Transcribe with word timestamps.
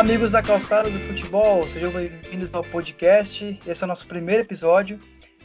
Olá, 0.00 0.08
amigos 0.08 0.32
da 0.32 0.40
Calçada 0.40 0.88
do 0.88 0.98
Futebol, 1.00 1.68
sejam 1.68 1.92
bem-vindos 1.92 2.50
ao 2.54 2.64
podcast. 2.64 3.60
Esse 3.66 3.82
é 3.82 3.84
o 3.84 3.86
nosso 3.86 4.06
primeiro 4.06 4.42
episódio. 4.42 4.98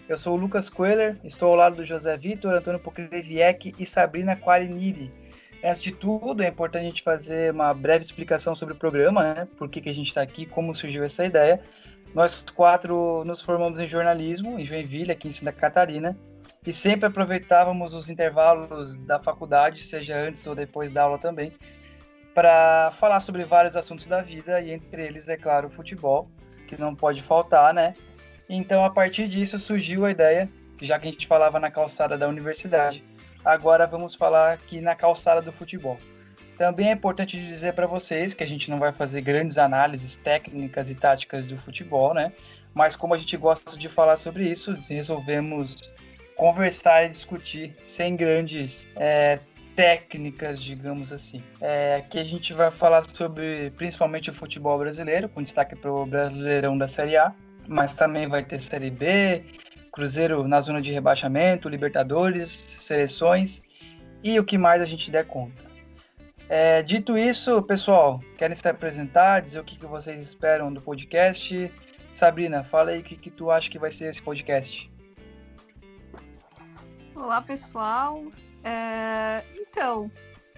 Eu 0.08 0.18
sou 0.18 0.34
o 0.34 0.40
Lucas 0.40 0.70
Coeler, 0.70 1.18
estou 1.26 1.50
ao 1.50 1.56
lado 1.58 1.76
do 1.76 1.84
José 1.84 2.16
Vitor, 2.16 2.54
Antônio 2.54 2.80
Pokreviec 2.80 3.74
e 3.78 3.86
Sabrina 3.86 4.34
Quariniri. 4.38 5.12
Antes 5.62 5.82
de 5.82 5.92
tudo, 5.92 6.42
é 6.42 6.48
importante 6.48 6.84
a 6.84 6.86
gente 6.86 7.04
fazer 7.04 7.52
uma 7.52 7.74
breve 7.74 8.06
explicação 8.06 8.56
sobre 8.56 8.74
o 8.74 8.78
programa, 8.78 9.34
né? 9.34 9.48
Por 9.58 9.68
que, 9.68 9.82
que 9.82 9.90
a 9.90 9.94
gente 9.94 10.08
está 10.08 10.22
aqui, 10.22 10.46
como 10.46 10.74
surgiu 10.74 11.04
essa 11.04 11.26
ideia. 11.26 11.60
Nós 12.14 12.42
quatro 12.56 13.26
nos 13.26 13.42
formamos 13.42 13.78
em 13.82 13.90
jornalismo, 13.90 14.58
em 14.58 14.66
Joinville, 14.66 15.12
aqui 15.12 15.28
em 15.28 15.34
Santa 15.34 15.52
Catarina, 15.52 16.18
e 16.66 16.72
sempre 16.72 17.08
aproveitávamos 17.08 17.94
os 17.94 18.10
intervalos 18.10 18.96
da 19.00 19.20
faculdade, 19.20 19.84
seja 19.84 20.18
antes 20.18 20.48
ou 20.48 20.56
depois 20.56 20.94
da 20.94 21.04
aula 21.04 21.18
também, 21.18 21.52
para 22.36 22.92
falar 23.00 23.22
sobre 23.22 23.46
vários 23.46 23.78
assuntos 23.78 24.06
da 24.06 24.22
vida 24.22 24.60
e 24.60 24.70
entre 24.70 25.02
eles, 25.02 25.30
é 25.30 25.38
claro, 25.38 25.70
o 25.70 25.72
futebol, 25.72 26.30
que 26.68 26.80
não 26.80 26.94
pode 26.94 27.24
faltar, 27.24 27.74
né? 27.74 27.96
Então, 28.50 28.84
a 28.84 28.90
partir 28.90 29.30
disso 29.30 29.58
surgiu 29.58 30.06
a 30.06 30.12
ideia, 30.12 30.50
já 30.82 31.00
que 31.00 31.08
a 31.08 31.12
gente 31.12 31.26
falava 31.26 31.62
na 31.62 31.72
calçada 31.72 32.18
da 32.18 32.28
universidade, 32.28 33.02
agora 33.44 33.88
vamos 33.88 34.16
falar 34.16 34.52
aqui 34.52 34.82
na 34.82 34.96
calçada 34.96 35.42
do 35.42 35.54
futebol. 35.54 35.98
Também 36.58 36.90
é 36.90 36.92
importante 36.92 37.40
dizer 37.40 37.74
para 37.74 37.88
vocês 37.88 38.34
que 38.34 38.44
a 38.44 38.48
gente 38.48 38.70
não 38.70 38.80
vai 38.80 38.92
fazer 38.92 39.22
grandes 39.22 39.58
análises 39.58 40.18
técnicas 40.18 40.90
e 40.90 40.96
táticas 40.96 41.48
do 41.48 41.58
futebol, 41.60 42.14
né? 42.14 42.34
Mas 42.74 42.98
como 42.98 43.14
a 43.14 43.18
gente 43.18 43.38
gosta 43.38 43.78
de 43.80 43.88
falar 43.88 44.18
sobre 44.18 44.50
isso, 44.50 44.78
resolvemos 44.90 45.94
conversar 46.36 47.06
e 47.06 47.10
discutir 47.10 47.74
sem 47.82 48.18
grandes 48.18 48.86
é, 48.98 49.40
técnicas, 49.76 50.62
digamos 50.62 51.12
assim. 51.12 51.44
É, 51.60 51.98
aqui 51.98 52.18
a 52.18 52.24
gente 52.24 52.54
vai 52.54 52.72
falar 52.72 53.04
sobre 53.04 53.72
principalmente 53.72 54.30
o 54.30 54.34
futebol 54.34 54.78
brasileiro, 54.78 55.28
com 55.30 55.44
destaque 55.44 55.76
para 55.76 55.92
o 55.92 56.06
Brasileirão 56.06 56.78
da 56.78 56.88
Série 56.88 57.18
A, 57.18 57.34
mas 57.68 57.94
também 57.94 58.28
vai 58.28 58.44
ter 58.44 58.62
Série 58.62 58.90
B, 58.90 59.44
Cruzeiro 59.92 60.48
na 60.48 60.62
zona 60.62 60.82
de 60.82 60.92
rebaixamento, 60.92 61.70
Libertadores, 61.70 62.50
seleções 62.50 63.62
e 64.24 64.40
o 64.40 64.44
que 64.44 64.58
mais 64.58 64.82
a 64.82 64.86
gente 64.86 65.12
der 65.12 65.26
conta. 65.26 65.64
É, 66.48 66.82
dito 66.82 67.18
isso, 67.18 67.62
pessoal, 67.64 68.22
querem 68.38 68.56
se 68.56 68.68
apresentar, 68.68 69.42
dizer 69.42 69.60
o 69.60 69.64
que, 69.64 69.78
que 69.78 69.86
vocês 69.86 70.22
esperam 70.22 70.72
do 70.72 70.82
podcast? 70.82 71.72
Sabrina, 72.14 72.64
fala 72.64 72.92
aí 72.92 73.00
o 73.00 73.04
que, 73.04 73.16
que 73.16 73.32
tu 73.32 73.50
acha 73.50 73.70
que 73.70 73.80
vai 73.80 73.92
ser 73.92 74.10
esse 74.10 74.22
podcast. 74.22 74.90
Olá, 77.16 77.42
pessoal. 77.42 78.26
É, 78.64 79.44
então, 79.76 80.10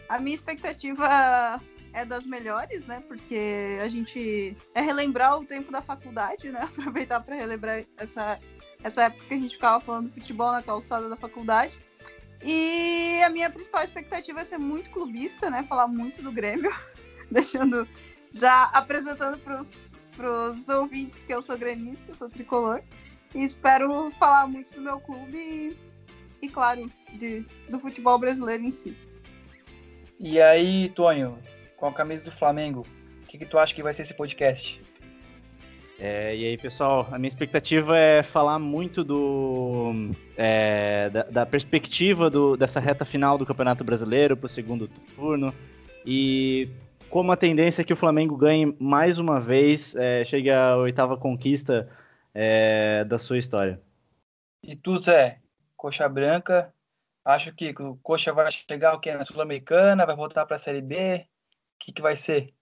a 0.08 0.20
minha 0.20 0.36
expectativa 0.36 1.60
é 1.92 2.06
das 2.06 2.28
melhores, 2.28 2.86
né? 2.86 3.04
Porque 3.08 3.80
a 3.82 3.88
gente 3.88 4.56
é 4.76 4.82
relembrar 4.82 5.40
o 5.40 5.46
tempo 5.46 5.72
da 5.72 5.82
faculdade, 5.82 6.52
né? 6.52 6.62
Aproveitar 6.78 7.22
para 7.22 7.36
relembrar 7.36 7.84
essa, 7.98 8.40
essa 8.84 9.06
época 9.06 9.26
que 9.26 9.34
a 9.34 9.40
gente 9.40 9.56
ficava 9.56 9.82
falando 9.82 10.12
futebol 10.12 10.52
na 10.52 10.62
calçada 10.62 11.10
da 11.10 11.16
faculdade. 11.16 11.80
E 12.44 13.20
a 13.23 13.30
minha 13.32 13.50
principal 13.50 13.84
expectativa 13.84 14.40
é 14.40 14.44
ser 14.44 14.60
muito 14.60 14.92
clubista, 14.92 15.50
né? 15.50 15.64
Falar 15.64 15.88
muito 15.88 16.22
do 16.22 16.32
Grêmio, 16.32 16.72
deixando 17.32 17.88
já 18.32 18.66
apresentando 18.66 19.40
para 19.40 19.60
os 20.32 20.70
ouvintes 20.70 21.23
que 21.23 21.34
eu 21.34 21.42
sou 21.42 21.58
gremista, 21.58 22.12
eu 22.12 22.16
sou 22.16 22.30
tricolor. 22.30 22.84
E 23.34 23.44
espero 23.44 24.11
falar 24.11 24.45
muito 24.45 24.76
do 24.76 24.82
meu 24.82 25.00
clube 25.00 25.36
e 25.36 25.88
e, 26.42 26.48
claro, 26.48 26.89
de, 27.14 27.45
do 27.70 27.80
futebol 27.80 28.17
brasileiro 28.20 28.64
em 28.64 28.72
si. 28.72 28.95
E 30.20 30.42
aí, 30.42 30.89
Tonho, 30.89 31.38
com 31.76 31.88
a 31.88 31.94
camisa 31.94 32.26
do 32.26 32.32
Flamengo, 32.32 32.86
o 33.23 33.28
que, 33.28 33.38
que 33.38 33.45
tu 33.45 33.60
acha 33.60 33.73
que 33.73 33.83
vai 33.83 33.94
ser 33.94 34.02
esse 34.02 34.14
podcast? 34.14 34.82
É, 36.00 36.36
e 36.36 36.45
aí, 36.45 36.58
pessoal, 36.58 37.08
a 37.11 37.17
minha 37.17 37.28
expectativa 37.28 37.98
é 37.98 38.22
falar 38.22 38.60
muito 38.60 39.04
do 39.04 40.11
é, 40.36 41.10
da, 41.10 41.23
da, 41.23 41.45
perspectiva 41.45 42.30
do, 42.30 42.56
dessa 42.56 42.80
reta 42.80 43.04
final 43.04 43.38
do 43.38 43.45
Campeonato 43.45 43.83
Brasileiro 43.83 44.38
para 44.38 44.45
o 44.45 44.50
segundo 44.50 44.88
turno 45.16 45.52
e 46.06 46.70
como 47.10 47.32
a 47.32 47.38
tendência 47.38 47.82
é 47.82 47.86
que 47.86 47.94
o 47.94 47.98
Flamengo 47.98 48.38
ganhe 48.38 48.76
mais 48.80 49.17
uma 49.17 49.39
vez, 49.39 49.95
é, 49.95 50.23
chegue 50.23 50.52
à 50.52 50.76
oitava 50.76 51.17
conquista 51.17 51.89
é, 52.33 53.04
da 53.04 53.17
sua 53.17 53.38
história. 53.38 53.82
E 54.61 54.76
tu, 54.76 54.98
Zé, 54.98 55.39
coxa 55.76 56.08
branca. 56.08 56.73
Acho 57.27 57.52
que 57.52 57.76
o 57.77 57.99
coxa 58.02 58.32
vai 58.32 58.49
chegar 58.49 58.95
o 58.95 59.02
que 59.02 59.14
na 59.14 59.26
Sul-Americana, 59.26 60.05
vai 60.05 60.15
voltar 60.15 60.45
para 60.45 60.55
a 60.55 60.60
Série 60.60 60.80
B. 60.80 61.27
O 61.76 61.77
que, 61.77 61.92
que 61.92 62.02
vai 62.02 62.15
ser? 62.15 62.54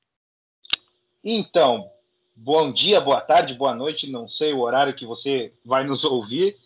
Então, 1.24 1.92
bom 2.36 2.72
dia, 2.72 3.00
boa 3.00 3.22
tarde, 3.22 3.53
boa 3.53 3.76
noite. 3.76 4.09
Não 4.09 4.28
sei 4.28 4.53
o 4.53 4.62
horário 4.62 4.96
que 4.96 5.06
você 5.06 5.53
vai 5.64 5.84
nos 5.84 6.03
ouvir, 6.03 6.58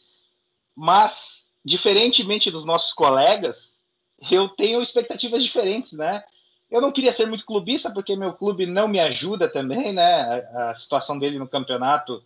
mas 0.73 1.45
diferentemente 1.65 2.49
dos 2.49 2.63
nossos 2.63 2.93
colegas, 2.93 3.81
eu 4.31 4.47
tenho 4.47 4.81
expectativas 4.81 5.43
diferentes, 5.43 5.91
né? 5.91 6.23
Eu 6.71 6.79
não 6.79 6.93
queria 6.93 7.11
ser 7.11 7.25
muito 7.25 7.45
clubista 7.45 7.91
porque 7.91 8.15
meu 8.15 8.31
clube 8.31 8.65
não 8.65 8.87
me 8.87 9.01
ajuda 9.01 9.49
também, 9.49 9.91
né? 9.91 10.21
A, 10.53 10.69
a 10.69 10.73
situação 10.73 11.19
dele 11.19 11.37
no 11.37 11.49
campeonato 11.49 12.23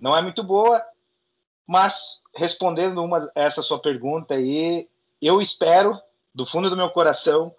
não 0.00 0.16
é 0.16 0.22
muito 0.22 0.44
boa. 0.44 0.80
Mas, 1.66 2.20
respondendo 2.34 3.02
uma, 3.02 3.30
essa 3.34 3.62
sua 3.62 3.80
pergunta 3.80 4.34
aí, 4.34 4.88
eu 5.20 5.40
espero, 5.40 5.98
do 6.34 6.44
fundo 6.44 6.68
do 6.68 6.76
meu 6.76 6.90
coração, 6.90 7.54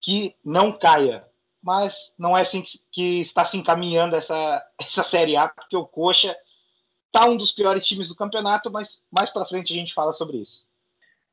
que 0.00 0.34
não 0.44 0.72
caia. 0.72 1.24
Mas 1.62 2.14
não 2.18 2.36
é 2.36 2.42
assim 2.42 2.62
que, 2.92 3.20
está 3.20 3.44
se 3.44 3.56
encaminhando 3.56 4.16
essa, 4.16 4.64
essa 4.80 5.02
Série 5.02 5.36
A, 5.36 5.48
porque 5.48 5.76
o 5.76 5.86
Coxa 5.86 6.36
está 7.06 7.26
um 7.26 7.36
dos 7.36 7.52
piores 7.52 7.86
times 7.86 8.08
do 8.08 8.16
campeonato, 8.16 8.70
mas 8.70 9.02
mais 9.10 9.30
para 9.30 9.46
frente 9.46 9.72
a 9.72 9.76
gente 9.76 9.94
fala 9.94 10.12
sobre 10.12 10.38
isso. 10.38 10.66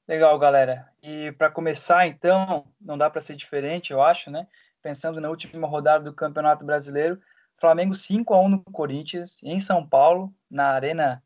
Legal, 0.08 0.38
galera. 0.38 0.88
E 1.02 1.32
para 1.32 1.50
começar, 1.50 2.08
então, 2.08 2.68
não 2.80 2.98
dá 2.98 3.10
para 3.10 3.22
ser 3.22 3.36
diferente, 3.36 3.92
eu 3.92 4.04
acho, 4.04 4.30
né? 4.30 4.48
Pensando 4.82 5.20
na 5.20 5.30
última 5.30 5.68
rodada 5.68 6.04
do 6.04 6.14
Campeonato 6.14 6.64
Brasileiro, 6.64 7.20
Flamengo 7.58 7.96
5 7.96 8.34
a 8.34 8.40
1 8.40 8.50
no 8.50 8.62
Corinthians, 8.66 9.42
em 9.44 9.60
São 9.60 9.86
Paulo, 9.86 10.32
na 10.50 10.68
Arena 10.68 11.24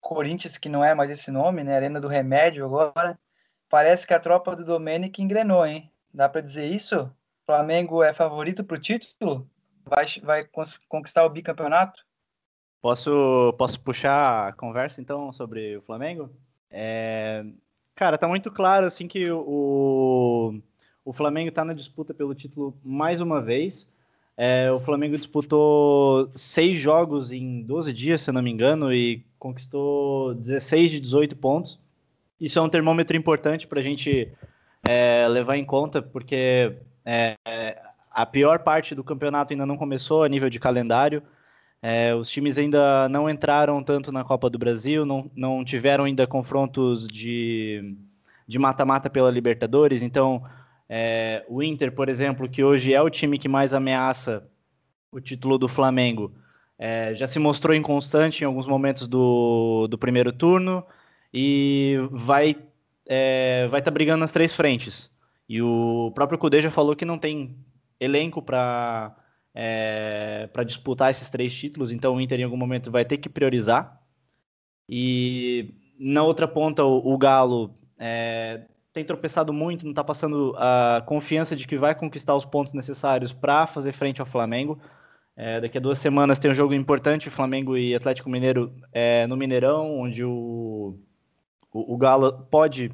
Corinthians, 0.00 0.58
que 0.58 0.68
não 0.68 0.84
é 0.84 0.94
mais 0.94 1.10
esse 1.10 1.30
nome, 1.30 1.62
né? 1.62 1.76
Arena 1.76 2.00
do 2.00 2.08
Remédio 2.08 2.64
agora. 2.64 3.18
Parece 3.68 4.06
que 4.06 4.14
a 4.14 4.20
tropa 4.20 4.56
do 4.56 4.64
Domenic 4.64 5.22
engrenou, 5.22 5.64
hein? 5.64 5.90
Dá 6.12 6.28
para 6.28 6.40
dizer 6.40 6.66
isso? 6.66 7.10
Flamengo 7.46 8.02
é 8.02 8.12
favorito 8.12 8.64
para 8.64 8.76
o 8.76 8.80
título? 8.80 9.48
Vai, 9.84 10.06
vai 10.22 10.44
conquistar 10.88 11.24
o 11.24 11.30
bicampeonato? 11.30 12.04
Posso, 12.80 13.54
posso 13.58 13.80
puxar 13.80 14.48
a 14.48 14.52
conversa 14.52 15.00
então 15.00 15.32
sobre 15.32 15.76
o 15.76 15.82
Flamengo? 15.82 16.30
É, 16.70 17.44
cara, 17.94 18.16
tá 18.16 18.26
muito 18.26 18.50
claro 18.50 18.86
assim 18.86 19.06
que 19.06 19.30
o, 19.30 20.60
o 21.04 21.12
Flamengo 21.12 21.50
está 21.50 21.64
na 21.64 21.72
disputa 21.72 22.14
pelo 22.14 22.34
título 22.34 22.76
mais 22.82 23.20
uma 23.20 23.40
vez. 23.40 23.90
É, 24.42 24.72
o 24.72 24.80
Flamengo 24.80 25.18
disputou 25.18 26.26
seis 26.30 26.78
jogos 26.78 27.30
em 27.30 27.60
12 27.60 27.92
dias, 27.92 28.22
se 28.22 28.30
eu 28.30 28.32
não 28.32 28.40
me 28.40 28.50
engano, 28.50 28.90
e 28.90 29.22
conquistou 29.38 30.32
16 30.32 30.92
de 30.92 30.98
18 31.00 31.36
pontos. 31.36 31.78
Isso 32.40 32.58
é 32.58 32.62
um 32.62 32.68
termômetro 32.70 33.14
importante 33.14 33.66
para 33.66 33.80
a 33.80 33.82
gente 33.82 34.32
é, 34.88 35.28
levar 35.28 35.58
em 35.58 35.64
conta, 35.66 36.00
porque 36.00 36.74
é, 37.04 37.36
a 38.10 38.24
pior 38.24 38.60
parte 38.60 38.94
do 38.94 39.04
campeonato 39.04 39.52
ainda 39.52 39.66
não 39.66 39.76
começou 39.76 40.22
a 40.22 40.28
nível 40.28 40.48
de 40.48 40.58
calendário. 40.58 41.22
É, 41.82 42.14
os 42.14 42.30
times 42.30 42.56
ainda 42.56 43.10
não 43.10 43.28
entraram 43.28 43.82
tanto 43.82 44.10
na 44.10 44.24
Copa 44.24 44.48
do 44.48 44.58
Brasil, 44.58 45.04
não, 45.04 45.30
não 45.36 45.62
tiveram 45.62 46.04
ainda 46.04 46.26
confrontos 46.26 47.06
de 47.06 47.94
mata-mata 48.58 49.10
pela 49.10 49.30
Libertadores, 49.30 50.00
então 50.00 50.42
é, 50.92 51.44
o 51.48 51.62
Inter, 51.62 51.92
por 51.92 52.08
exemplo, 52.08 52.48
que 52.48 52.64
hoje 52.64 52.92
é 52.92 53.00
o 53.00 53.08
time 53.08 53.38
que 53.38 53.48
mais 53.48 53.72
ameaça 53.72 54.50
o 55.12 55.20
título 55.20 55.56
do 55.56 55.68
Flamengo, 55.68 56.34
é, 56.76 57.14
já 57.14 57.28
se 57.28 57.38
mostrou 57.38 57.76
inconstante 57.76 58.42
em 58.42 58.44
alguns 58.44 58.66
momentos 58.66 59.06
do, 59.06 59.86
do 59.86 59.96
primeiro 59.96 60.32
turno 60.32 60.84
e 61.32 61.94
vai 62.10 62.56
é, 63.06 63.68
vai 63.68 63.80
estar 63.80 63.92
tá 63.92 63.94
brigando 63.94 64.18
nas 64.18 64.32
três 64.32 64.52
frentes. 64.52 65.08
E 65.48 65.62
o 65.62 66.10
próprio 66.12 66.38
Cudê 66.38 66.60
já 66.60 66.72
falou 66.72 66.96
que 66.96 67.04
não 67.04 67.18
tem 67.18 67.56
elenco 68.00 68.42
para 68.42 69.16
é, 69.54 70.48
para 70.52 70.64
disputar 70.64 71.10
esses 71.10 71.30
três 71.30 71.54
títulos, 71.54 71.92
então 71.92 72.16
o 72.16 72.20
Inter 72.20 72.40
em 72.40 72.44
algum 72.44 72.56
momento 72.56 72.90
vai 72.90 73.04
ter 73.04 73.18
que 73.18 73.28
priorizar. 73.28 74.00
E 74.88 75.72
na 76.00 76.24
outra 76.24 76.48
ponta, 76.48 76.84
o, 76.84 77.14
o 77.14 77.16
Galo 77.16 77.74
é, 77.96 78.62
tem 78.92 79.04
tropeçado 79.04 79.52
muito, 79.52 79.84
não 79.84 79.92
está 79.92 80.02
passando 80.02 80.54
a 80.58 81.02
confiança 81.06 81.54
de 81.54 81.66
que 81.66 81.76
vai 81.76 81.94
conquistar 81.94 82.34
os 82.34 82.44
pontos 82.44 82.72
necessários 82.72 83.32
para 83.32 83.66
fazer 83.66 83.92
frente 83.92 84.20
ao 84.20 84.26
Flamengo. 84.26 84.80
É, 85.36 85.60
daqui 85.60 85.78
a 85.78 85.80
duas 85.80 85.98
semanas 85.98 86.38
tem 86.38 86.50
um 86.50 86.54
jogo 86.54 86.74
importante, 86.74 87.30
Flamengo 87.30 87.76
e 87.76 87.94
Atlético 87.94 88.28
Mineiro 88.28 88.74
é, 88.92 89.26
no 89.26 89.36
Mineirão, 89.36 89.98
onde 90.00 90.24
o, 90.24 90.98
o, 91.72 91.94
o 91.94 91.96
Galo 91.96 92.46
pode 92.50 92.90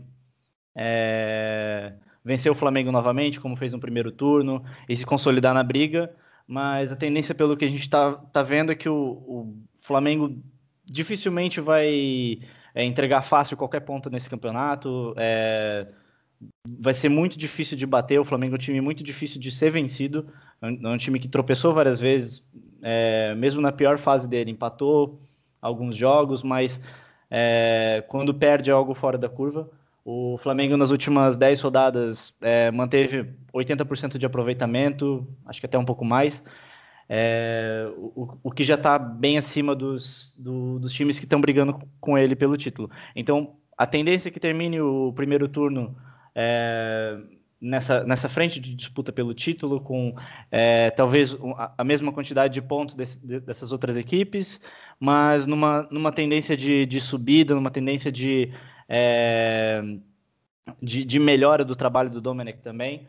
é, 0.75 1.95
vencer 2.23 2.53
o 2.53 2.55
Flamengo 2.55 2.93
novamente, 2.93 3.41
como 3.41 3.57
fez 3.57 3.73
no 3.73 3.81
primeiro 3.81 4.13
turno, 4.13 4.63
e 4.89 4.95
se 4.95 5.07
consolidar 5.07 5.55
na 5.55 5.63
briga. 5.63 6.15
mas 6.47 6.93
a 6.93 6.97
tendência, 6.97 7.35
pelo 7.35 7.57
que 7.57 7.65
a 7.65 7.69
gente 7.69 7.81
está 7.81 8.13
tá 8.13 8.43
vendo, 8.43 8.71
é 8.71 8.75
que 8.75 8.89
o, 8.89 8.95
o 8.95 9.57
Flamengo 9.79 10.37
dificilmente 10.85 11.61
vai 11.61 12.39
é, 12.77 12.85
entregar 12.85 13.23
fácil 13.23 13.57
qualquer 13.57 13.81
ponto 13.81 14.11
nesse 14.11 14.29
campeonato. 14.29 15.15
É, 15.17 15.87
vai 16.79 16.93
ser 16.93 17.09
muito 17.09 17.39
difícil 17.39 17.75
de 17.75 17.87
bater. 17.87 18.21
O 18.21 18.25
Flamengo 18.25 18.55
é 18.55 18.57
um 18.57 18.61
time 18.61 18.83
muito 18.83 19.03
difícil 19.03 19.41
de 19.41 19.51
ser 19.51 19.71
vencido. 19.71 20.29
É 20.61 20.67
um 20.67 20.95
é 20.95 20.99
time 20.99 21.19
que 21.19 21.27
tropeçou 21.27 21.73
várias 21.73 21.99
vezes, 21.99 22.47
é, 22.83 23.35
mesmo 23.35 23.63
na 23.63 23.73
pior 23.73 23.97
fase 23.97 24.29
dele, 24.29 24.51
empatou 24.51 25.19
alguns 25.61 25.97
jogos, 25.97 26.43
mas 26.43 26.79
é, 27.31 28.05
quando 28.09 28.35
perde 28.35 28.71
é 28.71 28.75
algo 28.75 28.93
fora 28.93 29.17
da 29.17 29.29
curva. 29.29 29.71
O 30.05 30.37
Flamengo 30.39 30.77
nas 30.77 30.91
últimas 30.91 31.39
10 31.39 31.63
rodadas 31.63 32.35
é, 32.43 32.71
manteve 32.71 33.27
80% 33.55 34.19
de 34.19 34.27
aproveitamento, 34.27 35.27
acho 35.47 35.61
que 35.61 35.67
até 35.67 35.79
um 35.79 35.85
pouco 35.85 36.05
mais, 36.05 36.45
é, 37.09 37.89
o, 37.97 38.39
o, 38.43 38.51
que 38.51 38.65
já 38.65 38.75
está 38.75 38.99
bem 38.99 39.39
acima 39.39 39.75
dos, 39.75 40.35
do, 40.39 40.79
dos 40.79 40.93
times 40.93 41.19
que 41.19 41.25
estão 41.25 41.41
brigando 41.41 41.75
com 42.01 42.19
ele 42.19 42.35
pelo 42.35 42.57
título. 42.57 42.91
Então, 43.15 43.57
a 43.77 43.87
tendência 43.87 44.29
é 44.29 44.33
que 44.33 44.41
termine 44.41 44.81
o 44.81 45.13
primeiro 45.13 45.49
turno 45.49 45.97
é, 46.35 47.19
nessa, 47.61 48.05
nessa 48.05 48.29
frente 48.29 48.59
de 48.59 48.75
disputa 48.75 49.13
pelo 49.13 49.35
título, 49.35 49.81
com 49.81 50.15
é, 50.51 50.91
talvez 50.91 51.37
a 51.77 51.85
mesma 51.85 52.13
quantidade 52.13 52.55
de 52.55 52.63
pontos 52.63 52.95
desse, 52.95 53.19
dessas 53.41 53.73
outras 53.73 53.97
equipes, 53.97 54.61
mas 54.99 55.47
numa, 55.47 55.87
numa 55.91 56.13
tendência 56.13 56.57
de, 56.57 56.87
de 56.87 57.01
subida, 57.01 57.55
numa 57.55 57.71
tendência 57.71 58.11
de 58.11 58.53
é, 58.89 59.83
de, 60.81 61.05
de, 61.05 61.19
melhora 61.19 61.65
do 61.65 61.77
trabalho 61.77 62.11
do 62.11 62.21
Domenech 62.21 62.61
também. 62.61 63.09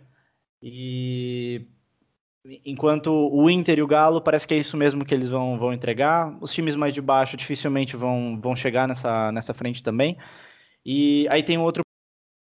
E 0.62 1.68
enquanto 2.66 3.12
o 3.12 3.50
Inter 3.50 3.80
e 3.80 3.82
o 3.82 3.88
Galo 3.88 4.22
parece 4.22 4.48
que 4.48 4.54
é 4.54 4.58
isso 4.58 4.78
mesmo 4.78 5.06
que 5.06 5.14
eles 5.14 5.30
vão, 5.30 5.58
vão 5.58 5.74
entregar. 5.74 6.38
Os 6.42 6.54
times 6.54 6.76
mais 6.76 6.94
de 6.94 7.02
baixo 7.02 7.38
dificilmente 7.38 7.96
vão, 7.96 8.40
vão 8.42 8.56
chegar 8.56 8.88
nessa, 8.88 9.32
nessa 9.32 9.54
frente 9.54 9.84
também. 9.84 10.18
E 10.86 11.28
aí 11.30 11.44
tem 11.44 11.58
outro 11.58 11.82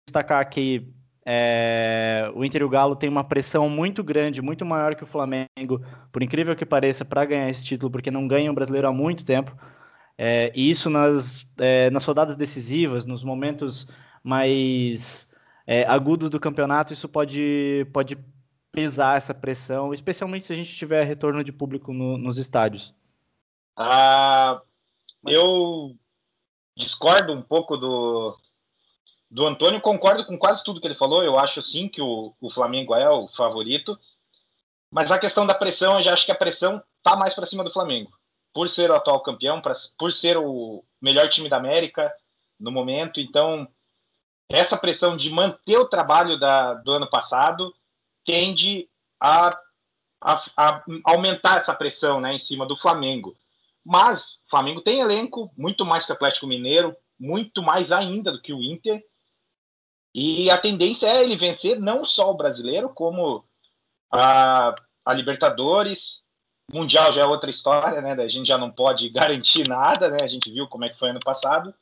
destacar 0.09 0.49
que 0.49 0.93
é, 1.27 2.31
o 2.35 2.45
Inter 2.45 2.63
e 2.63 2.65
o 2.65 2.69
Galo 2.69 2.95
tem 2.95 3.09
uma 3.09 3.25
pressão 3.25 3.69
muito 3.69 4.05
grande, 4.05 4.41
muito 4.41 4.65
maior 4.65 4.95
que 4.95 5.03
o 5.03 5.07
Flamengo, 5.07 5.85
por 6.13 6.23
incrível 6.23 6.55
que 6.55 6.65
pareça, 6.65 7.05
para 7.05 7.25
ganhar 7.25 7.51
esse 7.51 7.65
título, 7.65 7.91
porque 7.91 8.11
não 8.11 8.29
ganham 8.29 8.53
o 8.53 8.55
brasileiro 8.55 8.87
há 8.87 8.93
muito 8.93 9.25
tempo. 9.25 9.57
É, 10.17 10.53
e 10.55 10.71
isso 10.71 10.89
nas, 10.89 11.47
é, 11.59 11.91
nas 11.91 12.05
rodadas 12.05 12.37
decisivas, 12.37 13.05
nos 13.05 13.25
momentos 13.25 13.89
mais 14.23 15.35
é, 15.67 15.85
agudos 15.85 16.31
do 16.31 16.41
campeonato, 16.41 16.93
isso 16.93 17.09
pode, 17.09 17.87
pode 17.93 18.17
pesar 18.77 19.17
essa 19.17 19.33
pressão, 19.33 19.95
especialmente 19.95 20.45
se 20.45 20.53
a 20.53 20.57
gente 20.57 20.77
tiver 20.77 21.03
retorno 21.03 21.43
de 21.43 21.51
público 21.51 21.95
no, 21.95 22.19
nos 22.19 22.37
estádios. 22.37 22.95
Ah, 23.75 24.61
eu 25.27 25.97
discordo 26.77 27.33
um 27.33 27.41
pouco 27.41 27.79
do, 27.79 28.37
do 29.31 29.47
Antônio, 29.47 29.81
concordo 29.81 30.27
com 30.27 30.37
quase 30.37 30.63
tudo 30.63 30.79
que 30.79 30.87
ele 30.87 30.95
falou. 30.95 31.25
Eu 31.25 31.39
acho 31.39 31.63
sim 31.63 31.89
que 31.89 32.03
o, 32.03 32.35
o 32.39 32.51
Flamengo 32.51 32.95
é 32.95 33.09
o 33.09 33.27
favorito, 33.29 33.99
mas 34.91 35.11
a 35.11 35.19
questão 35.19 35.47
da 35.47 35.55
pressão, 35.55 35.97
eu 35.97 36.03
já 36.03 36.13
acho 36.13 36.27
que 36.27 36.33
a 36.33 36.37
pressão 36.37 36.83
tá 37.03 37.17
mais 37.17 37.33
para 37.33 37.47
cima 37.47 37.65
do 37.65 37.73
Flamengo 37.73 38.13
por 38.53 38.69
ser 38.69 38.91
o 38.91 38.95
atual 38.95 39.23
campeão, 39.23 39.63
pra, 39.63 39.73
por 39.99 40.13
ser 40.13 40.37
o 40.37 40.85
melhor 41.01 41.31
time 41.31 41.49
da 41.49 41.57
América 41.57 42.15
no 42.61 42.71
momento. 42.71 43.21
Então, 43.21 43.67
essa 44.51 44.77
pressão 44.77 45.17
de 45.17 45.31
manter 45.31 45.79
o 45.79 45.89
trabalho 45.89 46.39
da, 46.39 46.75
do 46.75 46.93
ano 46.93 47.09
passado 47.09 47.75
tende 48.27 48.89
a, 49.21 49.59
a, 50.21 50.45
a, 50.57 50.85
aumentar 51.05 51.57
essa 51.57 51.75
pressão 51.75 52.21
né, 52.21 52.35
em 52.35 52.39
cima 52.39 52.67
do 52.67 52.77
Flamengo. 52.77 53.37
Mas 53.85 54.43
o 54.47 54.51
Flamengo 54.51 54.81
tem 54.83 55.01
elenco 55.01 55.51
muito 55.57 55.87
mais 55.87 56.05
que 56.05 56.11
o 56.11 56.15
Atlético 56.15 56.47
Mineiro, 56.47 56.95
muito 57.19 57.63
mais 57.63 57.93
ainda 57.93 58.33
do 58.33 58.43
que 58.43 58.53
o 58.53 58.63
Inter. 58.63 59.03
E 60.13 60.51
a 60.51 60.59
tendência 60.59 61.07
é 61.07 61.23
ele 61.23 61.37
vencer 61.37 61.79
não 61.79 62.05
só 62.05 62.31
o 62.31 62.37
brasileiro, 62.37 62.89
como 62.89 63.45
a, 64.11 64.75
a 65.05 65.15
Libertadores, 65.15 66.25
Mundial 66.73 67.13
já 67.13 67.23
é 67.23 67.27
outra 67.27 67.49
história, 67.49 68.01
né? 68.01 68.13
A 68.13 68.29
gente 68.29 68.49
já 68.49 68.59
não 68.59 68.71
pode 68.71 69.09
garantir 69.11 69.69
nada, 69.69 70.09
né? 70.11 70.19
A 70.23 70.27
gente 70.27 70.51
viu 70.51 70.67
como 70.67 70.85
é 70.85 70.89
que 70.89 70.99
foi 70.99 71.11
ano 71.11 71.21
passado. 71.21 71.73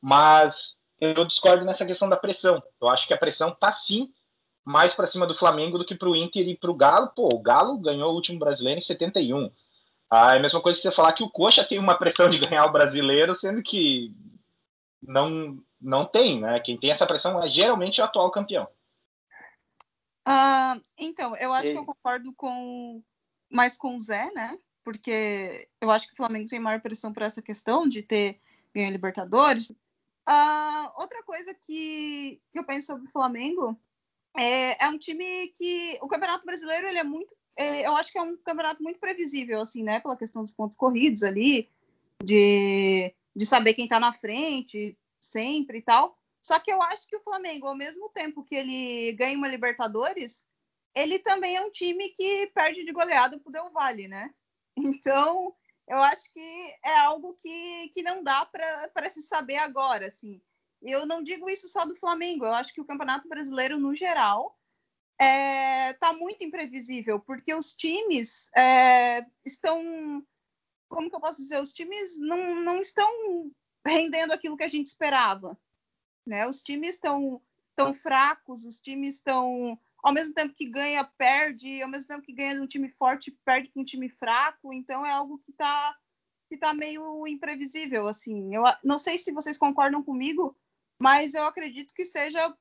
Mas 0.00 0.76
eu 1.00 1.24
discordo 1.24 1.64
nessa 1.64 1.86
questão 1.86 2.08
da 2.08 2.16
pressão. 2.16 2.60
Eu 2.80 2.88
acho 2.88 3.06
que 3.06 3.14
a 3.14 3.18
pressão 3.18 3.54
tá 3.54 3.70
sim 3.70 4.12
mais 4.68 4.92
para 4.92 5.06
cima 5.06 5.26
do 5.26 5.34
Flamengo 5.34 5.78
do 5.78 5.84
que 5.84 5.94
para 5.94 6.10
o 6.10 6.14
Inter 6.14 6.46
e 6.46 6.54
para 6.54 6.70
o 6.70 6.74
Galo. 6.74 7.08
Pô, 7.16 7.26
o 7.32 7.40
Galo 7.40 7.78
ganhou 7.78 8.12
o 8.12 8.14
último 8.14 8.38
brasileiro 8.38 8.78
em 8.78 8.82
71. 8.82 9.50
Ah, 10.10 10.34
é 10.34 10.38
a 10.38 10.42
mesma 10.42 10.60
coisa 10.60 10.76
que 10.78 10.82
você 10.82 10.94
falar 10.94 11.14
que 11.14 11.22
o 11.22 11.30
Coxa 11.30 11.64
tem 11.64 11.78
uma 11.78 11.98
pressão 11.98 12.28
de 12.28 12.38
ganhar 12.38 12.66
o 12.66 12.72
brasileiro, 12.72 13.34
sendo 13.34 13.62
que 13.62 14.14
não, 15.02 15.58
não 15.80 16.04
tem, 16.04 16.40
né? 16.40 16.60
Quem 16.60 16.78
tem 16.78 16.90
essa 16.90 17.06
pressão 17.06 17.42
é 17.42 17.48
geralmente 17.48 17.98
o 17.98 18.04
atual 18.04 18.30
campeão. 18.30 18.68
Uh, 20.26 20.82
então, 20.98 21.34
eu 21.36 21.50
acho 21.54 21.68
e... 21.68 21.72
que 21.72 21.78
eu 21.78 21.86
concordo 21.86 22.30
com, 22.34 23.02
mais 23.50 23.74
com 23.74 23.96
o 23.96 24.02
Zé, 24.02 24.30
né? 24.32 24.58
Porque 24.84 25.66
eu 25.80 25.90
acho 25.90 26.06
que 26.06 26.12
o 26.12 26.16
Flamengo 26.16 26.46
tem 26.46 26.60
maior 26.60 26.80
pressão 26.82 27.10
por 27.10 27.22
essa 27.22 27.40
questão 27.40 27.88
de 27.88 28.02
ter 28.02 28.38
ganho 28.74 28.92
Libertadores. 28.92 29.70
Uh, 29.70 30.92
outra 30.96 31.22
coisa 31.22 31.54
que, 31.54 32.38
que 32.52 32.58
eu 32.58 32.64
penso 32.64 32.88
sobre 32.88 33.06
o 33.06 33.10
Flamengo 33.10 33.78
é, 34.36 34.84
é 34.84 34.88
um 34.88 34.98
time 34.98 35.48
que 35.48 35.98
o 36.00 36.08
Campeonato 36.08 36.44
Brasileiro 36.44 36.88
ele 36.88 36.98
é 36.98 37.04
muito, 37.04 37.34
é, 37.56 37.86
eu 37.86 37.96
acho 37.96 38.12
que 38.12 38.18
é 38.18 38.22
um 38.22 38.36
campeonato 38.36 38.82
muito 38.82 39.00
previsível, 39.00 39.60
assim, 39.60 39.82
né? 39.82 39.98
Pela 39.98 40.16
questão 40.16 40.42
dos 40.42 40.52
pontos 40.52 40.76
corridos 40.76 41.24
ali, 41.24 41.68
de, 42.22 43.12
de 43.34 43.46
saber 43.46 43.74
quem 43.74 43.88
tá 43.88 43.98
na 43.98 44.12
frente 44.12 44.96
sempre 45.20 45.78
e 45.78 45.82
tal. 45.82 46.16
Só 46.40 46.58
que 46.60 46.72
eu 46.72 46.80
acho 46.82 47.08
que 47.08 47.16
o 47.16 47.22
Flamengo, 47.22 47.66
ao 47.66 47.74
mesmo 47.74 48.08
tempo 48.10 48.44
que 48.44 48.54
ele 48.54 49.12
ganha 49.14 49.36
uma 49.36 49.48
Libertadores, 49.48 50.46
ele 50.94 51.18
também 51.18 51.56
é 51.56 51.60
um 51.60 51.70
time 51.70 52.08
que 52.10 52.46
perde 52.54 52.84
de 52.84 52.92
goleada 52.92 53.38
pro 53.38 53.52
Del 53.52 53.70
Valle, 53.70 54.08
né? 54.08 54.32
Então, 54.80 55.52
eu 55.88 56.00
acho 56.00 56.32
que 56.32 56.74
é 56.84 56.96
algo 56.98 57.34
que, 57.34 57.88
que 57.88 58.00
não 58.00 58.22
dá 58.22 58.46
para 58.46 59.10
se 59.10 59.20
saber 59.22 59.56
agora, 59.56 60.06
assim. 60.06 60.40
Eu 60.82 61.06
não 61.06 61.22
digo 61.22 61.50
isso 61.50 61.68
só 61.68 61.84
do 61.84 61.96
Flamengo, 61.96 62.44
eu 62.44 62.52
acho 62.52 62.72
que 62.72 62.80
o 62.80 62.84
Campeonato 62.84 63.28
Brasileiro, 63.28 63.78
no 63.78 63.94
geral, 63.94 64.56
é, 65.18 65.92
tá 65.94 66.12
muito 66.12 66.44
imprevisível, 66.44 67.18
porque 67.18 67.52
os 67.52 67.74
times 67.74 68.48
é, 68.56 69.26
estão. 69.44 70.24
Como 70.88 71.10
que 71.10 71.16
eu 71.16 71.20
posso 71.20 71.42
dizer? 71.42 71.60
Os 71.60 71.72
times 71.72 72.18
não, 72.18 72.62
não 72.62 72.80
estão 72.80 73.50
rendendo 73.84 74.32
aquilo 74.32 74.56
que 74.56 74.64
a 74.64 74.68
gente 74.68 74.86
esperava. 74.86 75.58
Né? 76.26 76.46
Os 76.46 76.62
times 76.62 76.94
estão 76.94 77.42
tão 77.74 77.92
fracos, 77.92 78.64
os 78.64 78.80
times 78.80 79.16
estão 79.16 79.78
ao 80.02 80.12
mesmo 80.12 80.34
tempo 80.34 80.54
que 80.54 80.68
ganha, 80.68 81.04
perde, 81.04 81.82
ao 81.82 81.88
mesmo 81.88 82.08
tempo 82.08 82.22
que 82.22 82.32
ganha 82.32 82.54
de 82.54 82.60
um 82.60 82.66
time 82.66 82.88
forte, 82.88 83.36
perde 83.44 83.70
com 83.70 83.80
um 83.80 83.84
time 83.84 84.08
fraco, 84.08 84.72
então 84.72 85.04
é 85.04 85.10
algo 85.10 85.38
que 85.38 85.50
está 85.50 85.96
que 86.48 86.56
tá 86.56 86.72
meio 86.72 87.26
imprevisível, 87.26 88.08
assim. 88.08 88.54
Eu 88.54 88.62
não 88.82 88.98
sei 88.98 89.18
se 89.18 89.32
vocês 89.32 89.58
concordam 89.58 90.02
comigo, 90.02 90.56
mas 90.98 91.34
eu 91.34 91.44
acredito 91.44 91.94
que 91.94 92.04
seja 92.04 92.54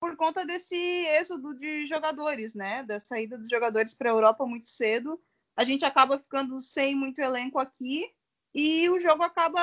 por 0.00 0.16
conta 0.16 0.44
desse 0.44 0.76
êxodo 0.76 1.54
de 1.54 1.86
jogadores, 1.86 2.54
né? 2.54 2.82
Da 2.84 3.00
saída 3.00 3.36
dos 3.36 3.48
jogadores 3.48 3.94
para 3.94 4.10
a 4.10 4.12
Europa 4.12 4.46
muito 4.46 4.68
cedo. 4.68 5.20
A 5.56 5.64
gente 5.64 5.84
acaba 5.84 6.18
ficando 6.18 6.60
sem 6.60 6.94
muito 6.94 7.20
elenco 7.20 7.58
aqui 7.58 8.08
e 8.54 8.88
o 8.90 8.98
jogo 8.98 9.22
acaba, 9.22 9.60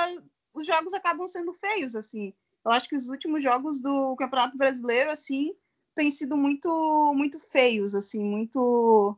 os 0.53 0.65
jogos 0.65 0.93
acabam 0.93 1.27
sendo 1.27 1.53
feios, 1.53 1.95
assim. 1.95 2.33
Eu 2.65 2.71
acho 2.71 2.89
que 2.89 2.95
os 2.95 3.07
últimos 3.07 3.43
jogos 3.43 3.79
do 3.79 4.15
Campeonato 4.15 4.57
Brasileiro, 4.57 5.11
assim, 5.11 5.55
têm 5.93 6.11
sido 6.11 6.35
muito, 6.35 7.13
muito 7.15 7.39
feios, 7.39 7.95
assim, 7.95 8.23
muito. 8.23 9.17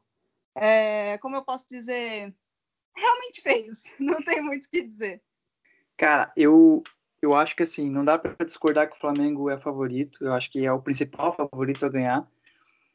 É, 0.56 1.18
como 1.20 1.36
eu 1.36 1.44
posso 1.44 1.68
dizer? 1.68 2.36
Realmente 2.96 3.42
feios. 3.42 3.84
Não 4.00 4.22
tem 4.22 4.42
muito 4.42 4.66
o 4.66 4.70
que 4.70 4.84
dizer. 4.84 5.24
Cara, 5.98 6.32
eu, 6.36 6.84
eu 7.22 7.36
acho 7.36 7.56
que 7.56 7.64
assim, 7.64 7.90
não 7.90 8.06
dá 8.06 8.18
para 8.18 8.46
discordar 8.46 8.90
que 8.90 8.96
o 8.96 9.00
Flamengo 9.00 9.50
é 9.50 9.58
favorito. 9.58 10.24
Eu 10.24 10.34
acho 10.34 10.50
que 10.52 10.66
é 10.66 10.72
o 10.72 10.82
principal 10.82 11.34
favorito 11.34 11.86
a 11.86 11.90
ganhar. 11.90 12.28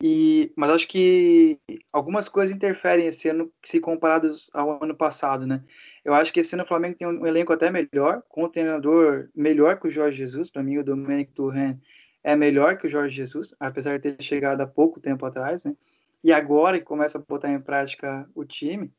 E, 0.05 0.53
mas 0.57 0.71
acho 0.71 0.89
que 0.89 1.61
algumas 1.93 2.29
coisas 2.29 2.55
interferem 2.55 3.07
esse 3.07 3.29
ano 3.29 3.53
se 3.63 3.79
comparados 3.79 4.51
ao 4.53 4.83
ano 4.83 4.97
passado, 4.97 5.47
né? 5.47 5.63
Eu 6.05 6.13
acho 6.13 6.33
que 6.33 6.41
esse 6.41 6.55
ano 6.57 6.65
o 6.65 6.67
Flamengo 6.67 6.97
tem 6.97 7.07
um 7.07 7.25
elenco 7.25 7.53
até 7.53 7.71
melhor, 7.71 8.21
com 8.29 8.45
um 8.45 8.49
treinador 8.49 9.29
melhor 9.33 9.79
que 9.79 9.87
o 9.87 9.91
Jorge 9.91 10.17
Jesus. 10.17 10.51
Para 10.51 10.63
mim, 10.63 10.79
o 10.79 10.85
Domenic 10.85 11.33
Turan 11.33 11.77
é 12.25 12.35
melhor 12.35 12.79
que 12.79 12.89
o 12.89 12.91
Jorge 12.91 13.15
Jesus, 13.15 13.55
apesar 13.61 13.99
de 13.99 14.13
ter 14.13 14.23
chegado 14.23 14.61
há 14.61 14.67
pouco 14.67 14.99
tempo 14.99 15.25
atrás, 15.25 15.65
né? 15.65 15.77
E 16.25 16.33
agora 16.33 16.81
que 16.81 16.85
começa 16.85 17.19
a 17.19 17.21
botar 17.21 17.53
em 17.53 17.61
prática 17.61 18.29
o 18.35 18.45
time. 18.45 18.93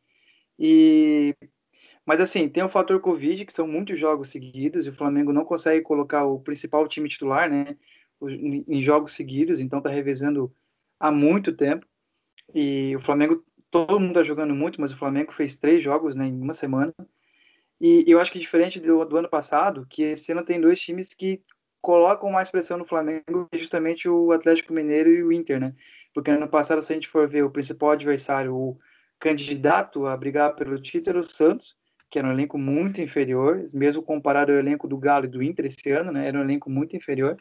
E 0.58 1.36
mas 2.05 2.19
assim, 2.19 2.50
tem 2.50 2.63
o 2.63 2.69
fator 2.69 3.00
Covid, 3.00 3.45
que 3.45 3.53
são 3.53 3.67
muitos 3.67 3.98
jogos 3.98 4.29
seguidos, 4.29 4.86
e 4.86 4.89
o 4.89 4.93
Flamengo 4.93 5.31
não 5.31 5.45
consegue 5.45 5.81
colocar 5.81 6.25
o 6.25 6.39
principal 6.39 6.88
time 6.88 7.07
titular, 7.10 7.50
né, 7.50 7.77
em 8.22 8.81
jogos 8.81 9.13
seguidos, 9.13 9.60
então 9.60 9.81
tá 9.81 9.89
revezando 9.89 10.53
há 11.00 11.12
muito 11.12 11.53
tempo. 11.53 11.86
E 12.53 12.95
o 12.95 13.00
Flamengo 13.00 13.43
todo 13.69 14.00
mundo 14.00 14.12
está 14.12 14.24
jogando 14.24 14.53
muito, 14.53 14.79
mas 14.79 14.93
o 14.93 14.98
Flamengo 14.98 15.33
fez 15.33 15.55
três 15.55 15.83
jogos 15.83 16.15
né, 16.15 16.27
em 16.27 16.39
uma 16.39 16.53
semana. 16.53 16.93
E 17.81 18.05
eu 18.07 18.19
acho 18.19 18.31
que 18.31 18.39
diferente 18.39 18.79
do, 18.79 19.03
do 19.03 19.17
ano 19.17 19.29
passado, 19.29 19.86
que 19.89 20.03
esse 20.03 20.31
ano 20.31 20.45
tem 20.45 20.62
dois 20.62 20.79
times 20.79 21.13
que 21.13 21.41
colocam 21.81 22.31
mais 22.31 22.50
pressão 22.50 22.77
no 22.77 22.86
Flamengo, 22.86 23.48
que 23.51 23.57
é 23.57 23.60
justamente 23.60 24.07
o 24.07 24.31
Atlético 24.31 24.74
Mineiro 24.74 25.10
e 25.10 25.24
o 25.24 25.33
Inter, 25.33 25.60
né? 25.60 25.75
Porque 26.13 26.31
ano 26.31 26.48
passado, 26.48 26.81
se 26.81 26.93
a 26.93 26.95
gente 26.95 27.10
for 27.10 27.27
ver 27.27 27.43
o 27.43 27.51
principal 27.51 27.91
adversário, 27.91 28.55
o 28.55 28.79
candidato 29.19 30.05
a 30.05 30.15
brigar 30.15 30.55
pelo 30.55 30.79
título, 30.79 31.19
o 31.19 31.25
Santos, 31.25 31.75
que 32.13 32.20
era 32.20 32.27
um 32.27 32.32
elenco 32.32 32.60
muito 32.60 33.01
inferior, 33.01 33.65
mesmo 33.74 34.03
comparado 34.03 34.51
ao 34.51 34.60
elenco 34.60 34.88
do 34.88 35.00
Galo 35.00 35.25
e 35.25 35.27
do 35.27 35.41
Inter 35.41 35.65
esse 35.65 35.89
ano, 35.89 36.12
né? 36.12 36.27
Era 36.27 36.38
um 36.38 36.43
elenco 36.43 36.70
muito 36.70 36.96
inferior. 36.96 37.36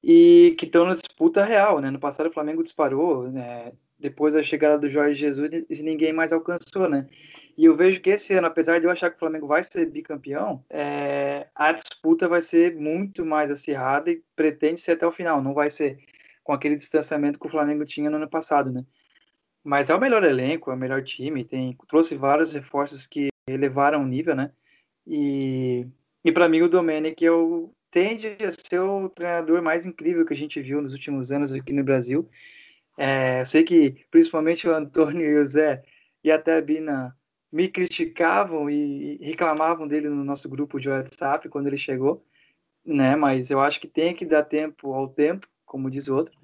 E 0.00 0.54
que 0.56 0.64
estão 0.64 0.86
na 0.86 0.94
disputa 0.94 1.44
real, 1.44 1.80
né? 1.80 1.90
No 1.90 1.98
passado 1.98 2.28
o 2.28 2.32
Flamengo 2.32 2.62
disparou, 2.62 3.28
né? 3.28 3.72
Depois 3.98 4.34
da 4.34 4.44
chegada 4.44 4.78
do 4.78 4.88
Jorge 4.88 5.18
Jesus, 5.18 5.50
ninguém 5.82 6.12
mais 6.12 6.32
alcançou, 6.32 6.88
né? 6.88 7.08
E 7.56 7.64
eu 7.64 7.74
vejo 7.74 8.00
que 8.00 8.10
esse 8.10 8.32
ano, 8.32 8.46
apesar 8.46 8.78
de 8.78 8.86
eu 8.86 8.92
achar 8.92 9.10
que 9.10 9.16
o 9.16 9.18
Flamengo 9.18 9.48
vai 9.48 9.60
ser 9.64 9.90
bicampeão, 9.90 10.64
é, 10.70 11.48
a 11.52 11.72
disputa 11.72 12.28
vai 12.28 12.40
ser 12.40 12.76
muito 12.76 13.26
mais 13.26 13.50
acirrada 13.50 14.08
e 14.08 14.22
pretende 14.36 14.80
ser 14.80 14.92
até 14.92 15.04
o 15.04 15.10
final. 15.10 15.42
Não 15.42 15.52
vai 15.52 15.68
ser 15.68 15.98
com 16.44 16.52
aquele 16.52 16.76
distanciamento 16.76 17.40
que 17.40 17.46
o 17.48 17.50
Flamengo 17.50 17.84
tinha 17.84 18.08
no 18.08 18.18
ano 18.18 18.30
passado, 18.30 18.70
né? 18.70 18.84
Mas 19.64 19.90
é 19.90 19.94
o 19.96 20.00
melhor 20.00 20.22
elenco, 20.22 20.70
é 20.70 20.74
o 20.74 20.78
melhor 20.78 21.02
time, 21.02 21.44
tem 21.44 21.76
trouxe 21.88 22.14
vários 22.14 22.52
reforços 22.52 23.04
que 23.04 23.28
elevaram 23.52 24.02
o 24.02 24.06
nível, 24.06 24.34
né? 24.34 24.52
E, 25.06 25.86
e 26.24 26.32
para 26.32 26.48
mim 26.48 26.62
o 26.62 26.68
Domenech 26.68 27.28
o, 27.28 27.72
tende 27.90 28.36
a 28.44 28.50
ser 28.50 28.80
o 28.80 29.08
treinador 29.08 29.62
mais 29.62 29.86
incrível 29.86 30.24
que 30.26 30.34
a 30.34 30.36
gente 30.36 30.60
viu 30.60 30.82
nos 30.82 30.92
últimos 30.92 31.32
anos 31.32 31.52
aqui 31.52 31.72
no 31.72 31.84
Brasil. 31.84 32.28
É, 32.96 33.40
eu 33.40 33.46
sei 33.46 33.64
que 33.64 34.04
principalmente 34.10 34.68
o 34.68 34.74
Antônio 34.74 35.24
e 35.24 35.38
o 35.38 35.46
Zé 35.46 35.82
e 36.22 36.30
até 36.30 36.56
a 36.56 36.60
Bina 36.60 37.16
me 37.50 37.68
criticavam 37.68 38.68
e 38.68 39.16
reclamavam 39.22 39.88
dele 39.88 40.08
no 40.08 40.24
nosso 40.24 40.48
grupo 40.48 40.78
de 40.78 40.88
WhatsApp 40.88 41.48
quando 41.48 41.66
ele 41.68 41.76
chegou, 41.78 42.24
né? 42.84 43.16
Mas 43.16 43.50
eu 43.50 43.60
acho 43.60 43.80
que 43.80 43.88
tem 43.88 44.14
que 44.14 44.26
dar 44.26 44.44
tempo 44.44 44.92
ao 44.92 45.08
tempo, 45.08 45.48
como 45.64 45.90
diz 45.90 46.08
o 46.08 46.16
outro. 46.16 46.36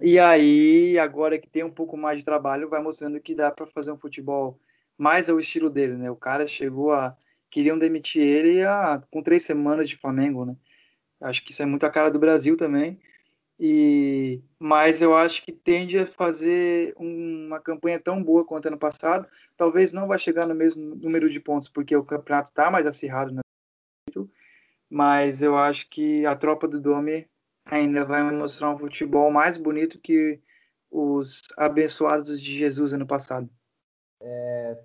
E 0.00 0.18
aí, 0.18 0.98
agora 0.98 1.38
que 1.38 1.48
tem 1.48 1.64
um 1.64 1.70
pouco 1.70 1.96
mais 1.96 2.18
de 2.18 2.24
trabalho, 2.24 2.68
vai 2.68 2.80
mostrando 2.82 3.20
que 3.20 3.34
dá 3.34 3.50
para 3.50 3.66
fazer 3.66 3.92
um 3.92 3.98
futebol 3.98 4.58
mais 4.98 5.30
ao 5.30 5.40
estilo 5.40 5.70
dele, 5.70 5.94
né? 5.94 6.10
O 6.10 6.16
cara 6.16 6.46
chegou 6.46 6.92
a 6.92 7.16
queriam 7.50 7.78
demitir 7.78 8.22
ele 8.22 8.62
a, 8.64 9.02
com 9.10 9.22
três 9.22 9.42
semanas 9.44 9.88
de 9.88 9.96
Flamengo, 9.96 10.44
né? 10.44 10.56
Acho 11.20 11.44
que 11.44 11.52
isso 11.52 11.62
é 11.62 11.66
muito 11.66 11.86
a 11.86 11.90
cara 11.90 12.10
do 12.10 12.18
Brasil 12.18 12.56
também. 12.56 13.00
E, 13.60 14.40
mas 14.58 15.02
eu 15.02 15.16
acho 15.16 15.42
que 15.42 15.50
tende 15.52 15.98
a 15.98 16.06
fazer 16.06 16.94
uma 16.96 17.60
campanha 17.60 17.98
tão 17.98 18.22
boa 18.22 18.44
quanto 18.44 18.66
ano 18.66 18.78
passado. 18.78 19.26
Talvez 19.56 19.92
não 19.92 20.06
vai 20.06 20.18
chegar 20.18 20.46
no 20.46 20.54
mesmo 20.54 20.94
número 20.96 21.28
de 21.28 21.40
pontos, 21.40 21.68
porque 21.68 21.96
o 21.96 22.04
campeonato 22.04 22.50
está 22.50 22.70
mais 22.70 22.86
acirrado, 22.86 23.32
né? 23.32 23.40
mas 24.90 25.42
eu 25.42 25.56
acho 25.56 25.88
que 25.90 26.24
a 26.24 26.34
tropa 26.36 26.66
do 26.66 26.80
Dome 26.80 27.28
ainda 27.64 28.04
vai 28.04 28.22
mostrar 28.32 28.70
um 28.70 28.78
futebol 28.78 29.30
mais 29.30 29.58
bonito 29.58 29.98
que 30.00 30.40
os 30.90 31.42
abençoados 31.56 32.40
de 32.40 32.56
Jesus 32.56 32.92
ano 32.92 33.06
passado. 33.06 33.50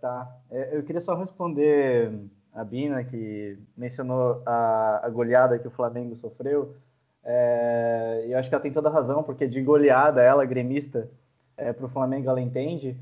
Tá. 0.03 0.29
É, 0.51 0.75
eu 0.75 0.83
queria 0.83 0.99
só 0.99 1.15
responder 1.15 2.11
a 2.53 2.61
Bina, 2.61 3.05
que 3.05 3.57
mencionou 3.75 4.43
a, 4.45 4.99
a 5.01 5.09
goleada 5.09 5.57
que 5.57 5.67
o 5.67 5.71
Flamengo 5.71 6.13
sofreu. 6.13 6.75
É, 7.23 8.25
eu 8.27 8.37
acho 8.37 8.49
que 8.49 8.55
ela 8.55 8.61
tem 8.61 8.71
toda 8.71 8.89
a 8.89 8.91
razão, 8.91 9.23
porque 9.23 9.47
de 9.47 9.61
goleada, 9.61 10.21
ela, 10.21 10.43
gremista, 10.43 11.09
é, 11.55 11.71
para 11.71 11.85
o 11.85 11.89
Flamengo, 11.89 12.29
ela 12.29 12.41
entende. 12.41 12.97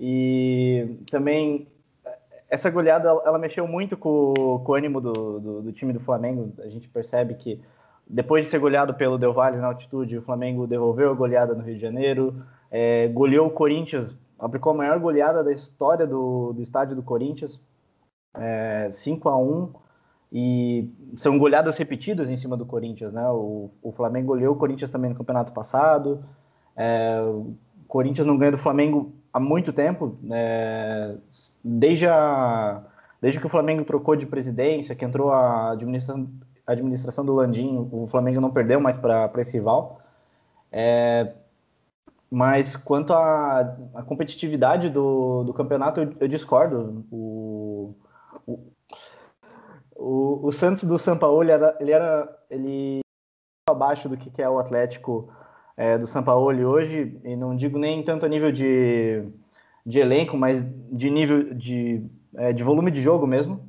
E 0.00 0.96
também, 1.10 1.68
essa 2.48 2.70
goleada, 2.70 3.08
ela 3.08 3.38
mexeu 3.38 3.68
muito 3.68 3.94
com, 3.94 4.32
com 4.64 4.72
o 4.72 4.74
ânimo 4.74 5.02
do, 5.02 5.12
do, 5.12 5.62
do, 5.64 5.72
time 5.72 5.92
do 5.92 6.00
Flamengo. 6.00 6.52
A 6.60 6.68
gente 6.68 6.88
percebe 6.88 7.34
que, 7.34 7.60
depois 8.06 8.46
de 8.46 8.50
ser 8.50 8.58
goleado 8.58 8.94
pelo 8.94 9.18
Del 9.18 9.34
Valle 9.34 9.58
na 9.58 9.66
altitude, 9.66 10.16
o 10.16 10.22
Flamengo 10.22 10.66
devolveu 10.66 11.10
a 11.10 11.14
goleada 11.14 11.54
no 11.54 11.62
Rio 11.62 11.74
de 11.74 11.80
Janeiro, 11.82 12.42
é, 12.70 13.06
goleou 13.08 13.48
o 13.48 13.50
Corinthians, 13.50 14.16
aplicou 14.38 14.72
a 14.72 14.76
maior 14.76 14.98
goleada 14.98 15.42
da 15.42 15.52
história 15.52 16.06
do, 16.06 16.52
do 16.52 16.62
estádio 16.62 16.94
do 16.94 17.02
Corinthians, 17.02 17.60
é, 18.34 18.88
5 18.90 19.28
a 19.28 19.36
1 19.36 19.72
e 20.30 20.90
são 21.16 21.38
goleadas 21.38 21.76
repetidas 21.78 22.30
em 22.30 22.36
cima 22.36 22.56
do 22.56 22.66
Corinthians, 22.66 23.12
né? 23.12 23.26
O, 23.30 23.70
o 23.82 23.92
Flamengo 23.92 24.28
goleou 24.28 24.54
o 24.54 24.58
Corinthians 24.58 24.90
também 24.90 25.10
no 25.10 25.16
campeonato 25.16 25.52
passado. 25.52 26.22
É, 26.76 27.20
o 27.22 27.54
Corinthians 27.86 28.26
não 28.26 28.36
ganha 28.36 28.52
do 28.52 28.58
Flamengo 28.58 29.12
há 29.32 29.40
muito 29.40 29.72
tempo, 29.72 30.16
é, 30.30 31.16
desde, 31.64 32.06
a, 32.06 32.82
desde 33.20 33.40
que 33.40 33.46
o 33.46 33.48
Flamengo 33.48 33.84
trocou 33.84 34.14
de 34.16 34.26
presidência, 34.26 34.94
que 34.94 35.04
entrou 35.04 35.30
a 35.32 35.72
administração, 35.72 36.28
a 36.66 36.72
administração 36.72 37.24
do 37.24 37.34
Landim, 37.34 37.88
o 37.90 38.06
Flamengo 38.06 38.40
não 38.40 38.50
perdeu 38.50 38.80
mais 38.80 38.96
para 38.98 39.30
esse 39.38 39.56
rival. 39.56 40.00
É, 40.70 41.32
mas 42.30 42.76
quanto 42.76 43.12
à, 43.12 43.76
à 43.94 44.02
competitividade 44.02 44.90
do, 44.90 45.44
do 45.44 45.54
campeonato, 45.54 46.00
eu, 46.00 46.14
eu 46.20 46.28
discordo. 46.28 47.04
O, 47.10 47.94
o, 49.96 50.46
o, 50.46 50.52
Santos 50.52 50.84
do 50.84 50.98
São 50.98 51.16
Paulo 51.16 51.42
ele 51.42 51.52
era, 51.52 51.76
ele 51.80 51.92
era 51.92 52.38
ele 52.50 53.00
abaixo 53.68 54.08
do 54.08 54.16
que 54.16 54.42
é 54.42 54.48
o 54.48 54.58
Atlético 54.58 55.32
é, 55.76 55.96
do 55.96 56.06
São 56.06 56.22
Paulo 56.22 56.66
hoje, 56.66 57.18
e 57.24 57.36
não 57.36 57.56
digo 57.56 57.78
nem 57.78 58.02
tanto 58.02 58.26
a 58.26 58.28
nível 58.28 58.52
de, 58.52 59.24
de 59.86 60.00
elenco, 60.00 60.36
mas 60.36 60.64
de 60.90 61.10
nível 61.10 61.54
de, 61.54 62.04
é, 62.36 62.52
de 62.52 62.62
volume 62.62 62.90
de 62.90 63.00
jogo 63.00 63.26
mesmo. 63.26 63.66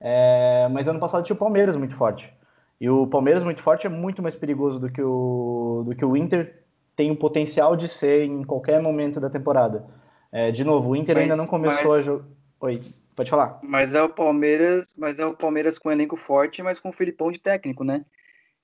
É, 0.00 0.68
mas 0.70 0.88
ano 0.88 0.98
passado 0.98 1.24
tinha 1.24 1.34
o 1.34 1.38
Palmeiras 1.38 1.76
muito 1.76 1.94
forte. 1.94 2.32
E 2.80 2.90
o 2.90 3.06
Palmeiras 3.06 3.42
muito 3.42 3.62
forte 3.62 3.86
é 3.86 3.90
muito 3.90 4.20
mais 4.20 4.34
perigoso 4.34 4.80
do 4.80 4.90
que 4.90 5.00
o, 5.00 5.84
do 5.86 5.94
que 5.94 6.04
o 6.04 6.16
Inter 6.16 6.63
tem 6.96 7.10
o 7.10 7.16
potencial 7.16 7.76
de 7.76 7.88
ser 7.88 8.22
em 8.22 8.44
qualquer 8.44 8.80
momento 8.80 9.20
da 9.20 9.30
temporada. 9.30 9.86
É, 10.30 10.50
de 10.50 10.64
novo, 10.64 10.90
o 10.90 10.96
Inter 10.96 11.14
mas, 11.16 11.22
ainda 11.22 11.36
não 11.36 11.46
começou 11.46 11.92
mas... 11.92 12.00
a 12.00 12.02
jogar. 12.02 12.24
Oi. 12.60 12.80
Pode 13.14 13.30
falar. 13.30 13.60
Mas 13.62 13.94
é 13.94 14.02
o 14.02 14.08
Palmeiras, 14.08 14.88
mas 14.98 15.18
é 15.18 15.26
o 15.26 15.36
Palmeiras 15.36 15.78
com 15.78 15.88
um 15.88 15.92
elenco 15.92 16.16
forte, 16.16 16.62
mas 16.62 16.80
com 16.80 16.88
o 16.88 16.92
Filipão 16.92 17.30
de 17.30 17.38
técnico, 17.38 17.84
né? 17.84 18.04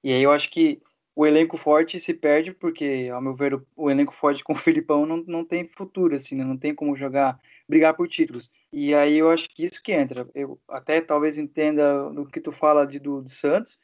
E 0.02 0.12
aí 0.12 0.22
eu 0.22 0.32
acho 0.32 0.50
que 0.50 0.82
o 1.14 1.26
elenco 1.26 1.56
forte 1.56 2.00
se 2.00 2.14
perde 2.14 2.52
porque, 2.52 3.08
ao 3.12 3.20
meu 3.20 3.34
ver, 3.34 3.60
o, 3.76 3.90
elenco 3.90 4.12
forte 4.12 4.42
com 4.42 4.52
o 4.52 4.56
Filipão 4.56 5.06
não, 5.06 5.18
não 5.26 5.44
tem 5.44 5.68
futuro, 5.68 6.16
assim, 6.16 6.34
né? 6.34 6.44
Não 6.44 6.56
tem 6.56 6.74
como 6.74 6.96
jogar, 6.96 7.38
brigar 7.68 7.94
por 7.94 8.08
títulos. 8.08 8.50
E 8.72 8.94
aí 8.94 9.18
eu 9.18 9.30
acho 9.30 9.48
que 9.50 9.64
isso 9.64 9.82
que 9.82 9.92
entra. 9.92 10.28
Eu 10.34 10.58
até 10.68 11.00
talvez 11.00 11.38
entenda 11.38 12.10
no 12.10 12.26
que 12.26 12.40
tu 12.40 12.50
fala 12.50 12.86
de, 12.86 12.98
do, 12.98 13.22
do 13.22 13.28
Santos, 13.28 13.78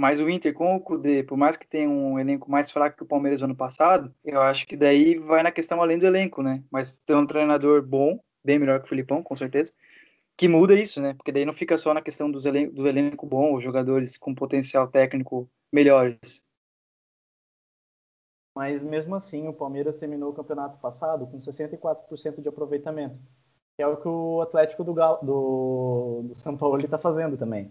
mas 0.00 0.18
o 0.18 0.30
Inter 0.30 0.54
com 0.54 0.74
o 0.74 0.80
Cudê, 0.80 1.22
por 1.22 1.36
mais 1.36 1.58
que 1.58 1.68
tenha 1.68 1.86
um 1.86 2.18
elenco 2.18 2.50
mais 2.50 2.70
fraco 2.70 2.96
que 2.96 3.02
o 3.02 3.06
Palmeiras 3.06 3.42
ano 3.42 3.54
passado, 3.54 4.10
eu 4.24 4.40
acho 4.40 4.66
que 4.66 4.74
daí 4.74 5.18
vai 5.18 5.42
na 5.42 5.52
questão 5.52 5.82
além 5.82 5.98
do 5.98 6.06
elenco, 6.06 6.42
né? 6.42 6.64
Mas 6.70 6.90
tem 7.04 7.14
um 7.14 7.26
treinador 7.26 7.82
bom, 7.82 8.18
bem 8.42 8.58
melhor 8.58 8.80
que 8.80 8.86
o 8.86 8.88
Filipão, 8.88 9.22
com 9.22 9.36
certeza 9.36 9.74
que 10.38 10.48
muda 10.48 10.72
isso, 10.74 11.02
né? 11.02 11.12
Porque 11.12 11.30
daí 11.30 11.44
não 11.44 11.52
fica 11.52 11.76
só 11.76 11.92
na 11.92 12.00
questão 12.00 12.30
dos 12.30 12.46
elen 12.46 12.70
do 12.70 12.88
elenco 12.88 13.26
bom, 13.26 13.54
os 13.54 13.62
jogadores 13.62 14.16
com 14.16 14.34
potencial 14.34 14.88
técnico 14.88 15.46
melhores. 15.70 16.42
Mas 18.56 18.82
mesmo 18.82 19.14
assim, 19.14 19.48
o 19.48 19.52
Palmeiras 19.52 19.98
terminou 19.98 20.30
o 20.30 20.34
campeonato 20.34 20.78
passado 20.78 21.26
com 21.26 21.38
64% 21.40 22.40
de 22.40 22.48
aproveitamento, 22.48 23.18
que 23.76 23.82
é 23.82 23.86
o 23.86 23.98
que 23.98 24.08
o 24.08 24.40
Atlético 24.40 24.82
do, 24.82 24.94
do, 24.94 26.22
do 26.28 26.34
São 26.36 26.56
Paulo 26.56 26.82
está 26.82 26.96
fazendo 26.96 27.36
também. 27.36 27.70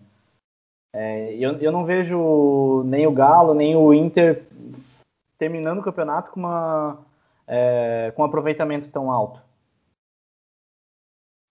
É, 0.93 1.36
eu, 1.36 1.58
eu 1.60 1.72
não 1.72 1.86
vejo 1.86 2.84
nem 2.86 3.05
o 3.05 3.12
Galo, 3.12 3.53
nem 3.53 3.75
o 3.75 3.93
Inter 3.93 4.48
terminando 5.38 5.79
o 5.79 5.84
campeonato 5.84 6.31
com, 6.31 6.39
uma, 6.39 7.05
é, 7.48 8.12
com 8.15 8.22
um 8.22 8.25
aproveitamento 8.25 8.89
tão 8.89 9.12
alto. 9.12 9.41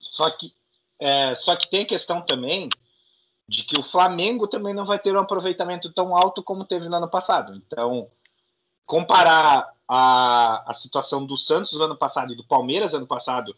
Só 0.01 0.31
que 0.31 0.53
é, 0.99 1.35
só 1.37 1.55
que 1.55 1.71
tem 1.71 1.87
questão 1.87 2.21
também 2.21 2.69
de 3.49 3.63
que 3.63 3.81
o 3.81 3.85
Flamengo 3.85 4.47
também 4.47 4.75
não 4.75 4.85
vai 4.85 4.99
ter 4.99 5.15
um 5.17 5.21
aproveitamento 5.21 5.93
tão 5.93 6.15
alto 6.15 6.43
como 6.43 6.65
teve 6.65 6.89
no 6.89 6.97
ano 6.97 7.09
passado. 7.09 7.55
Então, 7.55 8.11
comparar 8.85 9.73
a, 9.87 10.71
a 10.71 10.75
situação 10.75 11.25
do 11.25 11.39
Santos 11.39 11.73
no 11.73 11.85
ano 11.85 11.97
passado 11.97 12.33
e 12.33 12.37
do 12.37 12.45
Palmeiras 12.45 12.93
ano 12.93 13.07
passado, 13.07 13.55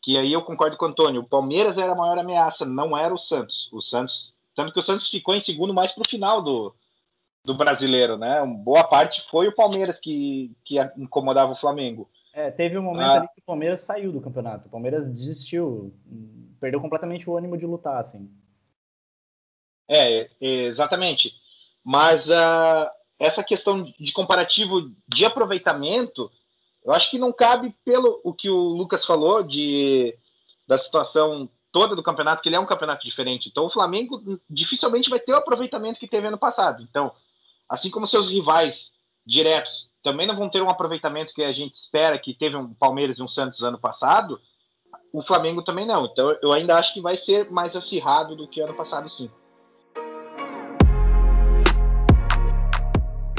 que 0.00 0.16
aí 0.18 0.32
eu 0.32 0.42
concordo 0.42 0.76
com 0.76 0.84
o 0.84 0.88
Antônio, 0.88 1.22
o 1.22 1.28
Palmeiras 1.28 1.78
era 1.78 1.92
a 1.92 1.96
maior 1.96 2.18
ameaça, 2.18 2.64
não 2.64 2.96
era 2.96 3.12
o 3.12 3.18
Santos. 3.18 3.68
O 3.72 3.80
Santos, 3.80 4.31
tanto 4.54 4.72
que 4.72 4.78
o 4.78 4.82
Santos 4.82 5.08
ficou 5.08 5.34
em 5.34 5.40
segundo 5.40 5.74
mais 5.74 5.92
para 5.92 6.02
o 6.02 6.10
final 6.10 6.42
do, 6.42 6.74
do 7.44 7.54
brasileiro, 7.54 8.16
né? 8.16 8.44
Boa 8.46 8.84
parte 8.84 9.24
foi 9.30 9.48
o 9.48 9.54
Palmeiras 9.54 10.00
que, 10.00 10.54
que 10.64 10.76
incomodava 10.96 11.52
o 11.52 11.56
Flamengo. 11.56 12.08
É, 12.32 12.50
teve 12.50 12.78
um 12.78 12.82
momento 12.82 13.06
ah. 13.06 13.18
ali 13.18 13.28
que 13.34 13.40
o 13.40 13.44
Palmeiras 13.44 13.82
saiu 13.82 14.10
do 14.10 14.20
campeonato. 14.20 14.68
O 14.68 14.70
Palmeiras 14.70 15.10
desistiu 15.10 15.92
perdeu 16.60 16.80
completamente 16.80 17.28
o 17.28 17.36
ânimo 17.36 17.58
de 17.58 17.66
lutar, 17.66 18.00
assim. 18.00 18.30
É, 19.90 20.30
exatamente. 20.40 21.32
Mas 21.84 22.28
uh, 22.28 22.88
essa 23.18 23.42
questão 23.42 23.82
de 23.82 24.12
comparativo 24.12 24.92
de 25.08 25.24
aproveitamento 25.24 26.30
Eu 26.84 26.92
acho 26.92 27.10
que 27.10 27.18
não 27.18 27.32
cabe 27.32 27.74
pelo 27.84 28.20
o 28.24 28.32
que 28.32 28.48
o 28.48 28.56
Lucas 28.56 29.04
falou 29.04 29.42
de 29.42 30.16
da 30.66 30.78
situação 30.78 31.50
toda 31.72 31.96
do 31.96 32.02
campeonato, 32.02 32.42
que 32.42 32.48
ele 32.48 32.56
é 32.56 32.60
um 32.60 32.66
campeonato 32.66 33.04
diferente. 33.04 33.48
Então 33.48 33.64
o 33.64 33.70
Flamengo 33.70 34.22
dificilmente 34.48 35.10
vai 35.10 35.18
ter 35.18 35.32
o 35.32 35.36
aproveitamento 35.36 35.98
que 35.98 36.06
teve 36.06 36.26
ano 36.28 36.38
passado. 36.38 36.82
Então, 36.82 37.10
assim 37.68 37.90
como 37.90 38.06
seus 38.06 38.28
rivais 38.28 38.92
diretos 39.24 39.90
também 40.02 40.26
não 40.26 40.36
vão 40.36 40.48
ter 40.48 40.60
um 40.60 40.68
aproveitamento 40.68 41.32
que 41.32 41.42
a 41.42 41.52
gente 41.52 41.76
espera 41.76 42.18
que 42.18 42.34
teve 42.34 42.56
um 42.56 42.74
Palmeiras 42.74 43.18
e 43.18 43.22
um 43.22 43.28
Santos 43.28 43.62
ano 43.62 43.78
passado, 43.78 44.40
o 45.12 45.22
Flamengo 45.22 45.62
também 45.62 45.86
não. 45.86 46.06
Então 46.06 46.36
eu 46.42 46.52
ainda 46.52 46.76
acho 46.76 46.92
que 46.92 47.00
vai 47.00 47.16
ser 47.16 47.50
mais 47.50 47.76
acirrado 47.76 48.36
do 48.36 48.48
que 48.48 48.60
ano 48.60 48.74
passado, 48.74 49.08
sim. 49.08 49.30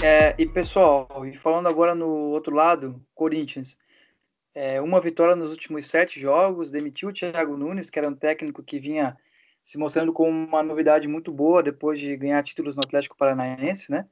É, 0.02 0.36
e 0.38 0.46
pessoal, 0.46 1.26
e 1.26 1.34
falando 1.34 1.68
agora 1.68 1.96
no 1.96 2.08
outro 2.32 2.54
lado, 2.54 3.02
Corinthians. 3.16 3.78
É, 4.56 4.80
uma 4.80 5.02
vitória 5.02 5.36
nos 5.36 5.52
últimos 5.52 5.88
sete 5.88 6.20
jogos, 6.20 6.72
demitiu 6.72 7.10
o 7.10 7.14
Thiago 7.14 7.58
Nunes, 7.58 7.90
que 7.90 7.98
era 7.98 8.08
um 8.08 8.16
técnico 8.16 8.62
que 8.62 8.80
vinha 8.80 9.18
se 9.66 9.78
mostrando 9.78 10.14
como 10.14 10.30
uma 10.30 10.62
novidade 10.62 11.08
muito 11.08 11.32
boa 11.32 11.64
depois 11.64 12.00
de 12.00 12.16
ganhar 12.18 12.44
títulos 12.44 12.76
no 12.76 12.82
Atlético 12.86 13.18
Paranaense, 13.18 13.92
né? 13.92 14.08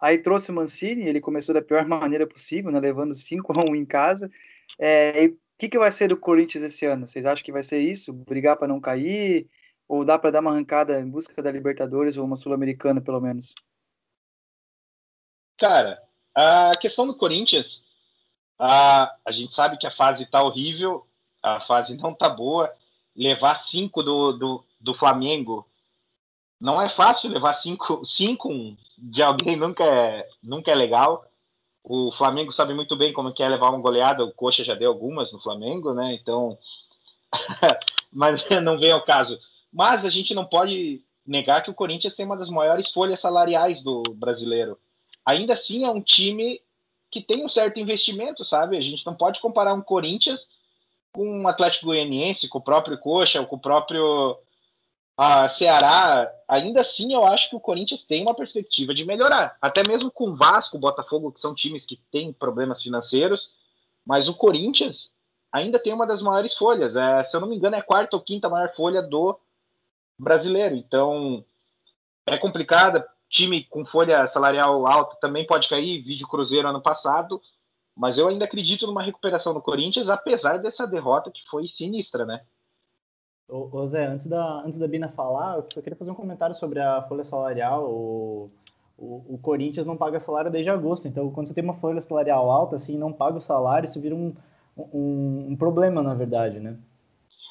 Aí 0.00 0.18
trouxe 0.18 0.50
o 0.50 0.54
Mancini, 0.54 1.06
ele 1.06 1.20
começou 1.20 1.54
da 1.54 1.62
pior 1.62 1.84
maneira 1.88 2.26
possível, 2.26 2.70
né? 2.70 2.80
levando 2.80 3.14
5 3.14 3.52
a 3.58 3.64
1 3.70 3.74
em 3.74 3.84
casa. 3.84 4.30
É, 4.78 5.26
o 5.26 5.36
que, 5.58 5.68
que 5.68 5.78
vai 5.78 5.90
ser 5.90 6.08
do 6.08 6.16
Corinthians 6.16 6.64
esse 6.64 6.84
ano? 6.86 7.06
Vocês 7.06 7.26
acham 7.26 7.44
que 7.44 7.52
vai 7.52 7.62
ser 7.62 7.78
isso? 7.78 8.12
Brigar 8.12 8.56
para 8.56 8.68
não 8.68 8.80
cair? 8.80 9.48
Ou 9.86 10.04
dá 10.04 10.18
para 10.18 10.30
dar 10.30 10.40
uma 10.40 10.50
arrancada 10.50 10.98
em 11.00 11.08
busca 11.08 11.42
da 11.42 11.50
Libertadores 11.50 12.16
ou 12.16 12.24
uma 12.24 12.36
Sul-Americana, 12.36 13.00
pelo 13.00 13.20
menos? 13.20 13.54
Cara, 15.58 16.02
a 16.34 16.72
questão 16.80 17.06
do 17.06 17.16
Corinthians, 17.16 17.83
a, 18.58 19.14
a 19.24 19.32
gente 19.32 19.54
sabe 19.54 19.76
que 19.76 19.86
a 19.86 19.90
fase 19.90 20.26
tá 20.26 20.42
horrível, 20.42 21.06
a 21.42 21.60
fase 21.60 21.96
não 21.96 22.14
tá 22.14 22.28
boa. 22.28 22.72
Levar 23.14 23.56
cinco 23.56 24.02
do, 24.02 24.32
do, 24.32 24.64
do 24.80 24.94
Flamengo 24.94 25.66
não 26.60 26.80
é 26.80 26.88
fácil 26.88 27.30
levar 27.30 27.54
cinco, 27.54 28.04
cinco 28.04 28.50
de 28.96 29.22
alguém 29.22 29.56
nunca 29.56 29.84
é, 29.84 30.28
nunca 30.42 30.70
é 30.70 30.74
legal. 30.74 31.24
O 31.82 32.10
Flamengo 32.12 32.50
sabe 32.50 32.72
muito 32.72 32.96
bem 32.96 33.12
como 33.12 33.32
que 33.32 33.42
é 33.42 33.48
levar 33.48 33.68
uma 33.68 33.80
goleada, 33.80 34.24
o 34.24 34.32
Coxa 34.32 34.64
já 34.64 34.74
deu 34.74 34.90
algumas 34.90 35.32
no 35.32 35.40
Flamengo, 35.40 35.92
né? 35.92 36.14
Então, 36.14 36.58
mas 38.12 38.42
não 38.62 38.78
vem 38.78 38.90
ao 38.90 39.04
caso. 39.04 39.38
Mas 39.72 40.04
a 40.04 40.10
gente 40.10 40.34
não 40.34 40.44
pode 40.44 41.04
negar 41.26 41.62
que 41.62 41.70
o 41.70 41.74
Corinthians 41.74 42.16
tem 42.16 42.24
uma 42.24 42.36
das 42.36 42.48
maiores 42.48 42.90
folhas 42.90 43.20
salariais 43.20 43.82
do 43.82 44.02
brasileiro 44.14 44.78
ainda 45.24 45.54
assim 45.54 45.84
é 45.84 45.90
um 45.90 46.00
time 46.00 46.60
que 47.14 47.22
tem 47.22 47.44
um 47.44 47.48
certo 47.48 47.78
investimento, 47.78 48.44
sabe? 48.44 48.76
A 48.76 48.80
gente 48.80 49.06
não 49.06 49.14
pode 49.14 49.40
comparar 49.40 49.72
um 49.72 49.80
Corinthians 49.80 50.48
com 51.12 51.42
um 51.42 51.46
Atlético 51.46 51.86
Goianiense, 51.86 52.48
com 52.48 52.58
o 52.58 52.62
próprio 52.62 52.98
Coxa, 52.98 53.40
ou 53.40 53.46
com 53.46 53.54
o 53.54 53.60
próprio 53.60 54.36
a 55.16 55.48
Ceará. 55.48 56.28
Ainda 56.48 56.80
assim, 56.80 57.14
eu 57.14 57.24
acho 57.24 57.48
que 57.48 57.54
o 57.54 57.60
Corinthians 57.60 58.02
tem 58.02 58.22
uma 58.22 58.34
perspectiva 58.34 58.92
de 58.92 59.04
melhorar. 59.04 59.56
Até 59.62 59.86
mesmo 59.86 60.10
com 60.10 60.34
Vasco, 60.34 60.76
Botafogo, 60.76 61.30
que 61.30 61.38
são 61.38 61.54
times 61.54 61.86
que 61.86 62.00
têm 62.10 62.32
problemas 62.32 62.82
financeiros, 62.82 63.52
mas 64.04 64.28
o 64.28 64.34
Corinthians 64.34 65.14
ainda 65.52 65.78
tem 65.78 65.92
uma 65.92 66.08
das 66.08 66.20
maiores 66.20 66.54
folhas. 66.54 66.96
É, 66.96 67.22
se 67.22 67.36
eu 67.36 67.40
não 67.40 67.46
me 67.46 67.54
engano, 67.54 67.76
é 67.76 67.78
a 67.78 67.84
quarta 67.84 68.16
ou 68.16 68.22
quinta 68.22 68.48
maior 68.48 68.74
folha 68.74 69.00
do 69.00 69.38
brasileiro. 70.18 70.74
Então, 70.74 71.44
é 72.26 72.36
complicada 72.36 73.06
time 73.34 73.64
com 73.64 73.84
folha 73.84 74.26
salarial 74.28 74.86
alta 74.86 75.16
também 75.20 75.44
pode 75.44 75.68
cair, 75.68 76.00
vídeo 76.02 76.28
Cruzeiro 76.28 76.68
ano 76.68 76.80
passado, 76.80 77.42
mas 77.94 78.16
eu 78.16 78.28
ainda 78.28 78.44
acredito 78.44 78.86
numa 78.86 79.02
recuperação 79.02 79.52
do 79.52 79.60
Corinthians, 79.60 80.08
apesar 80.08 80.58
dessa 80.58 80.86
derrota 80.86 81.32
que 81.32 81.42
foi 81.50 81.66
sinistra, 81.66 82.24
né? 82.24 82.42
Ô, 83.48 83.68
ô 83.72 83.86
Zé, 83.88 84.06
antes 84.06 84.28
da, 84.28 84.62
antes 84.62 84.78
da 84.78 84.86
Bina 84.86 85.08
falar, 85.08 85.56
eu 85.56 85.66
só 85.72 85.82
queria 85.82 85.96
fazer 85.96 86.12
um 86.12 86.14
comentário 86.14 86.54
sobre 86.54 86.80
a 86.80 87.02
folha 87.02 87.24
salarial. 87.24 87.84
O, 87.90 88.50
o, 88.96 89.34
o, 89.34 89.38
Corinthians 89.38 89.86
não 89.86 89.96
paga 89.96 90.20
salário 90.20 90.50
desde 90.50 90.70
agosto, 90.70 91.08
então 91.08 91.30
quando 91.30 91.48
você 91.48 91.54
tem 91.54 91.64
uma 91.64 91.74
folha 91.74 92.00
salarial 92.00 92.48
alta, 92.50 92.76
assim, 92.76 92.96
não 92.96 93.12
paga 93.12 93.38
o 93.38 93.40
salário, 93.40 93.86
isso 93.86 94.00
vira 94.00 94.14
um, 94.14 94.34
um, 94.76 95.48
um 95.50 95.56
problema, 95.56 96.02
na 96.02 96.14
verdade, 96.14 96.60
né? 96.60 96.78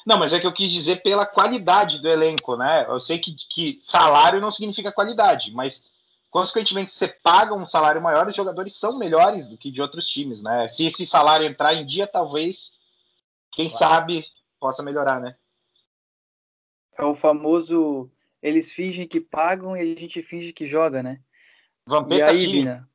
Não, 0.04 0.18
mas 0.18 0.32
é 0.32 0.40
que 0.40 0.46
eu 0.46 0.52
quis 0.52 0.70
dizer 0.70 1.02
pela 1.02 1.24
qualidade 1.24 2.00
do 2.00 2.08
elenco, 2.08 2.56
né? 2.56 2.84
Eu 2.86 3.00
sei 3.00 3.18
que, 3.18 3.34
que 3.50 3.80
salário 3.82 4.40
não 4.40 4.50
significa 4.50 4.92
qualidade, 4.92 5.50
mas 5.52 5.84
consequentemente 6.30 6.90
você 6.90 7.08
paga 7.08 7.54
um 7.54 7.66
salário 7.66 8.02
maior, 8.02 8.28
os 8.28 8.36
jogadores 8.36 8.74
são 8.76 8.98
melhores 8.98 9.48
do 9.48 9.56
que 9.56 9.70
de 9.70 9.80
outros 9.80 10.06
times, 10.06 10.42
né? 10.42 10.68
Se 10.68 10.86
esse 10.86 11.06
salário 11.06 11.46
entrar 11.46 11.72
em 11.74 11.86
dia, 11.86 12.06
talvez, 12.06 12.72
quem 13.52 13.70
claro. 13.70 13.94
sabe, 13.94 14.26
possa 14.60 14.82
melhorar, 14.82 15.20
né? 15.20 15.36
É 16.98 17.04
o 17.04 17.14
famoso 17.14 18.10
eles 18.42 18.72
fingem 18.72 19.08
que 19.08 19.20
pagam 19.20 19.74
e 19.74 19.80
a 19.80 19.98
gente 19.98 20.22
finge 20.22 20.52
que 20.52 20.66
joga, 20.66 21.02
né? 21.02 21.20
Vampeta 21.86 22.32
e 22.32 22.44
aí, 22.44 22.52
Bina? 22.52 22.88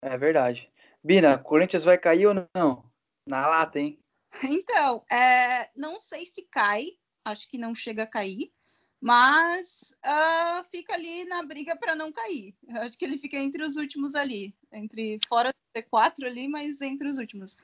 É 0.00 0.16
verdade. 0.16 0.70
Bina, 1.02 1.36
Corinthians 1.36 1.84
vai 1.84 1.98
cair 1.98 2.26
ou 2.26 2.48
não? 2.54 2.84
Na 3.26 3.46
lata, 3.46 3.80
hein? 3.80 3.98
Então, 4.42 5.04
é, 5.10 5.70
não 5.74 5.98
sei 5.98 6.26
se 6.26 6.42
cai, 6.42 6.90
acho 7.24 7.48
que 7.48 7.58
não 7.58 7.74
chega 7.74 8.04
a 8.04 8.06
cair, 8.06 8.52
mas 9.00 9.94
uh, 10.04 10.64
fica 10.70 10.94
ali 10.94 11.24
na 11.24 11.42
briga 11.42 11.76
para 11.76 11.94
não 11.94 12.12
cair. 12.12 12.54
Eu 12.66 12.82
acho 12.82 12.98
que 12.98 13.04
ele 13.04 13.18
fica 13.18 13.36
entre 13.36 13.62
os 13.62 13.76
últimos 13.76 14.14
ali, 14.14 14.54
entre 14.72 15.18
fora 15.28 15.50
do 15.50 15.80
T4 15.80 16.26
ali, 16.26 16.48
mas 16.48 16.80
entre 16.80 17.08
os 17.08 17.18
últimos. 17.18 17.56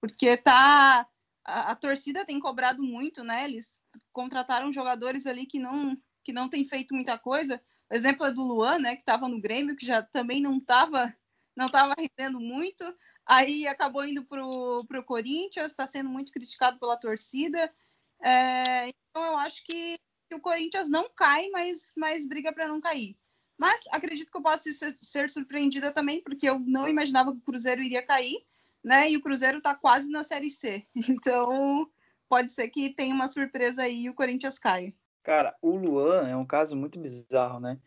Porque 0.00 0.36
tá 0.36 1.06
a, 1.44 1.70
a, 1.72 1.76
torcida 1.76 2.24
tem 2.24 2.40
cobrado 2.40 2.82
muito, 2.82 3.22
né? 3.22 3.44
Eles 3.44 3.80
contrataram 4.12 4.72
jogadores 4.72 5.26
ali 5.26 5.46
que 5.46 5.58
não 5.58 5.96
que 6.22 6.32
não 6.34 6.50
tem 6.50 6.66
feito 6.66 6.94
muita 6.94 7.16
coisa. 7.18 7.62
O 7.90 7.94
exemplo 7.94 8.26
é 8.26 8.30
do 8.32 8.42
Luan, 8.42 8.78
né, 8.78 8.94
que 8.94 9.00
estava 9.00 9.26
no 9.26 9.40
Grêmio, 9.40 9.74
que 9.74 9.86
já 9.86 10.02
também 10.02 10.42
não 10.42 10.58
estava 10.58 11.14
não 11.56 11.66
estava 11.66 11.94
rendendo 11.98 12.40
muito. 12.40 12.84
Aí 13.26 13.66
acabou 13.66 14.04
indo 14.04 14.24
para 14.24 14.44
o 14.44 15.04
Corinthians, 15.04 15.70
está 15.70 15.86
sendo 15.86 16.08
muito 16.08 16.32
criticado 16.32 16.78
pela 16.78 16.98
torcida. 16.98 17.72
É, 18.22 18.88
então 18.88 19.24
eu 19.24 19.36
acho 19.38 19.64
que, 19.64 19.98
que, 20.28 20.34
o 20.34 20.40
Corinthians 20.40 20.88
não 20.88 21.08
cai, 21.14 21.48
mas, 21.48 21.92
mas 21.96 22.26
briga 22.26 22.52
para 22.52 22.68
não 22.68 22.80
cair. 22.80 23.16
Mas 23.56 23.84
acredito 23.92 24.30
que 24.30 24.38
eu 24.38 24.42
posso 24.42 24.72
ser, 24.72 24.96
ser, 24.96 25.30
surpreendida 25.30 25.92
também, 25.92 26.22
porque 26.22 26.48
eu 26.48 26.58
não 26.58 26.88
imaginava 26.88 27.32
que 27.32 27.38
o 27.38 27.42
Cruzeiro 27.42 27.82
iria 27.82 28.04
cair, 28.04 28.44
né? 28.82 29.10
E 29.10 29.16
o 29.16 29.20
Cruzeiro 29.20 29.58
está 29.58 29.74
quase 29.74 30.10
na 30.10 30.24
Série 30.24 30.50
C. 30.50 30.86
Então 31.08 31.90
pode 32.28 32.52
ser 32.52 32.68
que 32.68 32.90
tenha 32.94 33.14
uma 33.14 33.28
surpresa 33.28 33.82
aí 33.82 34.04
e 34.04 34.10
o 34.10 34.14
Corinthians 34.14 34.58
caia. 34.58 34.94
Cara, 35.22 35.54
o 35.60 35.76
Luan 35.76 36.28
é 36.28 36.36
um 36.36 36.46
caso 36.46 36.74
muito 36.74 36.98
bizarro, 36.98 37.60
né? 37.60 37.78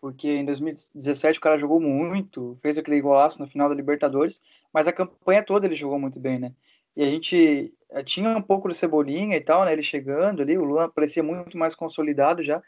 Porque 0.00 0.28
em 0.28 0.44
2017 0.44 1.38
o 1.38 1.42
cara 1.42 1.58
jogou 1.58 1.80
muito, 1.80 2.56
fez 2.62 2.78
aquele 2.78 3.00
golaço 3.00 3.40
no 3.40 3.48
final 3.48 3.68
da 3.68 3.74
Libertadores, 3.74 4.40
mas 4.72 4.86
a 4.88 4.92
campanha 4.92 5.42
toda 5.42 5.66
ele 5.66 5.74
jogou 5.74 5.98
muito 5.98 6.20
bem, 6.20 6.38
né? 6.38 6.52
E 6.96 7.02
a 7.02 7.06
gente 7.06 7.72
eh, 7.90 8.02
tinha 8.02 8.36
um 8.36 8.42
pouco 8.42 8.68
do 8.68 8.74
Cebolinha 8.74 9.36
e 9.36 9.40
tal, 9.40 9.64
né? 9.64 9.72
Ele 9.72 9.82
chegando 9.82 10.42
ali, 10.42 10.56
o 10.58 10.64
Luan 10.64 10.88
parecia 10.90 11.22
muito 11.22 11.56
mais 11.58 11.74
consolidado 11.74 12.42
já, 12.42 12.62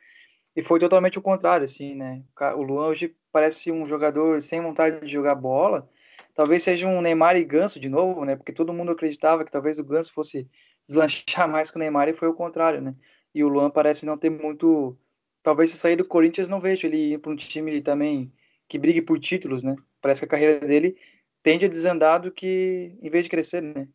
e 0.54 0.62
foi 0.62 0.80
totalmente 0.80 1.18
o 1.18 1.22
contrário, 1.22 1.64
assim, 1.64 1.94
né? 1.94 2.22
O 2.56 2.62
Luan 2.62 2.88
hoje 2.88 3.14
parece 3.32 3.70
um 3.70 3.86
jogador 3.86 4.42
sem 4.42 4.60
vontade 4.60 5.00
de 5.00 5.12
jogar 5.12 5.34
bola, 5.34 5.88
talvez 6.34 6.62
seja 6.62 6.86
um 6.88 7.00
Neymar 7.00 7.36
e 7.36 7.44
Ganso 7.44 7.78
de 7.78 7.88
novo, 7.88 8.24
né? 8.24 8.36
Porque 8.36 8.52
todo 8.52 8.72
mundo 8.72 8.92
acreditava 8.92 9.44
que 9.44 9.52
talvez 9.52 9.78
o 9.78 9.84
Ganso 9.84 10.12
fosse 10.12 10.48
deslanchar 10.86 11.48
mais 11.48 11.70
que 11.70 11.76
o 11.76 11.78
Neymar 11.78 12.08
e 12.08 12.14
foi 12.14 12.28
o 12.28 12.34
contrário, 12.34 12.80
né? 12.80 12.94
E 13.34 13.44
o 13.44 13.48
Luan 13.48 13.70
parece 13.70 14.04
não 14.04 14.18
ter 14.18 14.30
muito 14.30 14.96
talvez 15.42 15.70
se 15.70 15.76
sair 15.76 15.96
do 15.96 16.04
Corinthians 16.04 16.48
não 16.48 16.60
vejo 16.60 16.86
ele 16.86 17.14
ir 17.14 17.18
para 17.18 17.32
um 17.32 17.36
time 17.36 17.80
também 17.82 18.32
que 18.68 18.78
brigue 18.78 19.02
por 19.02 19.18
títulos, 19.18 19.62
né? 19.62 19.76
Parece 20.00 20.20
que 20.20 20.24
a 20.26 20.28
carreira 20.28 20.66
dele 20.66 20.96
tende 21.42 21.66
a 21.66 21.68
desandar 21.68 22.20
do 22.20 22.30
que 22.30 22.96
em 23.02 23.10
vez 23.10 23.24
de 23.24 23.30
crescer, 23.30 23.62
né? 23.62 23.88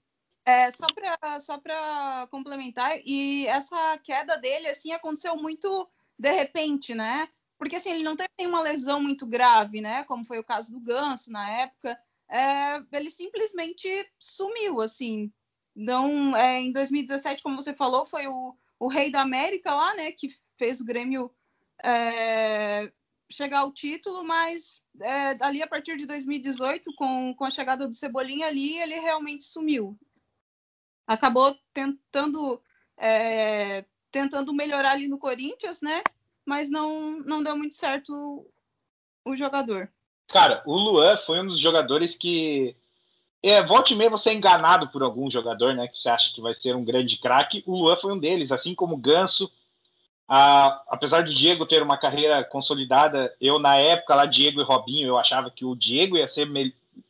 É, 0.45 0.69
só 0.69 0.85
para 0.93 1.39
só 1.39 1.57
para 1.57 2.27
complementar, 2.29 2.99
e 3.03 3.47
essa 3.47 3.97
queda 4.03 4.37
dele 4.37 4.67
assim 4.67 4.91
aconteceu 4.91 5.35
muito 5.35 5.89
de 6.17 6.31
repente, 6.31 6.93
né? 6.93 7.27
Porque 7.57 7.77
assim, 7.77 7.91
ele 7.91 8.03
não 8.03 8.15
teve 8.15 8.29
nenhuma 8.37 8.61
lesão 8.61 9.01
muito 9.01 9.25
grave, 9.25 9.81
né? 9.81 10.03
Como 10.03 10.25
foi 10.25 10.39
o 10.39 10.43
caso 10.43 10.71
do 10.71 10.79
Ganso 10.79 11.31
na 11.31 11.49
época. 11.49 11.97
É, 12.29 12.81
ele 12.91 13.09
simplesmente 13.09 13.87
sumiu, 14.19 14.81
assim. 14.81 15.31
Não, 15.75 16.35
é, 16.35 16.61
em 16.61 16.71
2017, 16.71 17.43
como 17.43 17.55
você 17.55 17.73
falou, 17.73 18.05
foi 18.05 18.27
o, 18.27 18.55
o 18.79 18.87
rei 18.87 19.11
da 19.11 19.21
América 19.21 19.73
lá, 19.73 19.93
né? 19.95 20.11
Que 20.11 20.27
fez 20.57 20.79
o 20.81 20.85
Grêmio 20.85 21.33
é, 21.85 22.91
chegar 23.29 23.59
ao 23.59 23.71
título, 23.71 24.23
mas 24.23 24.83
é, 25.01 25.37
ali 25.41 25.61
a 25.61 25.67
partir 25.67 25.97
de 25.97 26.05
2018, 26.05 26.93
com, 26.95 27.33
com 27.35 27.45
a 27.45 27.49
chegada 27.49 27.87
do 27.87 27.93
Cebolinha 27.93 28.47
ali, 28.47 28.77
ele 28.77 28.99
realmente 28.99 29.43
sumiu. 29.43 29.97
Acabou 31.07 31.55
tentando 31.73 32.61
é, 32.97 33.85
tentando 34.11 34.53
melhorar 34.53 34.91
ali 34.91 35.07
no 35.07 35.19
Corinthians, 35.19 35.81
né? 35.81 36.01
Mas 36.45 36.69
não, 36.69 37.19
não 37.19 37.43
deu 37.43 37.57
muito 37.57 37.75
certo 37.75 38.45
o 39.23 39.35
jogador. 39.35 39.91
Cara, 40.27 40.63
o 40.65 40.75
Luan 40.75 41.17
foi 41.17 41.41
um 41.41 41.47
dos 41.47 41.59
jogadores 41.59 42.15
que 42.15 42.75
é, 43.43 43.61
volte 43.63 43.93
e 43.93 43.97
meia 43.97 44.09
você 44.09 44.29
é 44.29 44.33
enganado 44.33 44.87
por 44.87 45.03
algum 45.03 45.29
jogador, 45.29 45.75
né? 45.75 45.87
Que 45.87 45.99
você 45.99 46.09
acha 46.09 46.33
que 46.33 46.41
vai 46.41 46.55
ser 46.55 46.75
um 46.75 46.83
grande 46.83 47.17
craque. 47.17 47.63
O 47.67 47.77
Luan 47.77 47.95
foi 47.97 48.13
um 48.13 48.19
deles, 48.19 48.51
assim 48.51 48.73
como 48.73 48.95
o 48.95 48.97
Ganso. 48.97 49.51
A, 50.27 50.83
apesar 50.89 51.21
de 51.21 51.35
Diego 51.35 51.65
ter 51.65 51.83
uma 51.83 51.97
carreira 51.97 52.43
consolidada, 52.43 53.35
eu 53.39 53.59
na 53.59 53.75
época 53.75 54.15
lá, 54.15 54.25
Diego 54.25 54.59
e 54.59 54.63
Robinho, 54.63 55.07
eu 55.07 55.17
achava 55.17 55.51
que 55.51 55.63
o 55.63 55.75
Diego 55.75 56.17
ia 56.17 56.27
ser 56.27 56.49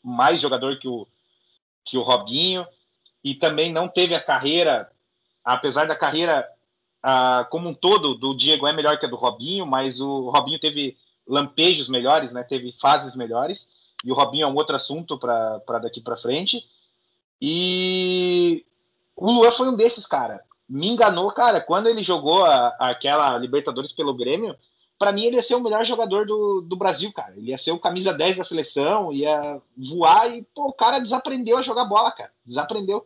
mais 0.04 0.42
jogador 0.42 0.78
que 0.78 0.88
o, 0.88 1.08
que 1.84 1.98
o 1.98 2.04
Robinho. 2.04 2.66
E 3.24 3.34
também 3.34 3.72
não 3.72 3.88
teve 3.88 4.14
a 4.14 4.22
carreira, 4.22 4.92
apesar 5.44 5.88
da 5.88 5.96
carreira 5.96 6.48
como 7.50 7.70
um 7.70 7.74
todo 7.74 8.16
do 8.16 8.36
Diego 8.36 8.68
é 8.68 8.74
melhor 8.74 8.98
que 8.98 9.06
a 9.06 9.10
do 9.10 9.16
Robinho, 9.16 9.66
mas 9.66 10.00
o 10.00 10.30
Robinho 10.30 10.60
teve 10.60 10.98
lampejos 11.28 11.88
melhores, 11.88 12.32
né? 12.32 12.44
Teve 12.44 12.74
fases 12.82 13.16
melhores 13.16 13.68
e 14.04 14.12
o 14.12 14.16
Robinho 14.16 14.44
é 14.44 14.48
um 14.48 14.56
outro 14.56 14.76
assunto 14.76 15.18
para 15.18 15.80
daqui 15.82 16.02
para 16.02 16.18
frente. 16.18 16.64
E 17.42 18.66
o 19.16 19.32
Luan 19.32 19.52
foi 19.52 19.68
um 19.68 19.76
desses, 19.76 20.06
cara. 20.06 20.44
Me 20.68 20.88
enganou, 20.88 21.32
cara. 21.32 21.62
Quando 21.62 21.88
ele 21.88 22.04
jogou 22.04 22.44
a, 22.46 22.76
aquela 22.80 23.38
Libertadores 23.38 23.94
pelo 23.94 24.16
Grêmio, 24.16 24.56
para 24.98 25.12
mim 25.12 25.26
ele 25.26 25.36
ia 25.36 25.44
ser 25.44 25.56
o 25.56 25.60
melhor 25.62 25.86
jogador 25.86 26.26
do, 26.26 26.62
do 26.62 26.76
Brasil, 26.76 27.12
cara. 27.14 27.34
Ele 27.36 27.52
ia 27.52 27.58
ser 27.58 27.72
o 27.72 27.80
camisa 27.80 28.14
10 28.14 28.38
da 28.38 28.44
seleção, 28.44 29.12
ia 29.12 29.62
voar 29.78 30.36
e, 30.36 30.44
pô, 30.56 30.68
o 30.68 30.74
cara 30.74 31.00
desaprendeu 31.00 31.58
a 31.58 31.62
jogar 31.62 31.86
bola, 31.86 32.12
cara. 32.12 32.32
Desaprendeu. 32.46 33.06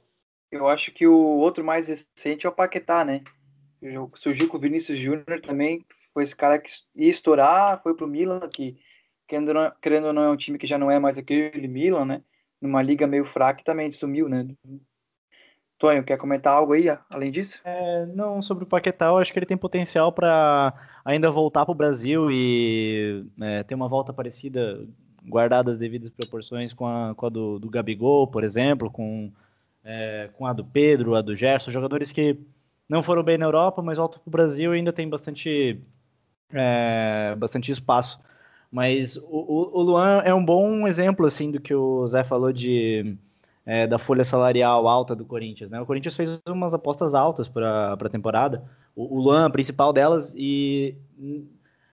Eu 0.52 0.68
acho 0.68 0.92
que 0.92 1.06
o 1.06 1.16
outro 1.16 1.64
mais 1.64 1.88
recente 1.88 2.46
é 2.46 2.50
o 2.50 2.54
Paquetá, 2.54 3.06
né? 3.06 3.24
Surgiu 4.16 4.48
com 4.50 4.58
o 4.58 4.60
Vinícius 4.60 4.98
Júnior 4.98 5.42
também, 5.42 5.86
foi 6.14 6.24
esse 6.24 6.36
cara 6.36 6.60
que 6.60 6.70
ia 6.96 7.10
estourar, 7.10 7.82
foi 7.82 7.94
pro 7.94 8.08
Milan, 8.08 8.42
que 8.50 8.78
querendo 9.28 9.50
ou, 9.50 9.54
não, 9.54 9.72
querendo 9.82 10.08
ou 10.08 10.14
não, 10.14 10.24
é 10.24 10.30
um 10.30 10.36
time 10.36 10.58
que 10.58 10.68
já 10.68 10.78
não 10.78 10.92
é 10.92 11.00
mais 11.00 11.18
aquele 11.18 11.68
Milan, 11.68 12.04
né? 12.04 12.24
Numa 12.60 12.82
liga 12.82 13.08
meio 13.08 13.24
fraca 13.24 13.64
também 13.64 13.90
sumiu, 13.90 14.28
né? 14.28 14.48
Tonho, 15.80 16.04
quer 16.04 16.18
comentar 16.18 16.54
algo 16.54 16.74
aí, 16.74 16.90
além 17.10 17.32
disso? 17.32 17.62
É, 17.64 18.06
não, 18.08 18.42
sobre 18.42 18.66
o 18.66 18.68
Paquetá, 18.68 19.06
eu 19.08 19.18
acho 19.18 19.32
que 19.32 19.40
ele 19.40 19.46
tem 19.46 19.56
potencial 19.56 20.12
para 20.12 20.74
ainda 21.06 21.32
voltar 21.32 21.66
para 21.66 21.72
o 21.72 21.76
Brasil 21.76 22.30
e 22.30 23.26
é, 23.40 23.64
ter 23.64 23.76
uma 23.76 23.88
volta 23.88 24.12
parecida, 24.12 24.86
guardada 25.26 25.72
as 25.72 25.80
devidas 25.80 26.10
proporções 26.10 26.74
com 26.74 26.86
a, 26.86 27.16
com 27.16 27.26
a 27.26 27.30
do, 27.30 27.58
do 27.60 27.70
Gabigol, 27.70 28.28
por 28.28 28.44
exemplo, 28.44 28.92
com, 28.92 29.32
é, 29.82 30.30
com 30.34 30.46
a 30.46 30.52
do 30.52 30.66
Pedro, 30.66 31.16
a 31.16 31.22
do 31.22 31.34
Gerson, 31.34 31.72
jogadores 31.72 32.12
que 32.12 32.38
não 32.88 33.02
foram 33.02 33.24
bem 33.24 33.38
na 33.38 33.46
Europa, 33.46 33.82
mas 33.82 33.98
voltam 33.98 34.20
para 34.20 34.28
o 34.28 34.32
Brasil 34.32 34.76
e 34.76 34.78
ainda 34.80 34.92
tem 34.92 35.08
bastante, 35.08 35.80
é, 36.54 37.36
bastante 37.38 37.72
espaço 37.72 38.20
mas 38.72 39.18
o, 39.18 39.80
o 39.80 39.82
Luan 39.82 40.22
é 40.24 40.34
um 40.34 40.46
bom 40.46 40.88
exemplo, 40.88 41.26
assim, 41.26 41.50
do 41.50 41.60
que 41.60 41.74
o 41.74 42.06
Zé 42.08 42.24
falou 42.24 42.54
de 42.54 43.18
é, 43.70 43.86
da 43.86 44.00
folha 44.00 44.24
salarial 44.24 44.88
alta 44.88 45.16
do 45.16 45.24
Corinthians, 45.24 45.70
né? 45.70 45.80
O 45.80 45.86
Corinthians 45.86 46.16
fez 46.16 46.42
umas 46.50 46.74
apostas 46.74 47.14
altas 47.14 47.48
para 47.48 47.94
a 47.94 48.10
temporada. 48.10 48.64
O, 48.96 49.18
o 49.18 49.22
Luan, 49.22 49.46
a 49.46 49.50
principal 49.52 49.94
delas, 49.94 50.34
e 50.36 50.96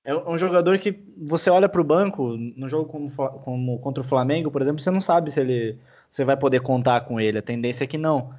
é 0.03 0.17
um 0.17 0.39
jogador 0.39 0.79
que 0.79 0.99
você 1.19 1.51
olha 1.51 1.69
para 1.69 1.83
o 1.83 1.85
banco, 1.85 2.35
no 2.57 2.67
jogo 2.67 2.87
como, 2.87 3.11
como, 3.11 3.79
contra 3.81 4.03
o 4.03 4.07
Flamengo, 4.07 4.51
por 4.51 4.63
exemplo, 4.63 4.81
você 4.81 4.91
não 4.91 5.03
sabe 5.03 5.31
se 5.31 5.39
ele 5.39 5.79
você 6.09 6.25
vai 6.25 6.37
poder 6.39 6.61
contar 6.61 7.03
com 7.03 7.21
ele. 7.21 7.37
A 7.37 7.43
tendência 7.43 7.85
é 7.85 7.87
que 7.87 7.99
não. 7.99 8.33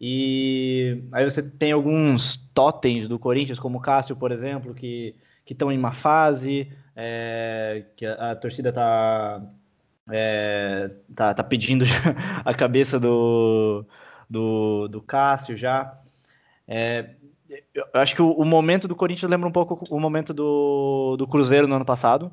E 0.00 1.04
aí 1.12 1.22
você 1.22 1.48
tem 1.48 1.70
alguns 1.70 2.38
totens 2.52 3.06
do 3.06 3.20
Corinthians, 3.20 3.60
como 3.60 3.78
o 3.78 3.80
Cássio, 3.80 4.16
por 4.16 4.32
exemplo, 4.32 4.74
que 4.74 5.14
estão 5.46 5.70
em 5.70 5.78
uma 5.78 5.92
fase 5.92 6.72
é, 6.96 7.84
que 7.96 8.04
a, 8.04 8.32
a, 8.32 8.36
torcida 8.36 8.72
tá, 8.72 9.40
é, 10.12 10.90
tá, 11.14 11.34
tá 11.34 11.44
pedindo 11.44 11.84
a 12.44 12.54
cabeça 12.54 12.98
do, 12.98 13.84
do, 14.28 14.88
do 14.88 15.02
Cássio 15.02 15.56
já. 15.56 15.98
É, 16.66 17.14
eu 17.74 17.84
acho 17.94 18.14
que 18.14 18.22
o, 18.22 18.30
o, 18.30 18.44
momento 18.44 18.86
do 18.86 18.94
Corinthians 18.94 19.30
lembra 19.30 19.48
um 19.48 19.52
pouco 19.52 19.84
o 19.90 19.98
momento 19.98 20.32
do, 20.32 21.16
do 21.16 21.26
Cruzeiro 21.26 21.66
no 21.66 21.74
ano 21.74 21.84
passado. 21.84 22.32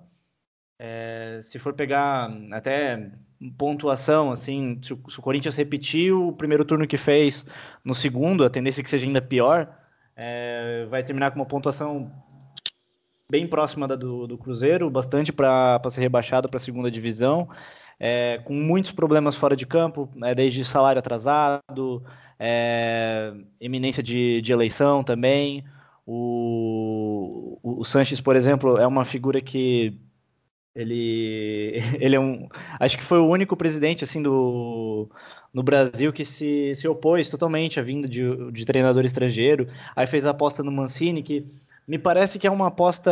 É, 0.79 1.39
se 1.41 1.57
for 1.57 1.73
pegar 1.73 2.29
até 2.51 3.11
pontuação, 3.57 4.31
assim, 4.31 4.79
se 4.81 4.93
o, 4.93 5.01
se 5.09 5.19
o, 5.19 5.21
Corinthians 5.21 5.55
repetir 5.55 6.13
o 6.13 6.31
primeiro 6.33 6.63
turno 6.63 6.87
que 6.87 6.97
fez 6.97 7.45
no 7.83 7.95
segundo, 7.95 8.45
a 8.45 8.49
tendência 8.49 8.81
é 8.81 8.83
que 8.83 8.89
seja 8.89 9.05
ainda 9.05 9.21
pior, 9.21 9.75
é, 10.15 10.85
vai 10.89 11.03
terminar 11.03 11.31
com 11.31 11.39
uma 11.39 11.45
pontuação 11.45 12.11
bem 13.29 13.45
próxima 13.47 13.87
da 13.87 13.95
do, 13.95 14.25
do 14.25 14.37
Cruzeiro, 14.37 14.89
bastante 14.89 15.33
para 15.33 15.81
ser 15.89 16.01
rebaixado 16.01 16.47
para 16.47 16.57
a 16.57 16.59
segunda 16.59 16.89
divisão, 16.89 17.49
é, 17.99 18.37
com 18.39 18.53
muitos 18.53 18.91
problemas 18.91 19.35
fora 19.35 19.55
de 19.55 19.65
campo, 19.65 20.09
é, 20.23 20.33
desde 20.33 20.63
salário 20.63 20.99
atrasado, 20.99 22.03
é, 22.39 23.33
eminência 23.59 24.01
de, 24.01 24.41
de 24.41 24.53
eleição 24.53 25.03
também. 25.03 25.65
O, 26.05 27.59
o, 27.61 27.81
o 27.81 27.83
Sanches, 27.83 28.21
por 28.21 28.35
exemplo, 28.35 28.77
é 28.77 28.87
uma 28.87 29.03
figura 29.03 29.41
que 29.41 29.99
ele, 30.75 31.81
ele 31.99 32.15
é 32.15 32.19
um. 32.19 32.47
Acho 32.79 32.97
que 32.97 33.03
foi 33.03 33.19
o 33.19 33.27
único 33.27 33.57
presidente 33.57 34.03
assim 34.03 34.21
do 34.21 35.09
no 35.53 35.63
Brasil 35.63 36.13
que 36.13 36.23
se, 36.23 36.73
se 36.75 36.87
opôs 36.87 37.29
totalmente 37.29 37.79
à 37.79 37.83
vinda 37.83 38.07
de, 38.07 38.51
de 38.51 38.65
treinador 38.65 39.03
estrangeiro. 39.05 39.67
Aí 39.95 40.05
fez 40.07 40.25
a 40.25 40.31
aposta 40.31 40.63
no 40.63 40.71
Mancini, 40.71 41.23
que 41.23 41.45
me 41.88 41.97
parece 41.97 42.38
que 42.38 42.45
é 42.45 42.52
uma 42.52 42.67
aposta 42.67 43.12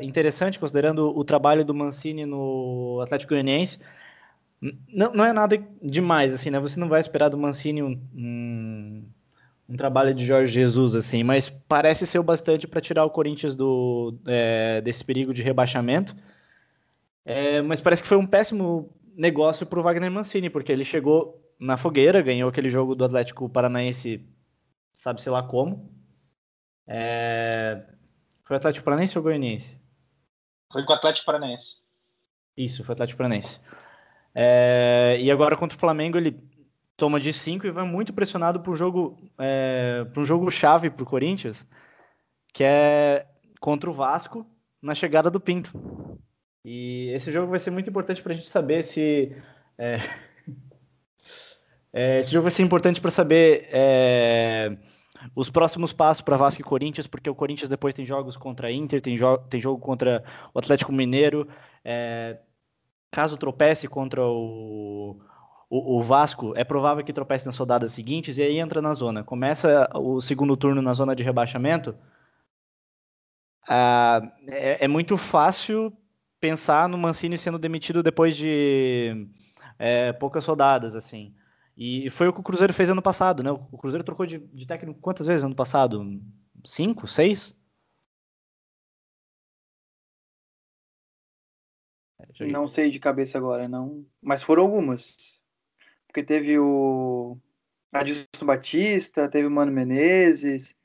interessante, 0.00 0.58
considerando 0.58 1.16
o 1.16 1.24
trabalho 1.24 1.64
do 1.64 1.74
Mancini 1.74 2.24
no 2.24 3.00
Atlético 3.02 3.34
Goianiense. 3.34 3.78
Não, 4.92 5.12
não 5.12 5.24
é 5.24 5.32
nada 5.32 5.62
demais, 5.82 6.32
assim, 6.32 6.50
né? 6.50 6.58
Você 6.58 6.80
não 6.80 6.88
vai 6.88 7.00
esperar 7.00 7.28
do 7.28 7.36
Mancini 7.38 7.82
um, 7.82 8.00
um, 8.14 9.04
um 9.68 9.76
trabalho 9.76 10.14
de 10.14 10.24
Jorge 10.24 10.52
Jesus, 10.52 10.94
assim, 10.94 11.22
mas 11.22 11.50
parece 11.50 12.06
ser 12.06 12.18
o 12.18 12.22
bastante 12.22 12.66
para 12.66 12.80
tirar 12.80 13.04
o 13.04 13.10
Corinthians 13.10 13.54
do, 13.54 14.18
é, 14.26 14.80
desse 14.80 15.04
perigo 15.04 15.34
de 15.34 15.42
rebaixamento. 15.42 16.16
É, 17.24 17.60
mas 17.60 17.80
parece 17.80 18.02
que 18.02 18.08
foi 18.08 18.16
um 18.16 18.26
péssimo 18.26 18.90
negócio 19.14 19.66
para 19.66 19.78
o 19.78 19.82
Wagner 19.82 20.10
Mancini, 20.10 20.48
porque 20.48 20.72
ele 20.72 20.84
chegou 20.84 21.44
na 21.60 21.76
fogueira, 21.76 22.22
ganhou 22.22 22.48
aquele 22.48 22.70
jogo 22.70 22.94
do 22.94 23.04
Atlético 23.04 23.48
Paranaense, 23.50 24.26
sabe-se 24.92 25.28
lá 25.28 25.42
como. 25.42 25.92
É, 26.86 27.82
foi 28.48 28.56
o 28.56 28.58
Atlético 28.58 28.84
Paranaense 28.86 29.18
ou 29.18 29.22
Goianiense? 29.22 29.78
Foi 30.72 30.82
com 30.82 30.92
o 30.94 30.96
Atlético 30.96 31.26
Paranaense. 31.26 31.76
Isso, 32.56 32.82
foi 32.82 32.94
Atlético 32.94 33.18
Paranaense. 33.18 33.60
É, 34.34 35.18
e 35.20 35.30
agora 35.30 35.54
contra 35.54 35.76
o 35.76 35.78
Flamengo 35.78 36.16
ele 36.16 36.40
toma 36.96 37.20
de 37.20 37.30
5 37.30 37.66
e 37.66 37.70
vai 37.70 37.84
muito 37.84 38.10
pressionado 38.14 38.60
para 38.60 38.72
um 38.72 38.76
jogo, 38.76 39.18
é, 39.38 40.06
um 40.16 40.24
jogo 40.24 40.50
chave 40.50 40.88
para 40.88 41.02
o 41.02 41.06
Corinthians, 41.06 41.66
que 42.54 42.64
é 42.64 43.26
contra 43.60 43.90
o 43.90 43.92
Vasco 43.92 44.46
na 44.80 44.94
chegada 44.94 45.30
do 45.30 45.38
Pinto. 45.38 45.70
E 46.64 47.10
esse 47.14 47.30
jogo 47.30 47.50
vai 47.50 47.58
ser 47.58 47.70
muito 47.70 47.90
importante 47.90 48.22
para 48.22 48.32
a 48.32 48.36
gente 48.36 48.48
saber 48.48 48.82
se. 48.82 49.36
É, 49.76 49.98
é, 51.92 52.20
esse 52.20 52.32
jogo 52.32 52.44
vai 52.44 52.50
ser 52.50 52.62
importante 52.62 52.98
para 52.98 53.10
saber 53.10 53.68
é, 53.70 54.74
os 55.34 55.50
próximos 55.50 55.92
passos 55.92 56.20
para 56.22 56.36
Vasco 56.36 56.60
e 56.60 56.64
Corinthians, 56.64 57.06
porque 57.06 57.30
o 57.30 57.34
Corinthians 57.34 57.68
depois 57.68 57.94
tem 57.94 58.04
jogos 58.06 58.36
contra 58.36 58.68
a 58.68 58.72
Inter, 58.72 59.00
tem, 59.00 59.16
jo 59.16 59.38
tem 59.38 59.60
jogo 59.60 59.80
contra 59.80 60.22
o 60.54 60.58
Atlético 60.58 60.92
Mineiro. 60.92 61.48
É, 61.84 62.38
caso 63.10 63.36
tropece 63.36 63.88
contra 63.88 64.24
o, 64.24 65.18
o, 65.70 65.98
o, 65.98 66.02
Vasco, 66.02 66.52
é 66.56 66.64
provável 66.64 67.04
que 67.04 67.12
tropece 67.12 67.46
nas 67.46 67.56
rodadas 67.56 67.92
seguintes 67.92 68.38
e 68.38 68.42
aí 68.42 68.58
entra 68.58 68.80
na 68.82 68.92
zona. 68.94 69.24
Começa 69.24 69.88
o 69.94 70.20
segundo 70.20 70.56
turno 70.56 70.82
na 70.82 70.92
zona 70.92 71.14
de 71.14 71.22
rebaixamento. 71.22 71.94
Ah, 73.68 74.20
é, 74.48 74.84
é, 74.84 74.88
muito 74.88 75.16
fácil 75.16 75.92
pensar 76.40 76.88
no 76.88 76.96
Mancini 76.96 77.36
sendo 77.36 77.58
demitido 77.58 78.02
depois 78.02 78.36
de 78.36 79.28
é, 79.78 80.12
poucas 80.12 80.44
rodadas, 80.46 80.96
assim. 80.96 81.34
E 81.80 82.10
foi 82.10 82.26
o 82.26 82.32
que 82.32 82.40
o 82.40 82.42
Cruzeiro 82.42 82.74
fez 82.74 82.90
ano 82.90 83.00
passado, 83.00 83.40
né? 83.40 83.52
O 83.52 83.78
Cruzeiro 83.78 84.02
trocou 84.02 84.26
de, 84.26 84.38
de 84.38 84.66
técnico 84.66 84.98
quantas 85.00 85.28
vezes 85.28 85.44
ano 85.44 85.54
passado? 85.54 86.20
Cinco? 86.64 87.06
Seis? 87.06 87.56
É, 92.40 92.46
não 92.46 92.66
sei 92.66 92.90
de 92.90 92.98
cabeça 92.98 93.38
agora, 93.38 93.68
não. 93.68 94.04
Mas 94.20 94.42
foram 94.42 94.64
algumas. 94.64 95.40
Porque 96.08 96.24
teve 96.24 96.58
o 96.58 97.38
Adilson 97.92 98.44
Batista, 98.44 99.28
teve 99.28 99.46
o 99.46 99.50
Mano 99.50 99.70
Menezes, 99.70 100.76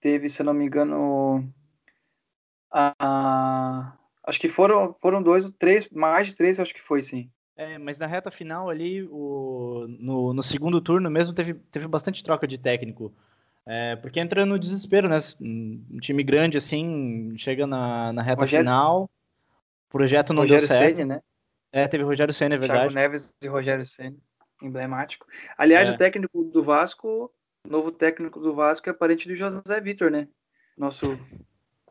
teve, 0.00 0.28
se 0.28 0.40
eu 0.40 0.46
não 0.46 0.54
me 0.54 0.66
engano, 0.66 1.52
a, 2.70 3.98
acho 4.22 4.38
que 4.38 4.48
foram, 4.48 4.94
foram 5.00 5.20
dois 5.20 5.46
ou 5.46 5.50
três, 5.50 5.90
mais 5.90 6.28
de 6.28 6.36
três, 6.36 6.60
acho 6.60 6.72
que 6.72 6.80
foi, 6.80 7.02
sim. 7.02 7.28
É, 7.56 7.78
mas 7.78 7.98
na 7.98 8.06
reta 8.06 8.30
final 8.30 8.70
ali, 8.70 9.02
o, 9.04 9.86
no, 9.98 10.32
no 10.32 10.42
segundo 10.42 10.80
turno 10.80 11.10
mesmo, 11.10 11.34
teve, 11.34 11.54
teve 11.54 11.86
bastante 11.86 12.24
troca 12.24 12.46
de 12.46 12.58
técnico. 12.58 13.12
É, 13.66 13.94
porque 13.96 14.18
entra 14.18 14.44
no 14.44 14.58
desespero, 14.58 15.08
né? 15.08 15.18
Um 15.40 15.98
time 16.00 16.22
grande 16.22 16.58
assim, 16.58 17.34
chega 17.36 17.66
na, 17.66 18.12
na 18.12 18.22
reta 18.22 18.40
Rogério, 18.40 18.64
final, 18.64 19.04
o 19.04 19.90
projeto 19.90 20.32
não 20.32 20.42
Rogério 20.42 20.66
deu 20.66 20.76
certo. 20.76 20.96
Senna, 20.96 21.14
né? 21.16 21.22
É, 21.70 21.86
teve 21.86 22.04
Rogério 22.04 22.34
Senna, 22.34 22.54
é 22.54 22.58
verdade. 22.58 22.80
Thiago 22.80 22.94
Neves 22.94 23.34
e 23.42 23.46
Rogério 23.46 23.84
Senna. 23.84 24.16
emblemático. 24.60 25.26
Aliás, 25.56 25.88
É. 25.88 25.92
o 25.92 25.98
técnico 25.98 26.42
do 26.44 26.62
Vasco, 26.62 27.32
novo 27.68 27.92
técnico 27.92 28.40
do 28.40 28.54
Vasco 28.54 28.88
é 28.90 28.92
parente 28.92 29.28
do 29.28 29.34
José 29.36 29.80
Vitor, 29.80 30.10
né? 30.10 30.26
Nosso 30.76 31.18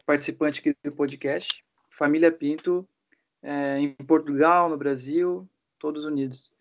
participante 0.06 0.60
aqui 0.60 0.76
do 0.84 0.92
podcast. 0.92 1.64
Família 1.90 2.32
Pinto, 2.32 2.88
é, 3.42 3.80
em 3.80 3.94
Portugal, 3.94 4.70
no 4.70 4.78
Brasil, 4.78 5.48
todos 5.80 6.06
unidos. 6.06 6.52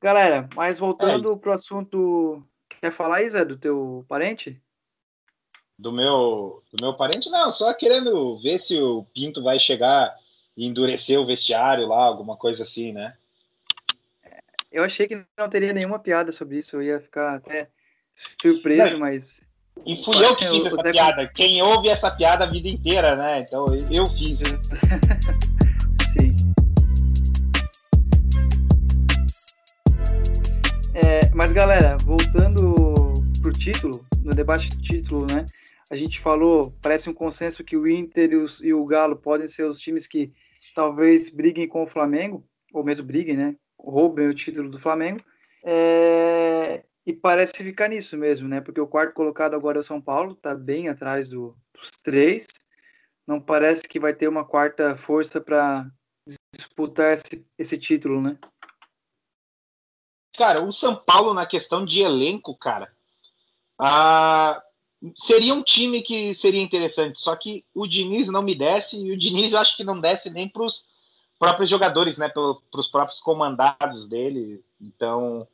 Galera, 0.00 0.48
mas 0.54 0.78
voltando 0.78 1.36
pro 1.36 1.52
assunto. 1.52 2.42
Quer 2.80 2.90
falar, 2.92 3.22
Isa, 3.22 3.44
do 3.44 3.58
teu 3.58 4.04
parente? 4.08 4.60
Do 5.78 5.92
meu, 5.92 6.62
do 6.72 6.82
meu 6.82 6.94
parente, 6.94 7.28
não, 7.30 7.52
só 7.52 7.72
querendo 7.74 8.38
ver 8.42 8.58
se 8.58 8.80
o 8.80 9.04
Pinto 9.14 9.42
vai 9.42 9.58
chegar 9.58 10.14
e 10.56 10.66
endurecer 10.66 11.18
o 11.18 11.26
vestiário 11.26 11.86
lá, 11.86 12.02
alguma 12.04 12.36
coisa 12.36 12.62
assim, 12.62 12.92
né? 12.92 13.16
Eu 14.70 14.84
achei 14.84 15.08
que 15.08 15.22
não 15.36 15.48
teria 15.48 15.72
nenhuma 15.72 15.98
piada 15.98 16.30
sobre 16.32 16.58
isso, 16.58 16.76
eu 16.76 16.82
ia 16.82 17.00
ficar 17.00 17.34
até 17.34 17.68
surpreso, 18.38 18.92
Não. 18.92 19.00
mas 19.00 19.42
E 19.84 20.02
fui 20.04 20.24
eu 20.24 20.36
que 20.36 20.46
O- 20.48 20.54
fiz 20.54 20.64
o 20.64 20.66
essa 20.68 20.82
piada. 20.90 21.28
Quem 21.28 21.60
ouve 21.62 21.88
essa 21.88 22.10
piada 22.10 22.44
a 22.44 22.48
vida 22.48 22.68
inteira, 22.68 23.16
né? 23.16 23.40
Então 23.40 23.64
eu 23.90 24.06
fiz. 24.06 24.38
É, 30.94 31.30
mas 31.34 31.52
galera, 31.52 31.96
voltando 32.04 32.74
pro 33.40 33.52
título, 33.52 34.04
no 34.24 34.32
debate 34.32 34.70
de 34.70 34.82
título, 34.82 35.26
né? 35.26 35.46
A 35.90 35.96
gente 35.96 36.20
falou, 36.20 36.74
parece 36.82 37.08
um 37.08 37.14
consenso 37.14 37.64
que 37.64 37.76
o 37.76 37.88
Inter 37.88 38.30
e, 38.32 38.66
e 38.68 38.74
o 38.74 38.84
Galo 38.84 39.16
podem 39.16 39.48
ser 39.48 39.64
os 39.64 39.78
times 39.78 40.06
que 40.06 40.32
talvez 40.74 41.30
briguem 41.30 41.68
com 41.68 41.82
o 41.82 41.86
Flamengo, 41.86 42.44
ou 42.72 42.84
mesmo 42.84 43.06
briguem, 43.06 43.36
né? 43.36 43.56
Roubem 43.78 44.28
o 44.28 44.34
título 44.34 44.70
do 44.70 44.78
Flamengo. 44.78 45.20
É, 45.64 46.82
e 47.06 47.12
parece 47.12 47.52
ficar 47.62 47.88
nisso 47.88 48.16
mesmo, 48.16 48.48
né? 48.48 48.60
Porque 48.60 48.80
o 48.80 48.86
quarto 48.86 49.14
colocado 49.14 49.54
agora 49.54 49.78
é 49.78 49.80
o 49.80 49.84
São 49.84 50.00
Paulo, 50.00 50.34
tá 50.34 50.54
bem 50.54 50.88
atrás 50.88 51.28
do- 51.30 51.56
dos 51.74 51.90
três. 52.02 52.46
Não 53.26 53.40
parece 53.40 53.88
que 53.88 54.00
vai 54.00 54.12
ter 54.12 54.28
uma 54.28 54.44
quarta 54.44 54.96
força 54.96 55.40
para 55.40 55.86
disputar 56.54 57.14
esse, 57.14 57.46
esse 57.58 57.78
título, 57.78 58.20
né? 58.20 58.36
Cara, 60.40 60.64
o 60.64 60.72
São 60.72 60.96
Paulo, 60.96 61.34
na 61.34 61.44
questão 61.44 61.84
de 61.84 62.00
elenco, 62.00 62.56
cara, 62.56 62.90
ah, 63.78 64.62
seria 65.14 65.52
um 65.52 65.62
time 65.62 66.00
que 66.00 66.34
seria 66.34 66.62
interessante. 66.62 67.20
Só 67.20 67.36
que 67.36 67.62
o 67.74 67.86
Diniz 67.86 68.28
não 68.28 68.40
me 68.40 68.54
desce, 68.54 68.96
e 68.96 69.12
o 69.12 69.18
Diniz 69.18 69.52
eu 69.52 69.58
acho 69.58 69.76
que 69.76 69.84
não 69.84 70.00
desce 70.00 70.30
nem 70.30 70.48
para 70.48 70.62
os 70.62 70.88
próprios 71.38 71.68
jogadores, 71.68 72.16
né? 72.16 72.30
Para 72.30 72.40
os 72.74 72.88
próprios 72.88 73.20
comandados 73.20 74.08
dele. 74.08 74.64
Então, 74.80 75.46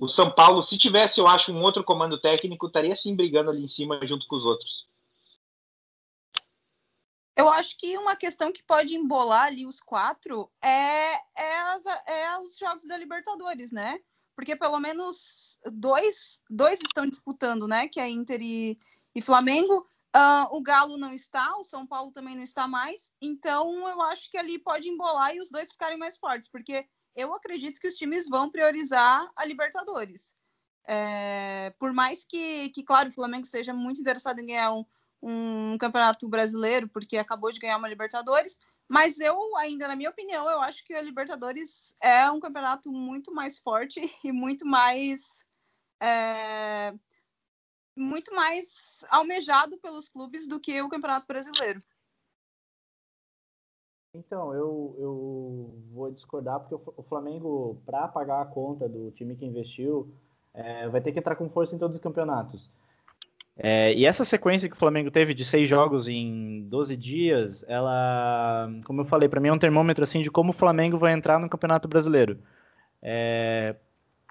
o 0.00 0.08
São 0.08 0.28
Paulo, 0.32 0.64
se 0.64 0.76
tivesse, 0.76 1.20
eu 1.20 1.28
acho, 1.28 1.52
um 1.52 1.62
outro 1.62 1.84
comando 1.84 2.18
técnico, 2.18 2.66
estaria 2.66 2.96
sim 2.96 3.14
brigando 3.14 3.50
ali 3.50 3.62
em 3.62 3.68
cima 3.68 4.04
junto 4.04 4.26
com 4.26 4.34
os 4.34 4.44
outros. 4.44 4.84
Eu 7.36 7.48
acho 7.48 7.78
que 7.78 7.96
uma 7.98 8.16
questão 8.16 8.50
que 8.50 8.64
pode 8.64 8.96
embolar 8.96 9.44
ali 9.44 9.64
os 9.64 9.78
quatro 9.78 10.50
é, 10.60 11.14
é, 11.36 11.56
as- 11.72 11.86
é 11.86 12.38
os 12.40 12.58
jogos 12.58 12.84
da 12.84 12.96
Libertadores, 12.96 13.70
né? 13.70 14.00
Porque 14.34 14.56
pelo 14.56 14.80
menos 14.80 15.58
dois, 15.72 16.40
dois 16.50 16.80
estão 16.80 17.06
disputando, 17.06 17.68
né? 17.68 17.88
Que 17.88 18.00
é 18.00 18.08
Inter 18.08 18.40
e, 18.42 18.78
e 19.14 19.22
Flamengo. 19.22 19.86
Ah, 20.12 20.48
o 20.50 20.62
Galo 20.62 20.96
não 20.96 21.12
está, 21.12 21.56
o 21.56 21.64
São 21.64 21.86
Paulo 21.86 22.12
também 22.12 22.36
não 22.36 22.42
está 22.42 22.68
mais. 22.68 23.10
Então 23.20 23.88
eu 23.88 24.00
acho 24.02 24.30
que 24.30 24.38
ali 24.38 24.58
pode 24.58 24.88
embolar 24.88 25.34
e 25.34 25.40
os 25.40 25.50
dois 25.50 25.72
ficarem 25.72 25.98
mais 25.98 26.16
fortes, 26.16 26.48
porque 26.48 26.86
eu 27.16 27.34
acredito 27.34 27.80
que 27.80 27.88
os 27.88 27.94
times 27.94 28.28
vão 28.28 28.50
priorizar 28.50 29.28
a 29.36 29.44
Libertadores. 29.44 30.34
É, 30.86 31.72
por 31.78 31.92
mais 31.92 32.24
que, 32.24 32.68
que, 32.70 32.82
claro, 32.82 33.08
o 33.08 33.12
Flamengo 33.12 33.46
seja 33.46 33.72
muito 33.72 34.00
interessado 34.00 34.38
em 34.38 34.46
ganhar 34.46 34.72
um, 34.72 34.84
um 35.22 35.78
campeonato 35.78 36.28
brasileiro, 36.28 36.88
porque 36.88 37.16
acabou 37.16 37.50
de 37.50 37.60
ganhar 37.60 37.76
uma 37.78 37.88
Libertadores. 37.88 38.58
Mas 38.88 39.18
eu, 39.18 39.56
ainda, 39.56 39.88
na 39.88 39.96
minha 39.96 40.10
opinião, 40.10 40.48
eu 40.48 40.60
acho 40.60 40.84
que 40.84 40.94
a 40.94 41.02
Libertadores 41.02 41.96
é 42.02 42.30
um 42.30 42.40
campeonato 42.40 42.92
muito 42.92 43.32
mais 43.32 43.58
forte 43.58 44.00
e 44.22 44.32
muito 44.32 44.66
mais. 44.66 45.44
é, 46.00 46.92
muito 47.96 48.34
mais 48.34 49.04
almejado 49.08 49.78
pelos 49.78 50.08
clubes 50.08 50.48
do 50.48 50.58
que 50.58 50.82
o 50.82 50.88
Campeonato 50.88 51.26
Brasileiro. 51.26 51.82
Então, 54.12 54.54
eu, 54.54 54.94
eu 54.98 55.74
vou 55.92 56.10
discordar, 56.12 56.60
porque 56.60 56.74
o 56.74 57.02
Flamengo, 57.02 57.80
para 57.84 58.06
pagar 58.06 58.42
a 58.42 58.46
conta 58.46 58.88
do 58.88 59.10
time 59.10 59.34
que 59.34 59.44
investiu, 59.44 60.12
é, 60.52 60.88
vai 60.88 61.00
ter 61.00 61.12
que 61.12 61.18
entrar 61.18 61.34
com 61.34 61.50
força 61.50 61.74
em 61.74 61.78
todos 61.78 61.96
os 61.96 62.02
campeonatos. 62.02 62.70
É, 63.56 63.94
e 63.94 64.04
essa 64.04 64.24
sequência 64.24 64.68
que 64.68 64.74
o 64.74 64.78
Flamengo 64.78 65.10
teve 65.10 65.32
de 65.32 65.44
seis 65.44 65.68
jogos 65.68 66.08
em 66.08 66.66
12 66.68 66.96
dias, 66.96 67.64
ela, 67.68 68.68
como 68.84 69.02
eu 69.02 69.04
falei, 69.04 69.28
para 69.28 69.40
mim 69.40 69.48
é 69.48 69.52
um 69.52 69.58
termômetro 69.58 70.02
assim 70.02 70.20
de 70.20 70.30
como 70.30 70.50
o 70.50 70.52
Flamengo 70.52 70.98
vai 70.98 71.12
entrar 71.12 71.38
no 71.38 71.48
Campeonato 71.48 71.86
Brasileiro. 71.86 72.38
É, 73.00 73.76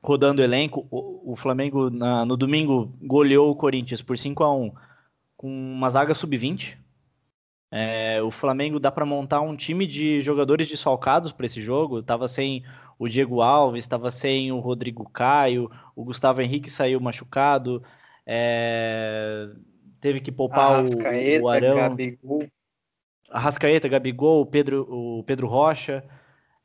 rodando 0.04 0.44
elenco, 0.44 0.86
o, 0.92 1.34
o 1.34 1.36
Flamengo 1.38 1.90
na, 1.90 2.26
no 2.26 2.36
domingo 2.36 2.94
goleou 3.02 3.50
o 3.50 3.56
Corinthians 3.56 4.02
por 4.02 4.18
5 4.18 4.44
a 4.44 4.54
1 4.54 4.72
com 5.38 5.48
uma 5.48 5.90
zaga 5.90 6.14
sub-20. 6.14 6.78
É, 7.72 8.22
o 8.22 8.30
Flamengo 8.30 8.80
dá 8.80 8.92
para 8.92 9.06
montar 9.06 9.42
um 9.42 9.56
time 9.56 9.88
de 9.88 10.22
jogadores 10.22 10.70
desfalcados 10.70 11.32
para 11.32 11.46
esse 11.46 11.62
jogo. 11.62 12.04
Tava 12.04 12.28
sem 12.28 12.64
o 13.00 13.08
Diego 13.08 13.42
Alves, 13.42 13.84
estava 13.84 14.12
sem 14.12 14.52
o 14.52 14.60
Rodrigo 14.60 15.10
Caio, 15.10 15.72
o 15.96 16.04
Gustavo 16.04 16.42
Henrique 16.42 16.70
saiu 16.70 17.00
machucado. 17.00 17.84
É, 18.26 19.48
teve 20.00 20.20
que 20.20 20.32
poupar 20.32 20.84
o, 20.84 21.44
o 21.44 21.50
Arão. 21.50 21.76
Gabigol. 21.76 22.48
Arrascaeta, 23.30 23.88
Gabigol, 23.88 24.42
o 24.42 24.46
Pedro, 24.46 24.88
o 24.90 25.24
Pedro 25.24 25.48
Rocha. 25.48 26.04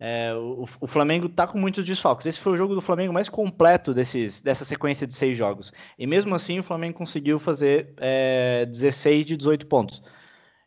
É, 0.00 0.32
o, 0.32 0.64
o, 0.80 0.86
Flamengo 0.86 1.28
tá 1.28 1.46
com 1.46 1.58
muitos 1.58 1.84
desfalques. 1.84 2.26
Esse 2.26 2.40
foi 2.40 2.52
o 2.52 2.56
jogo 2.56 2.74
do 2.74 2.80
Flamengo 2.80 3.12
mais 3.12 3.28
completo 3.28 3.92
desses, 3.92 4.40
dessa 4.40 4.64
sequência 4.64 5.06
de 5.06 5.14
seis 5.14 5.36
jogos. 5.36 5.72
E 5.98 6.06
mesmo 6.06 6.34
assim, 6.34 6.58
o 6.58 6.62
Flamengo 6.62 6.98
conseguiu 6.98 7.38
fazer 7.38 7.94
é, 7.96 8.64
16 8.66 9.26
de 9.26 9.36
18 9.36 9.66
pontos. 9.66 10.02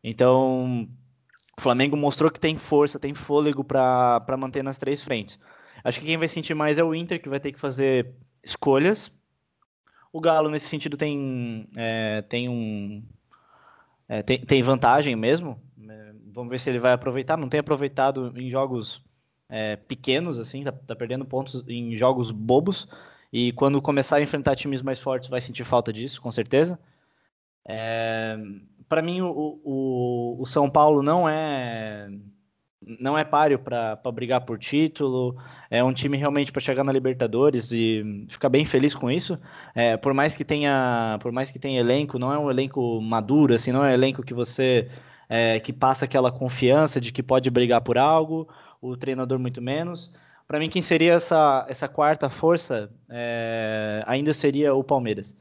Então, 0.04 0.90
o 1.58 1.62
Flamengo 1.62 1.96
mostrou 1.96 2.30
que 2.30 2.40
tem 2.40 2.58
força, 2.58 3.00
tem 3.00 3.14
fôlego 3.14 3.64
para 3.64 4.38
manter 4.38 4.64
nas 4.64 4.78
três 4.78 5.02
frentes. 5.02 5.40
Acho 5.84 6.00
que 6.00 6.06
quem 6.08 6.18
vai 6.18 6.28
sentir 6.28 6.54
mais 6.54 6.78
é 6.78 6.84
o 6.84 6.94
Inter, 6.94 7.22
que 7.22 7.30
vai 7.30 7.40
ter 7.40 7.52
que 7.52 7.60
fazer 7.60 8.14
escolhas. 8.44 9.14
O 10.14 10.20
Galo, 10.20 10.50
nesse 10.50 10.68
sentido, 10.68 10.98
tem, 10.98 11.68
é, 11.76 12.22
tem 12.24 12.50
um. 12.50 13.04
É, 14.08 14.22
tem, 14.22 14.40
tem 14.40 14.62
vantagem 14.62 15.16
mesmo. 15.16 15.60
Vamos 16.34 16.50
ver 16.50 16.60
se 16.60 16.70
ele 16.70 16.80
vai 16.80 16.94
aproveitar. 16.94 17.38
Não 17.38 17.50
tem 17.50 17.60
aproveitado 17.60 18.34
em 18.38 18.50
jogos 18.50 19.04
é, 19.50 19.76
pequenos, 19.76 20.40
assim, 20.40 20.64
tá, 20.64 20.72
tá, 20.72 20.96
perdendo 20.96 21.26
pontos 21.26 21.64
em 21.68 21.96
jogos 21.96 22.32
bobos. 22.32 22.88
E 23.32 23.52
quando 23.54 23.82
começar 23.82 24.18
a 24.18 24.22
enfrentar 24.22 24.56
times 24.56 24.82
mais 24.82 25.00
fortes, 25.00 25.30
vai 25.30 25.42
sentir 25.42 25.64
falta 25.64 25.92
disso, 25.92 26.22
com 26.22 26.32
certeza. 26.32 26.80
É, 27.68 28.38
para 28.88 29.02
mim, 29.02 29.22
o, 29.22 29.62
o, 29.64 30.42
o, 30.42 30.46
São 30.46 30.70
Paulo 30.70 31.04
não 31.04 31.28
é 31.28 32.10
não 32.82 33.18
é 33.18 33.24
páreo 33.24 33.60
para 33.60 33.96
brigar 34.12 34.42
por 34.42 34.58
título. 34.58 35.38
É 35.70 35.84
um 35.84 35.94
time 35.94 36.18
realmente 36.18 36.52
para 36.52 36.62
chegar 36.62 36.84
na 36.84 36.92
Libertadores 36.92 37.72
e 37.72 38.26
ficar 38.28 38.50
bem 38.50 38.66
feliz 38.66 38.96
com 38.96 39.10
isso. 39.10 39.40
É, 39.76 39.96
por 39.98 40.14
mais 40.14 40.34
que 40.36 40.44
tenha 40.44 41.18
por 41.22 41.32
mais 41.32 41.52
que 41.52 41.60
tenha 41.60 41.80
elenco, 41.80 42.18
não 42.18 42.34
é 42.34 42.40
um 42.40 42.50
elenco 42.50 43.00
maduro, 43.02 43.54
assim, 43.54 43.72
não 43.72 43.86
é 43.86 43.90
um 43.90 43.94
elenco 43.94 44.24
que 44.24 44.34
você 44.34 44.90
é, 45.30 45.60
que 45.60 45.72
passa 45.72 46.06
aquela 46.06 46.32
confiança 46.32 47.00
de 47.00 47.12
que 47.12 47.22
pode 47.24 47.50
brigar 47.50 47.82
por 47.82 47.98
algo. 47.98 48.48
O 48.82 48.98
treinador 48.98 49.38
muito 49.40 49.62
menos. 49.62 50.12
Para 50.48 50.60
mim, 50.60 50.70
quem 50.70 50.82
seria 50.82 51.14
essa, 51.14 51.66
essa 51.70 51.88
quarta 51.88 52.30
força 52.30 52.92
é, 53.10 54.04
ainda 54.08 54.34
seria 54.34 54.74
o 54.74 54.84
Palmeiras. 54.84 55.36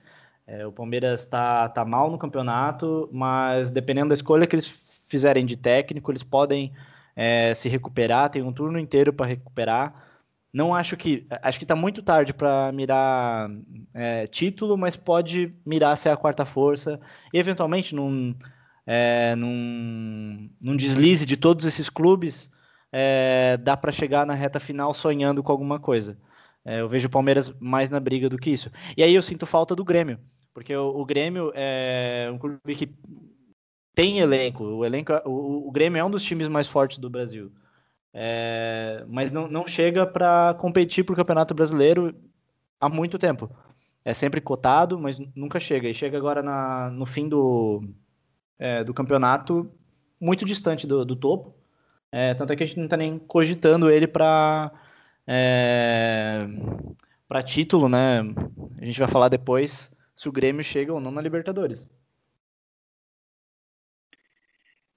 É, 0.47 0.67
o 0.67 0.73
Palmeiras 0.73 1.21
está 1.23 1.69
tá 1.69 1.85
mal 1.85 2.11
no 2.11 2.19
campeonato, 2.19 3.09
mas 3.13 3.71
dependendo 3.71 4.09
da 4.09 4.15
escolha 4.15 4.47
que 4.47 4.55
eles 4.55 4.69
fizerem 5.09 5.45
de 5.45 5.57
técnico, 5.57 6.13
eles 6.13 6.23
podem 6.23 6.73
é, 7.21 7.53
se 7.53 7.69
recuperar. 7.69 8.31
Tem 8.31 8.43
um 8.43 8.53
turno 8.53 8.79
inteiro 8.79 9.13
para 9.13 9.27
recuperar. 9.27 9.95
Não 10.51 10.75
acho 10.75 10.97
que. 10.97 11.27
Acho 11.43 11.59
que 11.59 11.65
está 11.65 11.77
muito 11.77 12.03
tarde 12.03 12.33
para 12.33 12.73
mirar 12.73 13.51
é, 13.93 14.27
título, 14.27 14.79
mas 14.79 14.97
pode 14.97 15.55
mirar 15.67 15.97
ser 15.99 16.09
a 16.09 16.17
quarta 16.17 16.47
força. 16.47 16.99
E 17.33 17.39
eventualmente, 17.39 17.95
num, 17.95 18.35
é, 18.87 19.37
num, 19.37 20.51
num 20.59 20.75
deslize 20.75 21.27
de 21.27 21.37
todos 21.37 21.67
esses 21.67 21.91
clubes, 21.91 22.51
é, 22.91 23.59
dá 23.59 23.77
para 23.77 23.93
chegar 23.93 24.25
na 24.27 24.35
reta 24.35 24.59
final 24.59 24.95
sonhando 24.95 25.43
com 25.43 25.53
alguma 25.53 25.79
coisa. 25.79 26.17
É, 26.65 26.81
eu 26.81 26.89
vejo 26.89 27.09
o 27.09 27.11
Palmeiras 27.11 27.53
mais 27.61 27.91
na 27.91 28.01
briga 28.01 28.31
do 28.31 28.39
que 28.39 28.51
isso. 28.51 28.71
E 28.97 29.03
aí 29.03 29.15
eu 29.15 29.23
sinto 29.23 29.47
falta 29.47 29.77
do 29.77 29.85
Grêmio, 29.85 30.19
porque 30.55 30.75
o, 30.75 30.89
o 30.89 31.05
Grêmio 31.05 31.53
é 31.55 32.31
um 32.33 32.39
clube 32.39 32.75
que 32.75 32.95
tem 33.95 34.19
elenco. 34.19 34.65
O, 34.65 34.85
elenco 34.85 35.13
o, 35.25 35.69
o, 35.69 35.71
Grêmio 35.73 35.99
é 35.99 36.05
um 36.05 36.11
dos 36.11 36.23
times 36.23 36.49
mais 36.49 36.69
fortes 36.69 36.99
do 36.99 37.11
Brasil. 37.11 37.53
é, 38.13 39.05
mas 39.09 39.33
não, 39.33 39.49
não 39.49 39.67
chega 39.67 40.07
para 40.07 40.55
competir 40.55 41.05
para 41.05 41.13
o 41.13 41.17
Campeonato 41.17 41.55
Brasileiro 41.55 42.15
há 42.81 42.89
muito 42.89 43.19
tempo. 43.19 43.51
É 44.05 44.15
sempre 44.15 44.41
cotado, 44.41 44.99
mas 44.99 45.19
nunca 45.35 45.61
chega. 45.61 45.89
E 45.89 45.95
chega 45.95 46.17
agora 46.17 46.43
na, 46.43 46.91
no 46.91 47.07
fim 47.07 47.29
do, 47.29 47.83
é, 48.59 48.83
do 48.85 48.95
campeonato 48.95 49.71
muito 50.21 50.45
distante 50.45 50.87
do, 50.87 51.05
do 51.05 51.17
topo. 51.17 51.55
É, 52.13 52.35
tanto 52.35 52.53
é 52.53 52.57
que 52.57 52.63
a 52.63 52.67
gente 52.67 52.79
não 52.79 52.85
está 52.85 52.97
nem 52.97 53.19
cogitando 53.19 53.91
ele 53.91 54.07
para 54.07 54.73
é, 55.27 56.47
para 57.29 57.43
título, 57.43 57.89
né? 57.89 58.21
A 58.81 58.85
gente 58.85 58.99
vai 58.99 59.09
falar 59.09 59.29
depois 59.29 59.93
se 60.15 60.29
o 60.29 60.33
Grêmio 60.33 60.65
chega 60.65 60.93
ou 60.93 61.01
não 61.01 61.13
na 61.13 61.23
Libertadores. 61.23 61.89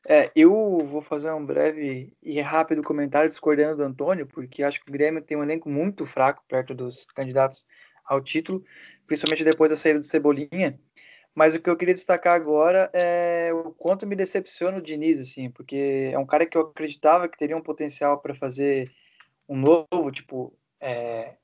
É, 0.06 0.30
eu 0.36 0.52
vou 0.86 1.02
fazer 1.02 1.32
um 1.32 1.46
breve 1.46 2.14
e 2.22 2.40
rápido 2.42 2.84
comentário 2.84 3.30
discordando 3.30 3.78
do 3.78 3.84
Antônio, 3.84 4.28
porque 4.28 4.62
acho 4.62 4.84
que 4.84 4.90
o 4.90 4.94
Grêmio 4.94 5.22
tem 5.22 5.38
um 5.38 5.44
elenco 5.44 5.70
muito 5.70 6.06
fraco 6.06 6.44
perto 6.48 6.74
dos 6.74 7.06
candidatos 7.06 7.66
ao 8.04 8.22
título, 8.22 8.64
principalmente 9.08 9.46
depois 9.46 9.72
da 9.72 9.78
saída 9.78 10.00
do 10.00 10.06
Cebolinha. 10.06 10.78
Mas 11.34 11.56
o 11.56 11.62
que 11.62 11.70
eu 11.70 11.78
queria 11.78 11.94
destacar 11.94 12.36
agora 12.36 12.92
é 12.94 13.52
o 13.54 13.72
quanto 13.72 14.06
me 14.06 14.16
decepciona 14.16 14.78
o 14.78 14.82
Diniz, 14.82 15.20
assim, 15.20 15.50
porque 15.50 16.12
é 16.14 16.20
um 16.20 16.26
cara 16.26 16.46
que 16.46 16.58
eu 16.58 16.62
acreditava 16.64 17.28
que 17.28 17.38
teria 17.38 17.58
um 17.58 17.62
potencial 17.62 18.20
para 18.20 18.36
fazer 18.36 18.92
um 19.50 19.58
novo, 19.58 20.12
tipo, 20.12 20.54
é, 20.80 21.36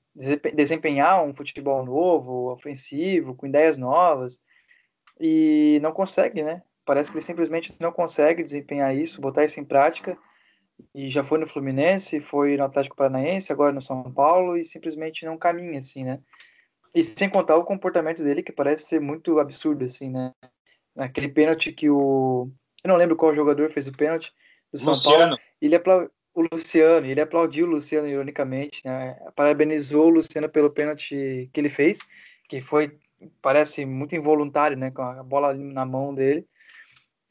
desempenhar 0.53 1.23
um 1.23 1.33
futebol 1.33 1.83
novo, 1.85 2.51
ofensivo, 2.51 3.35
com 3.35 3.47
ideias 3.47 3.77
novas, 3.77 4.39
e 5.19 5.79
não 5.81 5.91
consegue, 5.91 6.43
né? 6.43 6.61
Parece 6.89 7.12
que 7.12 7.17
ele 7.17 7.23
simplesmente 7.23 7.71
não 7.80 7.91
consegue 7.91 8.41
desempenhar 8.41 8.95
isso, 8.95 9.21
botar 9.21 9.45
isso 9.45 9.60
em 9.60 9.63
prática. 9.63 10.17
E 10.91 11.08
já 11.08 11.23
foi 11.23 11.38
no 11.38 11.45
Fluminense, 11.45 12.19
foi 12.19 12.58
no 12.58 12.63
Atlético 12.63 12.95
Paranaense, 12.95 13.54
agora 13.54 13.71
no 13.71 13.80
São 13.80 14.12
Paulo 14.12 14.58
e 14.58 14.63
simplesmente 14.63 15.23
não 15.23 15.38
caminha 15.38 15.78
assim, 15.78 16.04
né? 16.04 16.19
E 16.95 17.04
sem 17.04 17.30
contar 17.30 17.58
o 17.58 17.63
comportamento 17.63 18.23
dele 18.23 18.41
que 18.41 18.52
parece 18.52 18.88
ser 18.88 18.99
muito 18.99 19.38
absurdo 19.38 19.86
assim, 19.86 20.10
né? 20.10 20.32
Naquele 20.95 21.30
pênalti 21.30 21.71
que 21.71 21.91
o 21.91 22.49
eu 22.84 22.88
não 22.88 22.95
lembro 22.95 23.15
qual 23.15 23.36
jogador 23.36 23.69
fez 23.69 23.88
o 23.88 23.95
pênalti 23.95 24.34
do 24.73 24.80
São 24.80 24.93
Luciano. 24.93 25.19
Paulo. 25.19 25.38
Ele 25.62 25.75
apla... 25.75 26.10
o 26.34 26.41
Luciano, 26.52 27.06
ele 27.06 27.21
aplaudiu 27.21 27.67
o 27.67 27.69
Luciano 27.69 28.08
ironicamente, 28.08 28.82
né? 28.84 29.15
Parabenizou 29.36 30.08
o 30.08 30.10
Luciano 30.10 30.49
pelo 30.49 30.71
pênalti 30.71 31.52
que 31.54 31.62
ele 31.62 31.69
fez, 31.69 31.99
que 32.49 32.62
foi 32.62 32.97
parece 33.43 33.86
muito 33.86 34.15
involuntário, 34.15 34.75
né, 34.75 34.89
com 34.89 35.04
a 35.04 35.21
bola 35.21 35.54
na 35.54 35.86
mão 35.86 36.15
dele. 36.15 36.47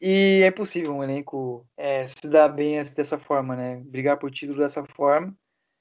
E 0.01 0.43
é 0.45 0.51
possível 0.51 0.95
um 0.95 1.03
elenco 1.03 1.67
é, 1.77 2.07
se 2.07 2.29
dar 2.29 2.49
bem 2.49 2.81
dessa 2.95 3.19
forma, 3.19 3.57
né? 3.57 3.77
Brigar 3.85 4.19
por 4.19 4.31
título 4.31 4.59
dessa 4.59 4.85
forma. 4.85 5.37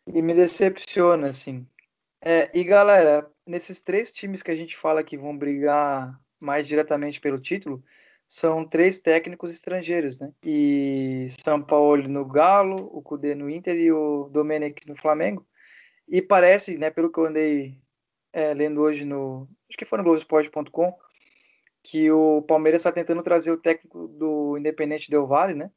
E 0.08 0.22
me 0.22 0.34
decepciona, 0.34 1.30
assim. 1.30 1.68
É, 2.22 2.50
e 2.54 2.64
galera, 2.64 3.30
nesses 3.46 3.80
três 3.82 4.12
times 4.12 4.42
que 4.42 4.50
a 4.50 4.56
gente 4.56 4.76
fala 4.76 5.04
que 5.04 5.18
vão 5.18 5.38
brigar 5.38 6.20
mais 6.40 6.68
diretamente 6.68 7.20
pelo 7.20 7.40
título, 7.40 7.84
são 8.28 8.68
três 8.68 9.00
técnicos 9.00 9.52
estrangeiros, 9.52 10.20
né? 10.20 10.32
E 10.44 11.28
São 11.44 11.62
Paulo 11.62 12.08
no 12.08 12.26
Galo, 12.26 12.90
o 12.92 13.02
Cudê 13.02 13.34
no 13.36 13.50
Inter 13.50 13.76
e 13.76 13.92
o 13.92 14.30
Domenech 14.30 14.88
no 14.88 14.96
Flamengo. 14.96 15.48
E 16.08 16.22
parece, 16.22 16.78
né, 16.78 16.90
pelo 16.90 17.12
que 17.12 17.20
eu 17.20 17.26
andei 17.26 17.80
é, 18.34 18.54
lendo 18.54 18.82
hoje 18.82 19.06
no. 19.06 19.48
Acho 19.70 19.78
que 19.78 19.86
foi 19.86 19.98
no 19.98 20.04
Globoesporte.com, 20.04 20.94
que 21.90 22.12
o 22.12 22.42
Palmeiras 22.42 22.82
está 22.82 22.92
tentando 22.92 23.24
trazer 23.24 23.50
o 23.50 23.58
técnico 23.58 24.10
do 24.10 24.58
Independente 24.58 25.10
Del 25.10 25.26
Vale, 25.26 25.54
né? 25.54 25.72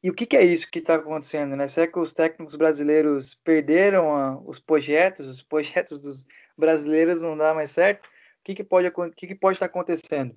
E 0.00 0.08
o 0.08 0.14
que, 0.14 0.24
que 0.24 0.36
é 0.36 0.44
isso 0.44 0.70
que 0.70 0.78
está 0.78 0.94
acontecendo, 0.94 1.56
né? 1.56 1.66
Será 1.66 1.90
que 1.90 1.98
os 1.98 2.12
técnicos 2.12 2.54
brasileiros 2.54 3.34
perderam 3.34 4.14
a, 4.16 4.40
os 4.40 4.60
projetos, 4.60 5.26
os 5.28 5.42
projetos 5.42 6.00
dos 6.00 6.26
brasileiros 6.56 7.22
não 7.22 7.36
dá 7.36 7.52
mais 7.52 7.72
certo? 7.72 8.06
O 8.06 8.44
que, 8.44 8.54
que 8.54 8.64
pode 8.64 8.90
que, 9.16 9.26
que 9.26 9.34
pode 9.34 9.56
estar 9.56 9.66
acontecendo? 9.66 10.36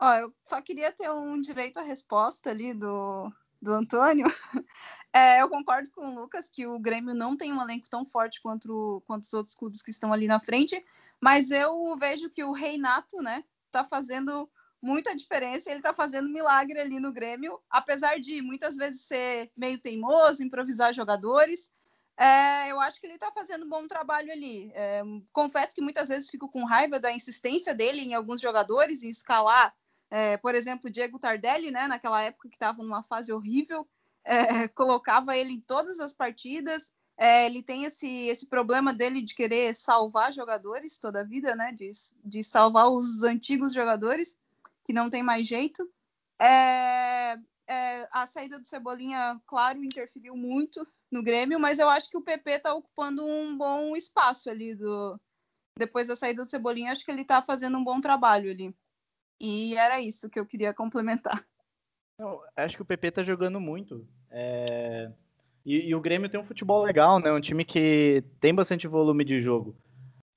Ó, 0.00 0.14
eu 0.14 0.32
só 0.44 0.62
queria 0.62 0.92
ter 0.92 1.10
um 1.10 1.40
direito 1.40 1.80
à 1.80 1.82
resposta 1.82 2.50
ali 2.50 2.72
do, 2.72 3.32
do 3.60 3.72
Antônio. 3.72 4.26
É, 5.10 5.40
eu 5.40 5.48
concordo 5.48 5.90
com 5.90 6.02
o 6.02 6.14
Lucas 6.14 6.50
que 6.50 6.66
o 6.66 6.78
Grêmio 6.78 7.14
não 7.14 7.34
tem 7.34 7.50
um 7.50 7.62
elenco 7.62 7.88
tão 7.88 8.04
forte 8.04 8.42
quanto, 8.42 9.02
quanto 9.06 9.22
os 9.22 9.32
outros 9.32 9.56
clubes 9.56 9.82
que 9.82 9.90
estão 9.90 10.12
ali 10.12 10.26
na 10.26 10.38
frente, 10.38 10.84
mas 11.18 11.50
eu 11.50 11.96
vejo 11.98 12.28
que 12.28 12.44
o 12.44 12.52
Reinato, 12.52 13.22
né, 13.22 13.42
tá 13.72 13.82
fazendo 13.82 14.48
muita 14.80 15.16
diferença, 15.16 15.70
ele 15.70 15.80
tá 15.80 15.94
fazendo 15.94 16.28
milagre 16.28 16.78
ali 16.78 17.00
no 17.00 17.10
Grêmio, 17.10 17.58
apesar 17.70 18.20
de 18.20 18.42
muitas 18.42 18.76
vezes 18.76 19.06
ser 19.06 19.50
meio 19.56 19.78
teimoso, 19.78 20.44
improvisar 20.44 20.92
jogadores. 20.92 21.72
É, 22.16 22.70
eu 22.70 22.80
acho 22.80 23.00
que 23.00 23.06
ele 23.06 23.14
está 23.14 23.32
fazendo 23.32 23.64
um 23.64 23.68
bom 23.68 23.88
trabalho 23.88 24.30
ali. 24.30 24.70
É, 24.74 25.02
confesso 25.32 25.74
que 25.74 25.80
muitas 25.80 26.08
vezes 26.08 26.28
fico 26.28 26.48
com 26.50 26.64
raiva 26.64 27.00
da 27.00 27.10
insistência 27.10 27.74
dele 27.74 28.02
em 28.02 28.14
alguns 28.14 28.40
jogadores, 28.40 29.02
em 29.02 29.10
escalar 29.10 29.74
é, 30.10 30.36
por 30.36 30.54
exemplo, 30.54 30.90
Diego 30.90 31.18
Tardelli, 31.18 31.70
né, 31.70 31.86
naquela 31.86 32.22
época 32.22 32.48
que 32.48 32.56
estava 32.56 32.82
numa 32.82 33.02
fase 33.02 33.32
horrível, 33.32 33.86
é, 34.24 34.68
colocava 34.68 35.36
ele 35.36 35.52
em 35.54 35.60
todas 35.60 35.98
as 36.00 36.12
partidas. 36.12 36.92
É, 37.16 37.46
ele 37.46 37.62
tem 37.62 37.84
esse, 37.84 38.26
esse 38.28 38.46
problema 38.46 38.92
dele 38.92 39.20
de 39.22 39.34
querer 39.34 39.74
salvar 39.74 40.32
jogadores 40.32 40.98
toda 40.98 41.20
a 41.20 41.24
vida, 41.24 41.54
né, 41.56 41.72
de, 41.72 41.90
de 42.24 42.44
salvar 42.44 42.88
os 42.90 43.22
antigos 43.22 43.72
jogadores, 43.72 44.38
que 44.84 44.92
não 44.92 45.10
tem 45.10 45.22
mais 45.22 45.46
jeito. 45.46 45.88
É, 46.40 47.36
é, 47.66 48.08
a 48.12 48.24
saída 48.24 48.58
do 48.58 48.66
Cebolinha, 48.66 49.40
claro, 49.46 49.84
interferiu 49.84 50.36
muito 50.36 50.86
no 51.10 51.22
Grêmio, 51.22 51.58
mas 51.58 51.78
eu 51.78 51.88
acho 51.88 52.08
que 52.08 52.16
o 52.16 52.22
PP 52.22 52.50
está 52.52 52.72
ocupando 52.72 53.26
um 53.26 53.56
bom 53.56 53.96
espaço 53.96 54.48
ali 54.48 54.74
do 54.74 55.20
depois 55.76 56.08
da 56.08 56.16
saída 56.16 56.44
do 56.44 56.50
Cebolinha, 56.50 56.90
acho 56.90 57.04
que 57.04 57.10
ele 57.10 57.22
está 57.22 57.40
fazendo 57.40 57.78
um 57.78 57.84
bom 57.84 58.00
trabalho 58.00 58.50
ali. 58.50 58.74
E 59.40 59.74
era 59.76 60.00
isso 60.00 60.28
que 60.28 60.38
eu 60.38 60.46
queria 60.46 60.74
complementar. 60.74 61.44
Eu 62.18 62.40
acho 62.56 62.76
que 62.76 62.82
o 62.82 62.86
PP 62.86 63.12
tá 63.12 63.22
jogando 63.22 63.60
muito. 63.60 64.06
É... 64.30 65.10
E, 65.64 65.88
e, 65.88 65.94
o 65.94 66.00
Grêmio 66.00 66.28
tem 66.28 66.40
um 66.40 66.44
futebol 66.44 66.82
legal, 66.82 67.20
né? 67.20 67.30
Um 67.30 67.40
time 67.40 67.64
que 67.64 68.24
tem 68.40 68.54
bastante 68.54 68.88
volume 68.88 69.24
de 69.24 69.38
jogo. 69.38 69.76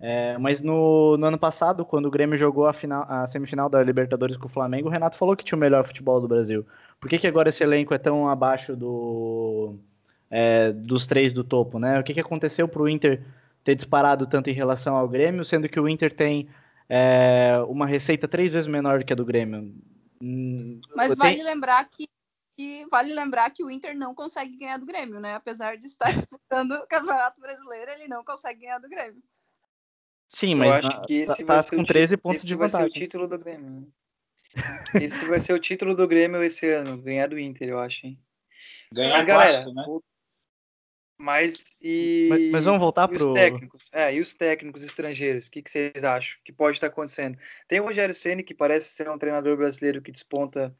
É, 0.03 0.35
mas 0.39 0.61
no, 0.61 1.15
no, 1.15 1.27
ano 1.27 1.37
passado, 1.37 1.85
quando 1.85 2.07
o 2.07 2.11
Grêmio 2.11 2.35
jogou 2.35 2.65
a, 2.65 2.73
final, 2.73 3.05
a 3.07 3.27
semifinal 3.27 3.69
da 3.69 3.83
Libertadores 3.83 4.35
com 4.35 4.47
o 4.47 4.49
Flamengo, 4.49 4.87
o 4.87 4.91
Renato 4.91 5.15
falou 5.15 5.35
que 5.35 5.45
tinha 5.45 5.55
o 5.55 5.59
melhor 5.59 5.85
futebol 5.85 6.19
do 6.19 6.27
Brasil. 6.27 6.65
Por 6.99 7.07
que, 7.07 7.19
que 7.19 7.27
agora 7.27 7.49
esse 7.49 7.63
elenco 7.63 7.93
é 7.93 7.99
tão 7.99 8.27
abaixo 8.27 8.75
do, 8.75 9.75
é, 10.29 10.71
dos 10.71 11.05
três 11.05 11.31
do 11.31 11.43
topo, 11.43 11.77
né? 11.77 11.99
O 11.99 12.03
que, 12.03 12.15
que 12.15 12.19
aconteceu 12.19 12.67
para 12.67 12.81
o 12.81 12.89
Inter 12.89 13.21
ter 13.63 13.75
disparado 13.75 14.25
tanto 14.25 14.49
em 14.49 14.53
relação 14.53 14.95
ao 14.95 15.07
Grêmio, 15.07 15.45
sendo 15.45 15.69
que 15.69 15.79
o 15.79 15.87
Inter 15.87 16.11
tem 16.11 16.49
é, 16.89 17.57
uma 17.67 17.85
receita 17.85 18.27
três 18.27 18.53
vezes 18.53 18.67
menor 18.67 18.99
do 18.99 19.05
que 19.05 19.13
a 19.13 19.15
do 19.15 19.25
Grêmio. 19.25 19.73
Hum, 20.21 20.79
Mas 20.95 21.15
vale 21.15 21.41
lembrar 21.41 21.83
que, 21.85 22.07
que, 22.57 22.85
vale 22.89 23.13
lembrar 23.13 23.49
que 23.49 23.63
o 23.63 23.71
Inter 23.71 23.95
não 23.95 24.13
consegue 24.13 24.57
ganhar 24.57 24.77
do 24.77 24.85
Grêmio, 24.85 25.19
né? 25.19 25.35
Apesar 25.35 25.77
de 25.77 25.87
estar 25.87 26.11
disputando 26.29 26.73
o 26.73 26.87
Campeonato 26.87 27.41
Brasileiro, 27.41 27.91
ele 27.91 28.07
não 28.07 28.23
consegue 28.23 28.61
ganhar 28.61 28.79
do 28.79 28.89
Grêmio. 28.89 29.21
Sim, 30.27 30.55
mas 30.55 30.83
na, 30.83 31.01
tá, 31.01 31.63
tá 31.63 31.63
com 31.69 31.83
13 31.83 32.15
pontos 32.17 32.43
de 32.43 32.55
vantagem. 32.55 32.79
Vai 32.79 32.89
ser 32.89 32.97
o 32.97 33.01
título 33.01 33.27
do 33.27 33.37
Grêmio. 33.37 33.69
Né? 33.69 33.87
esse 35.01 35.25
vai 35.25 35.39
ser 35.39 35.53
o 35.53 35.59
título 35.59 35.95
do 35.95 36.07
Grêmio 36.07 36.43
esse 36.43 36.69
ano, 36.69 36.97
ganhar 36.97 37.27
do 37.27 37.39
Inter, 37.39 37.69
eu 37.69 37.79
acho, 37.79 38.05
hein? 38.05 38.19
Ganhar 38.91 39.17
mas, 39.17 39.25
galera, 39.25 39.65
né? 39.73 39.85
Mas 41.21 41.63
e. 41.79 42.27
Mas, 42.29 42.51
mas 42.51 42.65
vamos 42.65 42.79
voltar 42.79 43.07
para 43.07 43.17
os 43.17 43.31
técnicos. 43.31 43.89
É, 43.93 44.15
e 44.15 44.19
os 44.19 44.33
técnicos 44.33 44.83
estrangeiros, 44.83 45.45
o 45.45 45.51
que, 45.51 45.61
que, 45.61 45.69
vocês 45.69 46.03
acham 46.03 46.39
que 46.43 46.51
pode 46.51 46.77
estar 46.77 46.87
acontecendo? 46.87 47.37
Tem 47.67 47.79
o 47.79 47.83
Rogério 47.83 48.13
Ceni 48.13 48.41
que 48.41 48.55
parece 48.55 48.95
ser 48.95 49.07
um 49.07 49.19
treinador 49.19 49.55
brasileiro 49.55 50.01
que 50.01 50.11
desponta 50.11 50.75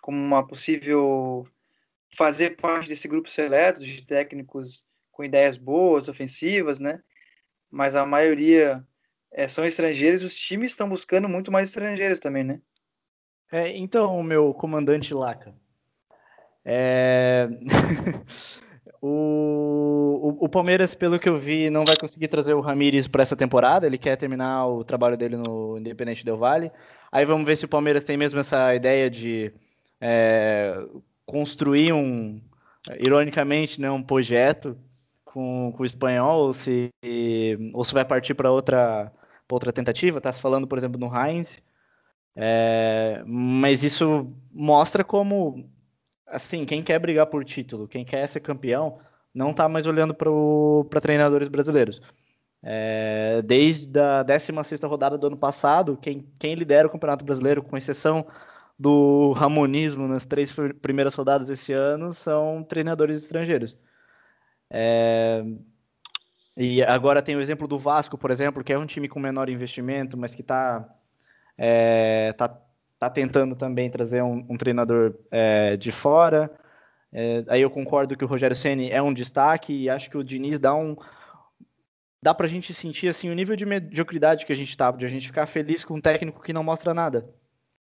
como 0.00 0.16
uma 0.16 0.46
possível 0.46 1.46
fazer 2.16 2.56
parte 2.56 2.88
desse 2.88 3.06
grupo 3.06 3.28
seleto 3.28 3.80
de 3.80 4.00
técnicos 4.06 4.86
com 5.12 5.22
ideias 5.22 5.58
boas, 5.58 6.08
ofensivas, 6.08 6.80
né? 6.80 7.02
Mas 7.70 7.94
a 7.94 8.06
maioria 8.06 8.82
é, 9.30 9.46
são 9.46 9.66
estrangeiros. 9.66 10.22
Os 10.22 10.34
times 10.34 10.70
estão 10.70 10.88
buscando 10.88 11.28
muito 11.28 11.52
mais 11.52 11.68
estrangeiros 11.68 12.18
também, 12.18 12.42
né? 12.42 12.58
É, 13.52 13.68
então, 13.76 14.22
meu 14.22 14.54
comandante 14.54 15.12
Laca. 15.12 15.54
É... 16.64 17.48
O, 19.06 20.38
o, 20.40 20.46
o, 20.46 20.48
Palmeiras, 20.48 20.94
pelo 20.94 21.18
que 21.18 21.28
eu 21.28 21.36
vi, 21.36 21.68
não 21.68 21.84
vai 21.84 21.94
conseguir 21.94 22.26
trazer 22.26 22.54
o 22.54 22.62
Ramires 22.62 23.06
para 23.06 23.20
essa 23.20 23.36
temporada. 23.36 23.86
Ele 23.86 23.98
quer 23.98 24.16
terminar 24.16 24.66
o 24.66 24.82
trabalho 24.82 25.14
dele 25.14 25.36
no 25.36 25.76
Independente 25.76 26.24
Del 26.24 26.38
Vale. 26.38 26.72
Aí 27.12 27.26
vamos 27.26 27.44
ver 27.44 27.54
se 27.56 27.66
o 27.66 27.68
Palmeiras 27.68 28.02
tem 28.02 28.16
mesmo 28.16 28.40
essa 28.40 28.74
ideia 28.74 29.10
de 29.10 29.52
é, 30.00 30.82
construir 31.26 31.92
um, 31.92 32.40
ironicamente, 32.98 33.78
né, 33.78 33.90
um 33.90 34.02
projeto 34.02 34.74
com, 35.22 35.70
com 35.76 35.82
o 35.82 35.86
espanhol, 35.86 36.46
ou 36.46 36.54
se, 36.54 36.88
ou 37.74 37.84
se 37.84 37.92
vai 37.92 38.06
partir 38.06 38.32
para 38.32 38.50
outra, 38.50 39.12
outra 39.52 39.70
tentativa. 39.70 40.16
Está 40.16 40.32
se 40.32 40.40
falando, 40.40 40.66
por 40.66 40.78
exemplo, 40.78 40.98
no 40.98 41.14
Heinz. 41.14 41.58
É, 42.34 43.22
mas 43.26 43.84
isso 43.84 44.32
mostra 44.50 45.04
como 45.04 45.68
assim, 46.26 46.64
quem 46.64 46.82
quer 46.82 46.98
brigar 46.98 47.26
por 47.26 47.44
título, 47.44 47.88
quem 47.88 48.04
quer 48.04 48.26
ser 48.26 48.40
campeão, 48.40 48.98
não 49.34 49.50
está 49.50 49.68
mais 49.68 49.86
olhando 49.86 50.14
para 50.14 51.00
treinadores 51.00 51.48
brasileiros. 51.48 52.00
É, 52.62 53.42
desde 53.42 53.98
a 54.00 54.22
16 54.22 54.82
rodada 54.84 55.18
do 55.18 55.26
ano 55.26 55.36
passado, 55.36 55.98
quem, 56.00 56.26
quem 56.38 56.54
lidera 56.54 56.88
o 56.88 56.90
Campeonato 56.90 57.24
Brasileiro, 57.24 57.62
com 57.62 57.76
exceção 57.76 58.26
do 58.78 59.32
Ramonismo 59.32 60.08
nas 60.08 60.24
três 60.24 60.54
primeiras 60.80 61.14
rodadas 61.14 61.48
desse 61.48 61.72
ano, 61.72 62.12
são 62.12 62.64
treinadores 62.64 63.22
estrangeiros. 63.22 63.76
É, 64.70 65.44
e 66.56 66.82
agora 66.82 67.22
tem 67.22 67.36
o 67.36 67.40
exemplo 67.40 67.66
do 67.66 67.78
Vasco, 67.78 68.16
por 68.16 68.30
exemplo, 68.30 68.62
que 68.64 68.72
é 68.72 68.78
um 68.78 68.86
time 68.86 69.08
com 69.08 69.20
menor 69.20 69.48
investimento, 69.48 70.16
mas 70.16 70.34
que 70.34 70.40
está 70.42 70.88
é, 71.58 72.32
tá, 72.32 72.48
tá 73.04 73.10
tentando 73.10 73.54
também 73.54 73.90
trazer 73.90 74.22
um, 74.22 74.44
um 74.48 74.56
treinador 74.56 75.14
é, 75.30 75.76
de 75.76 75.92
fora. 75.92 76.50
É, 77.12 77.44
aí 77.48 77.62
eu 77.62 77.70
concordo 77.70 78.16
que 78.16 78.24
o 78.24 78.28
Rogério 78.28 78.56
Ceni 78.56 78.90
é 78.90 79.00
um 79.00 79.14
destaque 79.14 79.72
e 79.72 79.88
acho 79.88 80.10
que 80.10 80.18
o 80.18 80.24
Diniz 80.24 80.58
dá 80.58 80.74
um 80.74 80.96
dá 82.22 82.32
pra 82.32 82.48
gente 82.48 82.72
sentir 82.72 83.08
assim 83.08 83.28
o 83.28 83.34
nível 83.34 83.54
de 83.54 83.66
mediocridade 83.66 84.46
que 84.46 84.52
a 84.52 84.56
gente 84.56 84.74
tá, 84.76 84.90
de 84.90 85.04
a 85.04 85.08
gente 85.08 85.26
ficar 85.26 85.46
feliz 85.46 85.84
com 85.84 85.94
um 85.94 86.00
técnico 86.00 86.42
que 86.42 86.54
não 86.54 86.64
mostra 86.64 86.94
nada. 86.94 87.28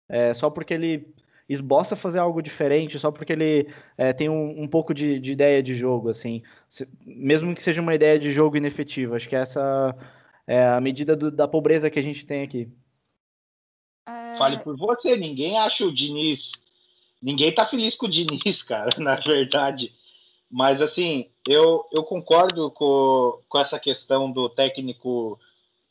É, 0.10 0.34
só 0.34 0.50
porque 0.50 0.74
ele 0.74 1.14
esboça 1.48 1.96
fazer 1.96 2.20
algo 2.20 2.42
diferente, 2.42 2.98
só 2.98 3.12
porque 3.12 3.34
ele 3.34 3.68
é, 3.98 4.14
tem 4.14 4.28
um, 4.28 4.64
um 4.64 4.68
pouco 4.68 4.94
de, 4.94 5.20
de, 5.20 5.32
ideia 5.32 5.62
de 5.62 5.76
jogo, 5.76 6.10
assim, 6.10 6.42
Se, 6.68 6.88
mesmo 7.06 7.54
que 7.56 7.62
seja 7.62 7.82
uma 7.82 7.94
ideia 7.94 8.18
de 8.20 8.32
jogo 8.32 8.58
inefetiva. 8.58 9.16
Acho 9.16 9.30
que 9.30 9.36
essa 9.36 9.96
é 10.48 10.66
a 10.66 10.82
medida 10.82 11.16
do, 11.16 11.32
da 11.32 11.48
pobreza 11.48 11.90
que 11.90 12.00
a 12.00 12.04
gente 12.04 12.26
tem 12.26 12.44
aqui. 12.44 12.70
É... 14.06 14.38
Fale 14.38 14.60
por 14.60 14.78
você, 14.78 15.16
ninguém 15.16 15.58
acha 15.58 15.86
o 15.86 15.94
Diniz. 15.94 16.52
Ninguém 17.22 17.54
tá 17.54 17.66
feliz 17.66 17.96
com 17.96 18.06
o 18.06 18.10
Diniz, 18.10 18.62
cara, 18.64 18.90
na 18.98 19.16
verdade. 19.16 19.94
Mas 20.50 20.82
assim, 20.82 21.30
eu, 21.48 21.86
eu 21.92 22.04
concordo 22.04 22.70
com, 22.72 23.40
com 23.50 23.60
essa 23.60 23.80
questão 23.80 24.32
do 24.32 24.48
técnico 24.48 25.40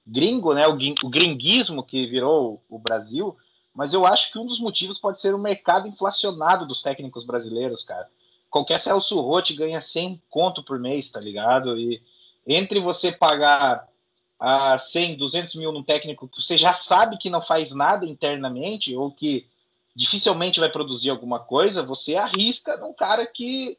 gringo, 0.06 0.54
né? 0.54 0.66
O, 0.68 0.76
o 1.04 1.10
gringuismo 1.10 1.82
que 1.82 2.06
virou 2.06 2.62
o 2.68 2.78
Brasil. 2.78 3.36
Mas 3.74 3.92
eu 3.92 4.06
acho 4.06 4.30
que 4.30 4.38
um 4.38 4.46
dos 4.46 4.60
motivos 4.60 4.98
pode 4.98 5.20
ser 5.20 5.34
o 5.34 5.38
mercado 5.38 5.88
inflacionado 5.88 6.64
dos 6.66 6.80
técnicos 6.80 7.24
brasileiros, 7.24 7.82
cara. 7.82 8.08
Qualquer 8.48 8.78
Celso 8.78 9.20
Rotti 9.20 9.52
ganha 9.52 9.80
100 9.80 10.22
conto 10.30 10.62
por 10.62 10.78
mês, 10.78 11.10
tá 11.10 11.18
ligado? 11.18 11.76
E 11.76 12.00
entre 12.46 12.78
você 12.78 13.10
pagar 13.10 13.88
a 14.44 14.78
100, 14.78 15.16
200 15.16 15.54
mil 15.54 15.72
num 15.72 15.82
técnico 15.82 16.28
que 16.28 16.42
você 16.42 16.58
já 16.58 16.74
sabe 16.74 17.16
que 17.16 17.30
não 17.30 17.40
faz 17.40 17.70
nada 17.74 18.04
internamente 18.04 18.94
ou 18.94 19.10
que 19.10 19.46
dificilmente 19.96 20.60
vai 20.60 20.68
produzir 20.68 21.08
alguma 21.08 21.38
coisa, 21.40 21.82
você 21.82 22.14
arrisca 22.14 22.76
num 22.76 22.92
cara 22.92 23.26
que 23.26 23.78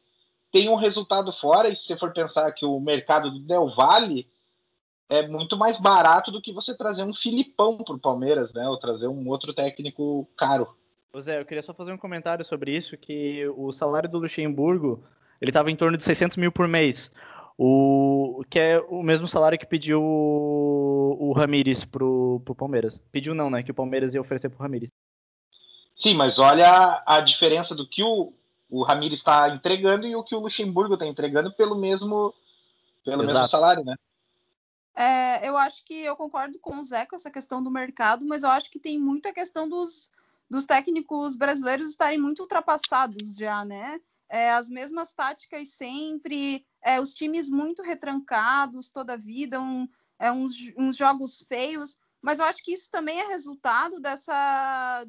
tem 0.50 0.68
um 0.68 0.74
resultado 0.74 1.32
fora. 1.32 1.68
E 1.68 1.76
se 1.76 1.84
você 1.84 1.96
for 1.96 2.12
pensar 2.12 2.50
que 2.50 2.66
o 2.66 2.80
mercado 2.80 3.30
do 3.30 3.38
Del 3.38 3.72
Valle 3.76 4.28
é 5.08 5.28
muito 5.28 5.56
mais 5.56 5.78
barato 5.78 6.32
do 6.32 6.42
que 6.42 6.52
você 6.52 6.76
trazer 6.76 7.04
um 7.04 7.14
Filipão 7.14 7.76
para 7.78 7.94
o 7.94 8.00
Palmeiras, 8.00 8.52
né? 8.52 8.68
Ou 8.68 8.76
trazer 8.76 9.06
um 9.06 9.28
outro 9.28 9.54
técnico 9.54 10.28
caro. 10.36 10.74
Zé, 11.20 11.40
eu 11.40 11.46
queria 11.46 11.62
só 11.62 11.72
fazer 11.72 11.92
um 11.92 11.98
comentário 11.98 12.44
sobre 12.44 12.76
isso, 12.76 12.96
que 12.96 13.46
o 13.56 13.70
salário 13.70 14.08
do 14.08 14.18
Luxemburgo, 14.18 15.04
ele 15.40 15.50
estava 15.50 15.70
em 15.70 15.76
torno 15.76 15.96
de 15.96 16.02
600 16.02 16.36
mil 16.36 16.50
por 16.50 16.66
mês. 16.66 17.12
O, 17.58 18.44
que 18.50 18.58
é 18.58 18.78
o 18.80 19.02
mesmo 19.02 19.26
salário 19.26 19.58
que 19.58 19.66
pediu 19.66 20.02
o, 20.02 21.16
o 21.18 21.32
Ramires 21.32 21.84
pro, 21.84 22.40
pro 22.44 22.54
Palmeiras. 22.54 23.02
Pediu 23.10 23.34
não, 23.34 23.48
né? 23.48 23.62
Que 23.62 23.70
o 23.70 23.74
Palmeiras 23.74 24.14
ia 24.14 24.20
oferecer 24.20 24.50
pro 24.50 24.62
Ramires. 24.62 24.92
Sim, 25.96 26.14
mas 26.14 26.38
olha 26.38 27.02
a 27.06 27.20
diferença 27.20 27.74
do 27.74 27.88
que 27.88 28.02
o, 28.02 28.34
o 28.68 28.82
Ramires 28.82 29.20
está 29.20 29.48
entregando 29.48 30.06
e 30.06 30.14
o 30.14 30.22
que 30.22 30.34
o 30.34 30.40
Luxemburgo 30.40 30.94
está 30.94 31.06
entregando 31.06 31.50
pelo 31.52 31.74
mesmo, 31.74 32.34
pelo 33.02 33.22
mesmo 33.22 33.48
salário, 33.48 33.82
né? 33.82 33.96
É, 34.94 35.46
eu 35.46 35.56
acho 35.56 35.84
que 35.84 35.94
eu 35.94 36.16
concordo 36.16 36.58
com 36.58 36.78
o 36.78 36.84
Zé 36.84 37.06
com 37.06 37.16
essa 37.16 37.30
questão 37.30 37.62
do 37.62 37.70
mercado, 37.70 38.26
mas 38.26 38.42
eu 38.42 38.50
acho 38.50 38.70
que 38.70 38.78
tem 38.78 38.98
muito 38.98 39.28
a 39.28 39.32
questão 39.32 39.68
dos, 39.68 40.10
dos 40.48 40.64
técnicos 40.64 41.36
brasileiros 41.36 41.90
estarem 41.90 42.18
muito 42.18 42.40
ultrapassados 42.40 43.36
já, 43.36 43.64
né? 43.64 44.00
É, 44.28 44.50
as 44.50 44.68
mesmas 44.68 45.12
táticas 45.12 45.74
sempre, 45.74 46.64
é, 46.82 47.00
os 47.00 47.14
times 47.14 47.48
muito 47.48 47.82
retrancados 47.82 48.90
toda 48.90 49.14
a 49.14 49.16
vida, 49.16 49.60
um, 49.60 49.88
é, 50.18 50.32
uns, 50.32 50.54
uns 50.76 50.96
jogos 50.96 51.44
feios, 51.48 51.96
mas 52.20 52.38
eu 52.38 52.44
acho 52.46 52.62
que 52.62 52.72
isso 52.72 52.90
também 52.90 53.20
é 53.20 53.26
resultado 53.28 54.00
dessa 54.00 55.06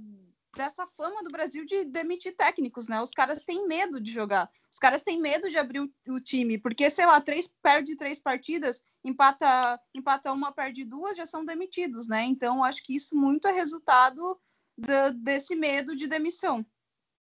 dessa 0.55 0.87
fama 0.87 1.23
do 1.23 1.29
Brasil 1.29 1.63
de 1.65 1.85
demitir 1.85 2.35
técnicos, 2.35 2.87
né? 2.87 2.99
Os 2.99 3.11
caras 3.11 3.43
têm 3.43 3.67
medo 3.67 4.01
de 4.01 4.11
jogar, 4.11 4.49
os 4.71 4.79
caras 4.79 5.03
têm 5.03 5.21
medo 5.21 5.49
de 5.49 5.57
abrir 5.57 5.81
o, 5.81 5.93
o 6.09 6.19
time, 6.19 6.57
porque, 6.57 6.89
sei 6.89 7.05
lá, 7.05 7.21
três, 7.21 7.47
perde 7.61 7.95
três 7.95 8.19
partidas, 8.19 8.81
empata, 9.03 9.79
empata 9.93 10.33
uma, 10.33 10.51
perde 10.51 10.83
duas, 10.83 11.15
já 11.15 11.27
são 11.27 11.45
demitidos, 11.45 12.07
né? 12.07 12.23
Então, 12.23 12.63
acho 12.63 12.83
que 12.83 12.95
isso 12.95 13.15
muito 13.15 13.47
é 13.47 13.51
resultado 13.51 14.37
da, 14.77 15.09
desse 15.09 15.55
medo 15.55 15.95
de 15.95 16.07
demissão. 16.07 16.65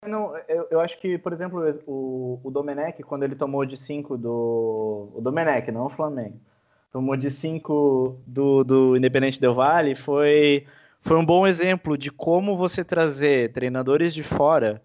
Não, 0.08 0.36
eu, 0.48 0.68
eu 0.72 0.80
acho 0.80 1.00
que, 1.00 1.18
por 1.18 1.34
exemplo, 1.34 1.62
o, 1.86 2.40
o 2.44 2.50
Domenech, 2.50 3.04
quando 3.04 3.24
ele 3.24 3.36
tomou 3.36 3.66
de 3.66 3.76
cinco 3.76 4.18
do. 4.18 5.12
O 5.14 5.20
Domenech, 5.22 5.72
não 5.72 5.86
o 5.86 5.90
Flamengo. 5.90 6.40
Tomou 6.92 7.16
de 7.16 7.30
cinco 7.30 8.18
do, 8.26 8.64
do 8.64 8.98
Independente 8.98 9.40
Del 9.40 9.54
Vale, 9.54 9.96
foi 9.96 10.66
foi 11.02 11.18
um 11.18 11.26
bom 11.26 11.48
exemplo 11.48 11.98
de 11.98 12.12
como 12.12 12.58
você 12.58 12.84
trazer 12.84 13.52
treinadores 13.52 14.14
de 14.14 14.24
fora 14.24 14.82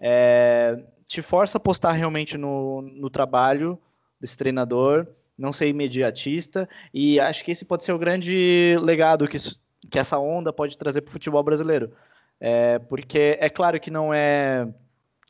é, 0.00 0.78
te 1.04 1.22
força 1.22 1.58
a 1.58 1.60
apostar 1.60 1.94
realmente 1.94 2.36
no, 2.36 2.82
no 2.82 3.10
trabalho 3.10 3.78
desse 4.20 4.36
treinador, 4.36 5.06
não 5.36 5.52
ser 5.52 5.68
imediatista, 5.68 6.68
e 6.92 7.18
acho 7.20 7.44
que 7.44 7.50
esse 7.50 7.64
pode 7.64 7.84
ser 7.84 7.92
o 7.92 7.98
grande 7.98 8.76
legado 8.80 9.28
que, 9.28 9.38
que 9.90 9.98
essa 9.98 10.18
onda 10.18 10.52
pode 10.52 10.76
trazer 10.76 11.00
para 11.02 11.10
o 11.10 11.12
futebol 11.12 11.42
brasileiro. 11.42 11.92
É, 12.40 12.78
porque 12.78 13.36
é 13.40 13.50
claro 13.50 13.80
que 13.80 13.90
não 13.90 14.14
é 14.14 14.68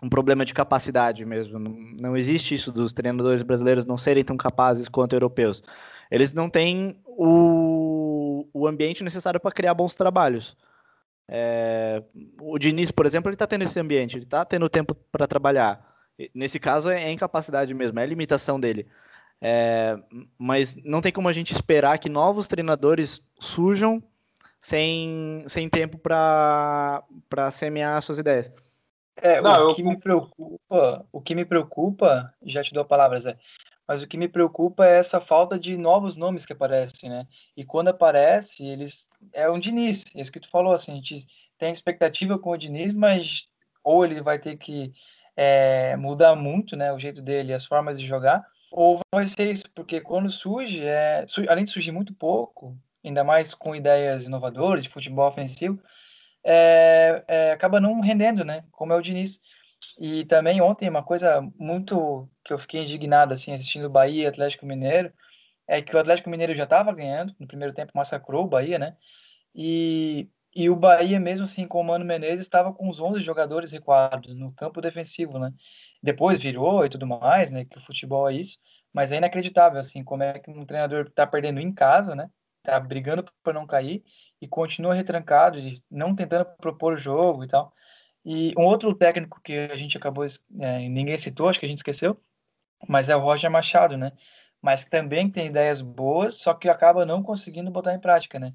um 0.02 0.08
problema 0.08 0.44
de 0.44 0.54
capacidade 0.54 1.24
mesmo, 1.24 1.58
não, 1.58 1.72
não 2.00 2.16
existe 2.16 2.54
isso 2.54 2.70
dos 2.70 2.92
treinadores 2.92 3.42
brasileiros 3.42 3.84
não 3.84 3.96
serem 3.96 4.22
tão 4.22 4.36
capazes 4.36 4.88
quanto 4.88 5.14
europeus. 5.14 5.62
Eles 6.10 6.32
não 6.32 6.48
têm 6.48 7.00
o, 7.04 8.46
o 8.52 8.66
ambiente 8.66 9.02
necessário 9.02 9.40
para 9.40 9.50
criar 9.50 9.74
bons 9.74 9.94
trabalhos. 9.94 10.56
É, 11.28 12.02
o 12.40 12.58
Diniz, 12.58 12.90
por 12.90 13.04
exemplo, 13.04 13.28
ele 13.28 13.34
está 13.34 13.46
tendo 13.46 13.62
esse 13.62 13.78
ambiente, 13.78 14.16
ele 14.16 14.24
está 14.24 14.44
tendo 14.44 14.68
tempo 14.68 14.94
para 14.94 15.26
trabalhar. 15.26 15.86
Nesse 16.34 16.58
caso 16.58 16.88
é, 16.90 17.04
é, 17.04 17.12
incapacidade 17.12 17.74
mesmo, 17.74 18.00
é 18.00 18.06
limitação 18.06 18.58
dele. 18.58 18.86
É, 19.40 19.96
mas 20.36 20.76
não 20.84 21.00
tem 21.00 21.12
como 21.12 21.28
a 21.28 21.32
gente 21.32 21.52
esperar 21.52 21.98
que 21.98 22.08
novos 22.08 22.48
treinadores 22.48 23.22
surjam 23.38 24.02
sem, 24.68 25.44
sem 25.46 25.66
tempo 25.66 25.96
para 25.96 27.02
semear 27.50 28.02
suas 28.02 28.18
ideias. 28.18 28.52
É, 29.16 29.40
não, 29.40 29.70
o 29.70 29.74
que 29.74 29.80
eu... 29.80 29.86
me 29.86 29.96
preocupa, 29.96 31.06
o 31.10 31.22
que 31.22 31.34
me 31.34 31.46
preocupa, 31.46 32.34
já 32.42 32.62
te 32.62 32.74
dou 32.74 32.82
a 32.82 32.86
palavra, 32.86 33.18
Zé, 33.18 33.38
mas 33.86 34.02
o 34.02 34.06
que 34.06 34.18
me 34.18 34.28
preocupa 34.28 34.84
é 34.84 34.98
essa 34.98 35.22
falta 35.22 35.58
de 35.58 35.74
novos 35.78 36.18
nomes 36.18 36.44
que 36.44 36.52
aparecem, 36.52 37.08
né? 37.08 37.26
E 37.56 37.64
quando 37.64 37.88
aparece, 37.88 38.62
eles 38.66 39.08
é 39.32 39.50
um 39.50 39.58
Diniz, 39.58 40.04
é 40.14 40.20
isso 40.20 40.30
que 40.30 40.38
tu 40.38 40.50
falou, 40.50 40.74
assim, 40.74 40.92
a 40.92 40.96
gente 40.96 41.26
tem 41.56 41.72
expectativa 41.72 42.38
com 42.38 42.50
o 42.50 42.56
Diniz, 42.58 42.92
mas 42.92 43.48
ou 43.82 44.04
ele 44.04 44.20
vai 44.20 44.38
ter 44.38 44.58
que 44.58 44.92
é, 45.34 45.96
mudar 45.96 46.36
muito, 46.36 46.76
né, 46.76 46.92
o 46.92 46.98
jeito 46.98 47.22
dele, 47.22 47.54
as 47.54 47.64
formas 47.64 47.98
de 47.98 48.06
jogar, 48.06 48.46
ou 48.70 49.00
vai 49.14 49.26
ser 49.26 49.50
isso, 49.50 49.64
porque 49.74 49.98
quando 49.98 50.28
surge, 50.28 50.84
é, 50.84 51.24
além 51.48 51.64
de 51.64 51.70
surgir 51.70 51.90
muito 51.90 52.12
pouco, 52.12 52.76
ainda 53.04 53.24
mais 53.24 53.54
com 53.54 53.74
ideias 53.74 54.26
inovadoras 54.26 54.82
de 54.82 54.90
futebol 54.90 55.28
ofensivo, 55.28 55.80
é, 56.44 57.24
é, 57.28 57.52
acaba 57.52 57.80
não 57.80 58.00
rendendo, 58.00 58.44
né? 58.44 58.64
Como 58.72 58.92
é 58.92 58.96
o 58.96 59.02
Diniz. 59.02 59.40
E 59.98 60.24
também 60.26 60.60
ontem, 60.60 60.88
uma 60.88 61.02
coisa 61.02 61.40
muito 61.58 62.28
que 62.44 62.52
eu 62.52 62.58
fiquei 62.58 62.82
indignado, 62.82 63.32
assim, 63.32 63.52
assistindo 63.52 63.86
o 63.86 63.90
Bahia 63.90 64.28
Atlético 64.28 64.66
Mineiro, 64.66 65.12
é 65.66 65.82
que 65.82 65.94
o 65.94 65.98
Atlético 65.98 66.30
Mineiro 66.30 66.54
já 66.54 66.64
estava 66.64 66.92
ganhando, 66.92 67.34
no 67.38 67.46
primeiro 67.46 67.74
tempo 67.74 67.92
massacrou 67.94 68.44
o 68.44 68.48
Bahia, 68.48 68.78
né? 68.78 68.96
E, 69.54 70.28
e 70.54 70.70
o 70.70 70.76
Bahia, 70.76 71.20
mesmo 71.20 71.44
assim, 71.44 71.66
com 71.66 71.80
o 71.80 71.84
Mano 71.84 72.04
Menezes, 72.04 72.40
estava 72.46 72.72
com 72.72 72.88
os 72.88 73.00
11 73.00 73.20
jogadores 73.20 73.72
recuados 73.72 74.34
no 74.34 74.52
campo 74.52 74.80
defensivo, 74.80 75.38
né? 75.38 75.52
Depois 76.02 76.40
virou 76.40 76.84
e 76.86 76.88
tudo 76.88 77.06
mais, 77.06 77.50
né? 77.50 77.64
Que 77.64 77.76
o 77.78 77.80
futebol 77.80 78.28
é 78.30 78.34
isso, 78.34 78.58
mas 78.92 79.12
é 79.12 79.16
inacreditável, 79.18 79.78
assim, 79.78 80.02
como 80.04 80.22
é 80.22 80.38
que 80.38 80.50
um 80.50 80.64
treinador 80.64 81.06
está 81.08 81.26
perdendo 81.26 81.60
em 81.60 81.72
casa, 81.72 82.14
né? 82.14 82.30
Tá 82.68 82.78
brigando 82.78 83.24
para 83.42 83.54
não 83.54 83.66
cair 83.66 84.04
e 84.42 84.46
continua 84.46 84.92
retrancado, 84.92 85.58
não 85.90 86.14
tentando 86.14 86.44
propor 86.44 86.92
o 86.92 86.98
jogo 86.98 87.42
e 87.42 87.48
tal. 87.48 87.72
E 88.22 88.52
um 88.58 88.64
outro 88.64 88.94
técnico 88.94 89.40
que 89.40 89.56
a 89.56 89.74
gente 89.74 89.96
acabou, 89.96 90.26
é, 90.60 90.86
ninguém 90.86 91.16
citou, 91.16 91.48
acho 91.48 91.58
que 91.58 91.64
a 91.64 91.68
gente 91.68 91.78
esqueceu, 91.78 92.20
mas 92.86 93.08
é 93.08 93.16
o 93.16 93.20
Roger 93.20 93.50
Machado, 93.50 93.96
né? 93.96 94.12
Mas 94.60 94.84
também 94.84 95.30
tem 95.30 95.46
ideias 95.46 95.80
boas, 95.80 96.34
só 96.34 96.52
que 96.52 96.68
acaba 96.68 97.06
não 97.06 97.22
conseguindo 97.22 97.70
botar 97.70 97.94
em 97.94 98.00
prática, 98.00 98.38
né? 98.38 98.52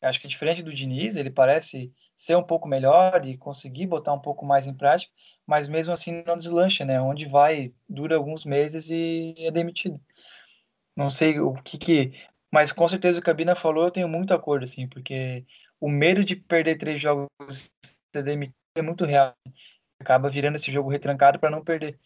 Acho 0.00 0.20
que 0.20 0.26
diferente 0.26 0.60
do 0.60 0.74
Diniz, 0.74 1.14
ele 1.14 1.30
parece 1.30 1.94
ser 2.16 2.34
um 2.34 2.42
pouco 2.42 2.66
melhor 2.66 3.24
e 3.24 3.38
conseguir 3.38 3.86
botar 3.86 4.12
um 4.12 4.18
pouco 4.18 4.44
mais 4.44 4.66
em 4.66 4.74
prática, 4.74 5.12
mas 5.46 5.68
mesmo 5.68 5.92
assim 5.92 6.24
não 6.26 6.36
deslancha, 6.36 6.84
né? 6.84 7.00
Onde 7.00 7.26
vai, 7.26 7.72
dura 7.88 8.16
alguns 8.16 8.44
meses 8.44 8.90
e 8.90 9.36
é 9.38 9.52
demitido. 9.52 10.00
Não 10.96 11.08
sei 11.08 11.38
o 11.38 11.54
que 11.62 11.78
que... 11.78 12.12
Mas 12.52 12.70
com 12.70 12.86
certeza 12.86 13.18
o 13.18 13.22
que 13.22 13.30
a 13.30 13.34
Bina 13.34 13.54
falou, 13.54 13.84
eu 13.84 13.90
tenho 13.90 14.08
muito 14.08 14.34
acordo, 14.34 14.64
assim, 14.64 14.86
porque 14.86 15.44
o 15.80 15.88
medo 15.88 16.22
de 16.22 16.36
perder 16.36 16.76
três 16.76 17.00
jogos 17.00 17.26
e 17.48 17.88
ser 18.14 18.22
demitido 18.22 18.54
é 18.76 18.82
muito 18.82 19.04
real. 19.04 19.34
Acaba 19.98 20.28
virando 20.28 20.56
esse 20.56 20.70
jogo 20.70 20.90
retrancado 20.90 21.38
para 21.38 21.50
não 21.50 21.64
perder. 21.64 21.98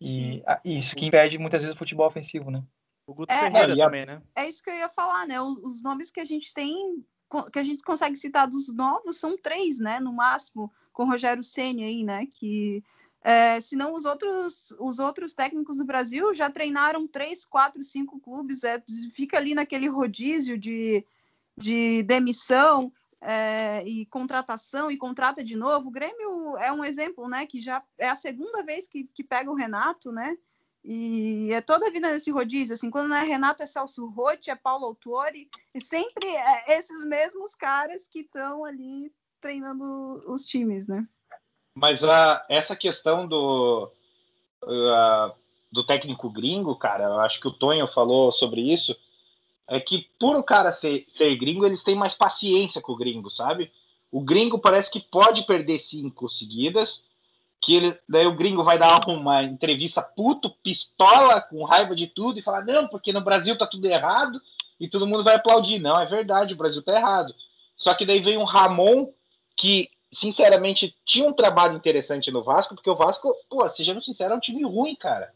E 0.00 0.42
isso 0.64 0.94
que 0.94 1.06
impede 1.06 1.38
muitas 1.38 1.62
vezes 1.62 1.74
o 1.74 1.78
futebol 1.78 2.06
ofensivo, 2.06 2.50
né? 2.50 2.62
O 3.08 3.14
Guto 3.14 3.32
é, 3.32 3.40
Ferreira 3.40 3.72
é, 3.72 3.76
também, 3.76 4.06
né? 4.06 4.22
É 4.36 4.46
isso 4.46 4.62
que 4.62 4.70
eu 4.70 4.74
ia 4.74 4.88
falar, 4.88 5.26
né? 5.26 5.40
Os, 5.40 5.58
os, 5.64 5.82
nomes 5.82 6.10
que 6.10 6.20
a 6.20 6.24
gente 6.24 6.52
tem, 6.54 7.02
que 7.52 7.58
a 7.58 7.62
gente 7.62 7.82
consegue 7.82 8.14
citar 8.16 8.46
dos 8.46 8.72
novos, 8.72 9.18
são 9.18 9.36
três, 9.36 9.80
né? 9.80 9.98
No 9.98 10.12
máximo, 10.12 10.70
com 10.92 11.02
o 11.02 11.06
Rogério 11.06 11.42
Senna 11.42 11.82
aí, 11.82 12.04
né? 12.04 12.26
Que 12.26 12.84
é, 13.22 13.60
senão 13.60 13.94
os 13.94 14.04
outros, 14.04 14.74
os 14.78 14.98
outros 14.98 15.34
técnicos 15.34 15.76
do 15.76 15.84
Brasil 15.84 16.32
já 16.32 16.50
treinaram 16.50 17.06
três, 17.06 17.44
quatro, 17.44 17.82
cinco 17.82 18.20
clubes, 18.20 18.62
é, 18.64 18.82
fica 19.12 19.36
ali 19.36 19.54
naquele 19.54 19.88
rodízio 19.88 20.56
de, 20.56 21.04
de 21.56 22.02
demissão 22.04 22.92
é, 23.20 23.82
e 23.84 24.06
contratação 24.06 24.90
e 24.90 24.96
contrata 24.96 25.42
de 25.42 25.56
novo. 25.56 25.88
O 25.88 25.92
Grêmio 25.92 26.56
é 26.58 26.72
um 26.72 26.84
exemplo, 26.84 27.28
né? 27.28 27.46
Que 27.46 27.60
já 27.60 27.82
é 27.98 28.08
a 28.08 28.16
segunda 28.16 28.62
vez 28.62 28.86
que, 28.86 29.04
que 29.12 29.24
pega 29.24 29.50
o 29.50 29.54
Renato, 29.54 30.12
né? 30.12 30.36
E 30.84 31.52
é 31.52 31.60
toda 31.60 31.88
a 31.88 31.90
vida 31.90 32.10
nesse 32.10 32.30
rodízio, 32.30 32.72
assim, 32.72 32.88
quando 32.88 33.08
não 33.08 33.16
é 33.16 33.24
Renato 33.24 33.62
é 33.62 33.66
Celso 33.66 34.06
Rotti, 34.06 34.50
é 34.50 34.54
Paulo 34.54 34.86
Autori, 34.86 35.50
e 35.74 35.80
sempre 35.80 36.26
é 36.26 36.78
esses 36.78 37.04
mesmos 37.04 37.54
caras 37.54 38.06
que 38.06 38.20
estão 38.20 38.64
ali 38.64 39.12
treinando 39.40 39.84
os 40.26 40.44
times, 40.44 40.86
né? 40.86 41.06
Mas 41.78 42.02
a, 42.02 42.44
essa 42.48 42.74
questão 42.74 43.26
do, 43.26 43.88
uh, 44.64 45.32
do 45.70 45.84
técnico 45.84 46.28
gringo, 46.28 46.74
cara, 46.74 47.04
eu 47.04 47.20
acho 47.20 47.40
que 47.40 47.46
o 47.46 47.52
Tonho 47.52 47.86
falou 47.86 48.32
sobre 48.32 48.60
isso, 48.60 48.96
é 49.68 49.78
que 49.78 50.08
por 50.18 50.34
o 50.34 50.42
cara 50.42 50.72
ser, 50.72 51.04
ser 51.06 51.36
gringo, 51.36 51.64
eles 51.64 51.84
têm 51.84 51.94
mais 51.94 52.14
paciência 52.14 52.80
com 52.80 52.92
o 52.92 52.96
gringo, 52.96 53.30
sabe? 53.30 53.70
O 54.10 54.20
gringo 54.20 54.58
parece 54.58 54.90
que 54.90 54.98
pode 54.98 55.46
perder 55.46 55.78
cinco 55.78 56.28
seguidas, 56.28 57.04
que 57.60 57.76
ele, 57.76 57.96
daí 58.08 58.26
o 58.26 58.34
gringo 58.34 58.64
vai 58.64 58.76
dar 58.76 59.08
uma 59.08 59.44
entrevista 59.44 60.02
puto, 60.02 60.50
pistola, 60.50 61.40
com 61.40 61.64
raiva 61.64 61.94
de 61.94 62.08
tudo, 62.08 62.40
e 62.40 62.42
falar, 62.42 62.64
não, 62.64 62.88
porque 62.88 63.12
no 63.12 63.20
Brasil 63.20 63.56
tá 63.56 63.68
tudo 63.68 63.86
errado, 63.86 64.42
e 64.80 64.88
todo 64.88 65.06
mundo 65.06 65.22
vai 65.22 65.36
aplaudir. 65.36 65.78
Não, 65.78 66.00
é 66.00 66.06
verdade, 66.06 66.54
o 66.54 66.56
Brasil 66.56 66.82
tá 66.82 66.96
errado. 66.96 67.32
Só 67.76 67.94
que 67.94 68.04
daí 68.04 68.18
vem 68.18 68.36
um 68.36 68.44
Ramon 68.44 69.12
que 69.54 69.90
sinceramente, 70.10 70.94
tinha 71.04 71.28
um 71.28 71.32
trabalho 71.32 71.76
interessante 71.76 72.30
no 72.30 72.42
Vasco, 72.42 72.74
porque 72.74 72.90
o 72.90 72.96
Vasco, 72.96 73.34
pô, 73.48 73.68
sejamos 73.68 74.04
sinceros, 74.04 74.32
é 74.32 74.36
um 74.36 74.40
time 74.40 74.64
ruim, 74.64 74.94
cara. 74.94 75.32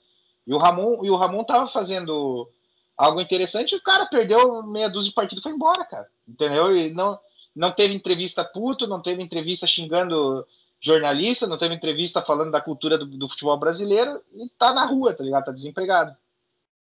E 0.47 0.53
o 0.53 0.59
Ramon, 0.59 1.05
e 1.05 1.11
o 1.11 1.17
Ramon 1.17 1.45
tava 1.45 1.69
fazendo 1.69 2.49
algo 2.97 3.21
interessante, 3.21 3.75
o 3.75 3.83
cara 3.83 4.07
perdeu 4.07 4.63
meia 4.63 4.89
dúzia 4.89 5.11
de 5.11 5.15
partidas 5.15 5.41
e 5.41 5.43
foi 5.43 5.53
embora, 5.53 5.85
cara. 5.85 6.09
Entendeu? 6.27 6.77
E 6.77 6.91
não, 6.91 7.19
não 7.55 7.71
teve 7.71 7.95
entrevista 7.95 8.45
puto, 8.45 8.87
não 8.87 9.01
teve 9.01 9.23
entrevista 9.23 9.67
xingando 9.67 10.47
jornalista, 10.81 11.47
não 11.47 11.59
teve 11.59 11.75
entrevista 11.75 12.23
falando 12.23 12.51
da 12.51 12.61
cultura 12.61 12.99
do, 12.99 13.07
do 13.07 13.29
futebol 13.29 13.57
brasileiro 13.57 14.21
e 14.33 14.49
tá 14.59 14.75
na 14.75 14.85
rua, 14.85 15.15
tá 15.15 15.23
ligado? 15.23 15.45
Tá 15.45 15.53
desempregado. 15.53 16.17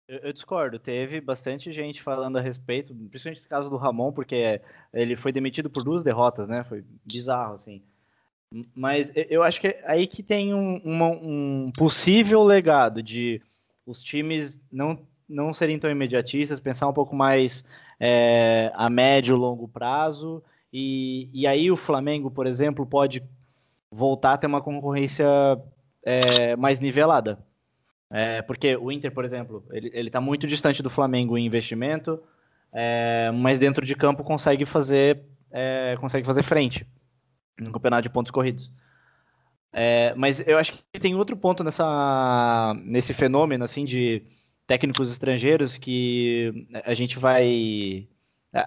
Eu, 0.07 0.18
eu, 0.18 0.32
discordo. 0.32 0.78
Teve 0.78 1.20
bastante 1.20 1.72
gente 1.72 2.02
falando 2.02 2.36
a 2.36 2.40
respeito, 2.40 2.94
principalmente 2.94 3.38
esse 3.38 3.48
caso 3.48 3.70
do 3.70 3.76
Ramon, 3.76 4.12
porque 4.12 4.61
ele 4.92 5.16
foi 5.16 5.32
demitido 5.32 5.70
por 5.70 5.82
duas 5.82 6.05
derrotas, 6.05 6.46
né? 6.46 6.62
Foi 6.64 6.84
bizarro, 7.05 7.55
assim. 7.55 7.82
Mas 8.74 9.11
eu 9.14 9.42
acho 9.42 9.61
que 9.61 9.68
é 9.68 9.82
aí 9.86 10.07
que 10.07 10.22
tem 10.22 10.55
um, 10.55 10.76
uma, 10.84 11.09
um 11.09 11.72
possível 11.76 12.44
legado 12.44 13.02
de 13.02 13.42
os 13.84 14.02
times 14.02 14.61
não, 14.70 14.98
não 15.28 15.52
serem 15.52 15.78
tão 15.78 15.90
imediatistas, 15.90 16.61
pensar 16.61 16.88
um 16.88 16.92
pouco 16.92 17.16
mais 17.16 17.64
é, 17.98 18.70
a 18.74 18.88
médio 18.88 19.34
e 19.34 19.38
longo 19.38 19.66
prazo. 19.66 20.42
E, 20.72 21.28
e 21.32 21.46
aí 21.46 21.70
o 21.70 21.76
Flamengo, 21.76 22.30
por 22.30 22.46
exemplo, 22.46 22.86
pode 22.86 23.22
voltar 23.90 24.34
a 24.34 24.38
ter 24.38 24.46
uma 24.46 24.62
concorrência 24.62 25.26
é, 26.05 26.55
mais 26.57 26.78
nivelada. 26.78 27.38
É, 28.17 28.43
porque 28.43 28.77
o 28.77 28.93
Inter, 28.93 29.11
por 29.11 29.25
exemplo, 29.25 29.67
ele 29.73 30.07
está 30.07 30.21
muito 30.21 30.47
distante 30.47 30.81
do 30.81 30.89
Flamengo 30.89 31.37
em 31.37 31.45
investimento, 31.45 32.23
é, 32.73 33.29
mas 33.33 33.59
dentro 33.59 33.85
de 33.85 33.97
campo 33.97 34.23
consegue 34.23 34.65
fazer, 34.65 35.25
é, 35.51 35.97
consegue 35.99 36.25
fazer 36.25 36.45
frente 36.45 36.87
no 37.59 37.73
campeonato 37.73 38.05
de 38.05 38.11
pontos 38.11 38.31
corridos. 38.31 38.71
É, 39.73 40.15
mas 40.15 40.39
eu 40.47 40.59
acho 40.59 40.75
que 40.75 41.01
tem 41.01 41.17
outro 41.17 41.37
ponto 41.37 41.65
nessa, 41.65 42.73
nesse 42.85 43.12
fenômeno 43.12 43.65
assim 43.65 43.85
de 43.85 44.23
técnicos 44.65 45.11
estrangeiros 45.11 45.77
que 45.77 46.69
a 46.85 46.95
gente 46.95 47.19
vai 47.19 48.09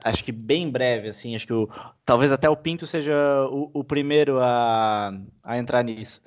acho 0.03 0.25
que 0.25 0.33
bem 0.33 0.69
breve 0.69 1.07
assim 1.07 1.33
acho 1.33 1.47
que 1.47 1.53
o, 1.53 1.69
talvez 2.03 2.33
até 2.33 2.49
o 2.49 2.57
Pinto 2.57 2.85
seja 2.85 3.15
o, 3.49 3.71
o 3.73 3.83
primeiro 3.85 4.37
a, 4.41 5.17
a 5.41 5.57
entrar 5.57 5.81
nisso 5.81 6.21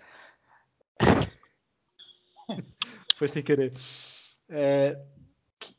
foi 3.20 3.28
sem 3.28 3.42
querer. 3.42 3.70
É, 4.48 4.98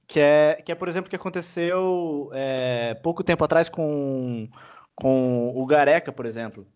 que, 0.08 0.20
é, 0.20 0.62
que 0.64 0.72
é, 0.72 0.76
por 0.76 0.88
exemplo, 0.88 1.10
que 1.10 1.16
aconteceu 1.16 2.30
é, 2.34 2.94
pouco 3.02 3.24
tempo 3.24 3.44
atrás 3.44 3.68
com, 3.68 4.48
com 4.94 5.52
o 5.56 5.66
Gareca, 5.66 6.12
por 6.12 6.28
exemplo. 6.28 6.68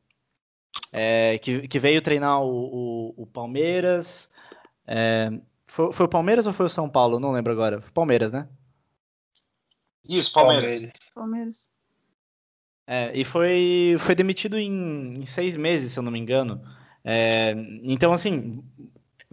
É, 0.92 1.38
que, 1.38 1.68
que 1.68 1.78
veio 1.78 2.02
treinar 2.02 2.42
o, 2.42 2.50
o, 2.50 3.14
o 3.16 3.28
Palmeiras. 3.28 4.28
É, 4.88 5.30
foi, 5.68 5.92
foi 5.92 6.08
o 6.08 6.10
Palmeiras 6.10 6.48
ou 6.48 6.54
foi 6.54 6.66
o 6.66 6.70
São 6.70 6.90
Paulo? 6.90 7.20
Não 7.20 7.32
lembro 7.32 7.52
agora. 7.52 7.80
Foi 7.80 7.92
Palmeiras, 7.92 8.32
né? 8.32 8.50
Isso, 10.10 10.34
Palmeiras. 10.34 10.92
Palmeiras. 11.14 11.70
É, 12.88 13.12
e 13.16 13.24
foi, 13.24 13.98
foi 14.00 14.16
demitido 14.16 14.58
em, 14.58 15.20
em, 15.20 15.26
seis 15.26 15.56
meses, 15.56 15.92
se 15.92 16.00
eu 16.00 16.04
não 16.04 16.12
me 16.12 16.20
engano. 16.20 16.60
É, 17.04 17.52
então, 17.84 18.12
assim, 18.12 18.64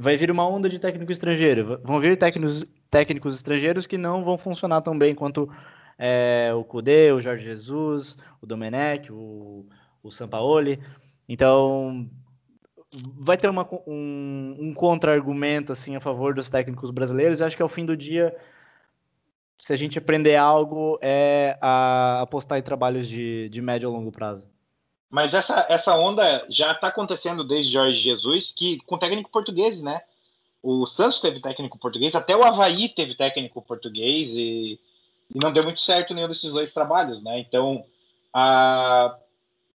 vai 0.03 0.17
vir 0.17 0.33
uma 0.33 0.47
onda 0.47 0.69
de 0.69 0.81
técnico 0.81 1.13
estrangeiro. 1.13 1.81
Vão 1.85 2.01
vir 2.01 2.17
técnicos, 2.17 2.67
técnicos 2.91 3.37
estrangeiros 3.37 3.87
que 3.87 3.97
não 3.97 4.25
vão 4.25 4.37
funcionar 4.37 4.81
tão 4.81 4.99
bem 4.99 5.15
quanto 5.15 5.49
é, 5.97 6.51
o 6.53 6.65
Kudê, 6.65 7.13
o 7.13 7.21
Jorge 7.21 7.45
Jesus, 7.45 8.19
o 8.41 8.47
Domenech, 8.47 9.13
o, 9.13 9.65
o 10.03 10.11
Sampaoli. 10.11 10.81
Então, 11.29 12.11
vai 13.17 13.37
ter 13.37 13.49
uma, 13.49 13.65
um, 13.87 14.57
um 14.59 14.75
contra-argumento 14.75 15.71
assim, 15.71 15.95
a 15.95 16.01
favor 16.01 16.35
dos 16.35 16.51
técnicos 16.51 16.91
brasileiros. 16.91 17.41
Eu 17.41 17.47
acho 17.47 17.57
que 17.57 17.63
ao 17.63 17.69
fim 17.69 17.87
do 17.87 17.97
dia, 17.97 18.37
se 19.57 19.73
a 19.73 19.77
gente 19.77 19.99
aprender 19.99 20.35
algo, 20.35 20.99
é 21.01 21.57
a 21.61 22.23
apostar 22.23 22.59
em 22.59 22.63
trabalhos 22.63 23.07
de, 23.09 23.49
de 23.51 23.63
médio 23.63 23.89
a 23.89 23.93
longo 23.93 24.11
prazo. 24.11 24.52
Mas 25.13 25.35
essa, 25.35 25.67
essa 25.69 25.95
onda 25.95 26.47
já 26.49 26.73
está 26.73 26.89
acontecendo 26.89 27.45
desde 27.45 27.71
Jorge 27.71 28.01
Jesus, 28.01 28.51
que 28.51 28.81
com 28.87 28.97
técnico 28.97 29.31
português, 29.31 29.83
né? 29.83 30.01
O 30.63 30.87
Santos 30.87 31.21
teve 31.21 31.39
técnico 31.39 31.79
português, 31.79 32.15
até 32.15 32.35
o 32.35 32.43
Havaí 32.43 32.89
teve 32.89 33.15
técnico 33.15 33.61
português 33.61 34.31
e, 34.31 34.81
e 35.29 35.39
não 35.39 35.53
deu 35.53 35.65
muito 35.65 35.81
certo 35.81 36.15
nenhum 36.15 36.29
desses 36.29 36.51
dois 36.51 36.73
trabalhos, 36.73 37.23
né? 37.23 37.39
Então, 37.41 37.85
a, 38.33 39.15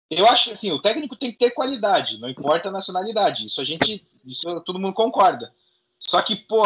eu 0.09 0.25
acho 0.29 0.45
que 0.45 0.51
assim, 0.53 0.71
o 0.71 0.81
técnico 0.81 1.17
tem 1.17 1.33
que 1.33 1.39
ter 1.39 1.51
qualidade, 1.51 2.21
não 2.21 2.29
importa 2.29 2.69
a 2.69 2.73
nacionalidade. 2.73 3.47
Isso 3.47 3.61
a 3.61 3.65
gente, 3.65 4.07
isso 4.25 4.61
todo 4.61 4.79
mundo 4.79 4.95
concorda. 4.95 5.53
Só 5.99 6.23
que, 6.23 6.37
pô, 6.37 6.63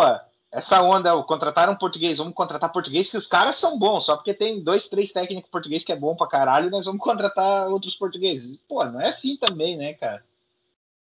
essa 0.50 0.82
onda, 0.82 1.22
contratar 1.24 1.68
um 1.68 1.76
português, 1.76 2.18
vamos 2.18 2.34
contratar 2.34 2.72
português, 2.72 3.10
que 3.10 3.16
os 3.16 3.26
caras 3.26 3.56
são 3.56 3.78
bons, 3.78 4.06
só 4.06 4.16
porque 4.16 4.32
tem 4.32 4.62
dois, 4.62 4.88
três 4.88 5.12
técnicos 5.12 5.50
portugueses 5.50 5.84
que 5.84 5.92
é 5.92 5.96
bom 5.96 6.16
pra 6.16 6.26
caralho, 6.26 6.70
nós 6.70 6.86
vamos 6.86 7.02
contratar 7.02 7.68
outros 7.68 7.94
portugueses. 7.94 8.56
Pô, 8.68 8.84
não 8.84 9.00
é 9.00 9.10
assim 9.10 9.36
também, 9.36 9.76
né, 9.76 9.92
cara? 9.94 10.24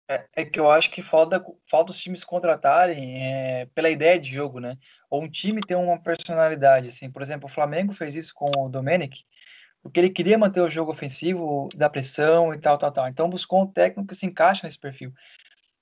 É, 0.08 0.26
é 0.34 0.44
que 0.44 0.58
eu 0.58 0.68
acho 0.68 0.90
que 0.90 1.02
falta, 1.02 1.44
falta 1.68 1.92
os 1.92 2.00
times 2.00 2.24
contratarem 2.24 3.22
é, 3.22 3.66
pela 3.66 3.88
ideia 3.88 4.18
de 4.18 4.28
jogo, 4.28 4.58
né? 4.58 4.76
Ou 5.08 5.22
um 5.22 5.30
time 5.30 5.60
ter 5.60 5.76
uma 5.76 6.02
personalidade, 6.02 6.88
assim. 6.88 7.08
Por 7.08 7.22
exemplo, 7.22 7.48
o 7.48 7.52
Flamengo 7.52 7.92
fez 7.92 8.16
isso 8.16 8.34
com 8.34 8.50
o 8.58 8.68
Domenic, 8.68 9.22
porque 9.80 10.00
ele 10.00 10.10
queria 10.10 10.36
manter 10.36 10.60
o 10.60 10.68
jogo 10.68 10.90
ofensivo, 10.90 11.68
da 11.76 11.88
pressão 11.88 12.52
e 12.52 12.58
tal, 12.58 12.76
tal, 12.76 12.90
tal. 12.90 13.06
Então 13.06 13.30
buscou 13.30 13.62
um 13.62 13.66
técnico 13.68 14.08
que 14.08 14.16
se 14.16 14.26
encaixa 14.26 14.66
nesse 14.66 14.80
perfil. 14.80 15.12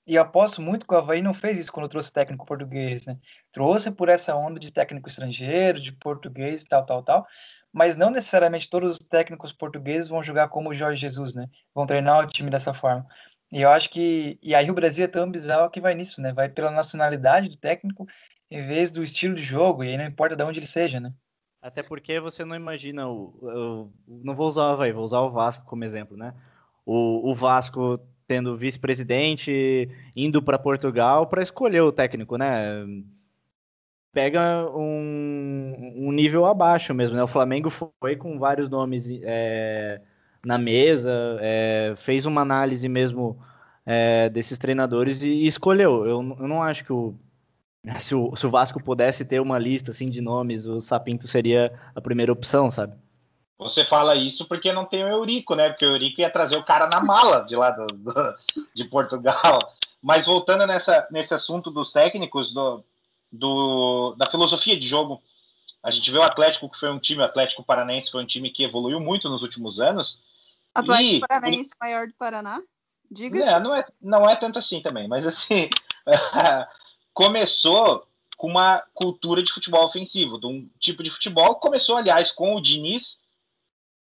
E 0.09 0.17
aposto 0.17 0.59
muito 0.59 0.87
que 0.87 0.93
o 0.95 0.97
Havaí 0.97 1.21
não 1.21 1.35
fez 1.35 1.59
isso 1.59 1.71
quando 1.71 1.87
trouxe 1.87 2.11
técnico 2.11 2.43
português, 2.43 3.05
né? 3.05 3.15
Trouxe 3.51 3.91
por 3.91 4.09
essa 4.09 4.35
onda 4.35 4.59
de 4.59 4.73
técnico 4.73 5.07
estrangeiro, 5.07 5.79
de 5.79 5.91
português 5.91 6.63
e 6.63 6.67
tal, 6.67 6.83
tal, 6.83 7.03
tal. 7.03 7.27
Mas 7.71 7.95
não 7.95 8.09
necessariamente 8.09 8.67
todos 8.71 8.93
os 8.93 8.97
técnicos 8.97 9.53
portugueses 9.53 10.09
vão 10.09 10.23
jogar 10.23 10.47
como 10.47 10.69
o 10.69 10.73
Jorge 10.73 10.99
Jesus, 10.99 11.35
né? 11.35 11.47
Vão 11.75 11.85
treinar 11.85 12.23
o 12.23 12.27
time 12.27 12.49
dessa 12.49 12.73
forma. 12.73 13.05
E 13.51 13.61
eu 13.61 13.69
acho 13.69 13.87
que. 13.91 14.39
E 14.41 14.55
aí 14.55 14.71
o 14.71 14.73
Brasil 14.73 15.05
é 15.05 15.07
tão 15.07 15.29
bizarro 15.29 15.69
que 15.69 15.79
vai 15.79 15.93
nisso, 15.93 16.19
né? 16.23 16.33
Vai 16.33 16.49
pela 16.49 16.71
nacionalidade 16.71 17.47
do 17.47 17.57
técnico 17.57 18.07
em 18.49 18.65
vez 18.65 18.89
do 18.89 19.03
estilo 19.03 19.35
de 19.35 19.43
jogo, 19.43 19.83
e 19.83 19.89
aí 19.89 19.97
não 19.97 20.05
importa 20.05 20.35
de 20.35 20.41
onde 20.41 20.57
ele 20.57 20.65
seja, 20.65 20.99
né? 20.99 21.13
Até 21.61 21.83
porque 21.83 22.19
você 22.19 22.43
não 22.43 22.55
imagina 22.55 23.07
o. 23.07 23.91
Não 24.07 24.33
vou 24.33 24.47
usar 24.47 24.63
o 24.63 24.71
Havaí, 24.71 24.91
vou 24.91 25.03
usar 25.03 25.19
o 25.19 25.29
Vasco 25.29 25.63
como 25.65 25.83
exemplo, 25.83 26.17
né? 26.17 26.33
O, 26.83 27.29
o 27.29 27.35
Vasco 27.35 27.99
tendo 28.29 28.55
vice-presidente, 28.55 29.89
indo 30.15 30.39
para 30.39 30.59
Portugal 30.59 31.25
para 31.25 31.41
escolher 31.41 31.81
o 31.81 31.91
técnico, 31.91 32.37
né? 32.37 32.85
Pega 34.13 34.69
um, 34.69 35.95
um, 35.97 36.11
nível 36.11 36.45
abaixo 36.45 36.93
mesmo, 36.93 37.17
né? 37.17 37.23
O 37.23 37.27
Flamengo 37.27 37.71
foi 37.71 38.15
com 38.15 38.37
vários 38.37 38.69
nomes 38.69 39.09
é, 39.23 39.99
na 40.45 40.59
mesa, 40.59 41.11
é, 41.41 41.93
fez 41.97 42.27
uma 42.27 42.41
análise 42.41 42.87
mesmo 42.87 43.39
é, 43.83 44.29
desses 44.29 44.59
treinadores 44.59 45.23
e, 45.23 45.29
e 45.29 45.47
escolheu. 45.47 46.05
Eu, 46.05 46.37
eu 46.39 46.47
não 46.47 46.61
acho 46.61 46.85
que 46.85 46.93
o 46.93 47.15
se 47.97 48.13
o, 48.13 48.35
se 48.35 48.45
o 48.45 48.49
Vasco 48.49 48.83
pudesse 48.83 49.25
ter 49.25 49.39
uma 49.39 49.57
lista 49.57 49.89
assim 49.89 50.07
de 50.07 50.21
nomes, 50.21 50.67
o 50.67 50.79
Sapinto 50.79 51.27
seria 51.27 51.73
a 51.95 52.01
primeira 52.01 52.31
opção, 52.31 52.69
sabe? 52.69 52.93
Você 53.59 53.83
fala 53.83 54.15
isso 54.15 54.45
porque 54.45 54.71
não 54.71 54.85
tem 54.85 55.03
o 55.03 55.09
Eurico, 55.09 55.53
né? 55.53 55.69
Porque 55.69 55.85
o 55.85 55.91
Eurico 55.91 56.21
ia 56.21 56.29
trazer 56.31 56.55
o 56.55 56.63
cara 56.63 56.87
na 56.87 57.01
mala 57.01 57.41
de 57.41 57.57
lá 57.57 57.69
do, 57.71 57.85
do 57.87 58.35
de 58.73 58.85
Portugal. 58.85 59.59
Mas 60.01 60.25
voltando 60.25 60.65
nessa, 60.65 61.05
nesse 61.11 61.33
assunto 61.33 61.69
dos 61.69 61.91
técnicos, 61.91 62.53
do, 62.53 62.81
do, 63.29 64.15
da 64.17 64.31
filosofia 64.31 64.79
de 64.79 64.87
jogo, 64.87 65.21
a 65.83 65.91
gente 65.91 66.09
vê 66.09 66.17
o 66.17 66.23
Atlético, 66.23 66.69
que 66.69 66.79
foi 66.79 66.89
um 66.89 66.99
time, 66.99 67.21
o 67.21 67.25
Atlético 67.25 67.63
Paranaense 67.63 68.09
foi 68.09 68.23
um 68.23 68.25
time 68.25 68.49
que 68.49 68.63
evoluiu 68.63 68.99
muito 68.99 69.27
nos 69.29 69.43
últimos 69.43 69.81
anos. 69.81 70.21
Atlético 70.73 71.15
e, 71.15 71.19
Paranaense 71.19 71.71
maior 71.81 72.07
do 72.07 72.13
Paraná? 72.13 72.61
Diga. 73.11 73.43
É, 73.43 73.59
não, 73.59 73.75
é, 73.75 73.85
não 74.01 74.29
é 74.29 74.37
tanto 74.37 74.57
assim 74.57 74.81
também, 74.81 75.05
mas 75.05 75.27
assim, 75.27 75.69
começou 77.13 78.07
com 78.37 78.47
uma 78.47 78.81
cultura 78.93 79.43
de 79.43 79.51
futebol 79.51 79.85
ofensivo, 79.85 80.39
de 80.39 80.47
um 80.47 80.69
tipo 80.79 81.03
de 81.03 81.09
futebol. 81.09 81.55
Começou, 81.55 81.97
aliás, 81.97 82.31
com 82.31 82.55
o 82.55 82.61
Diniz. 82.61 83.19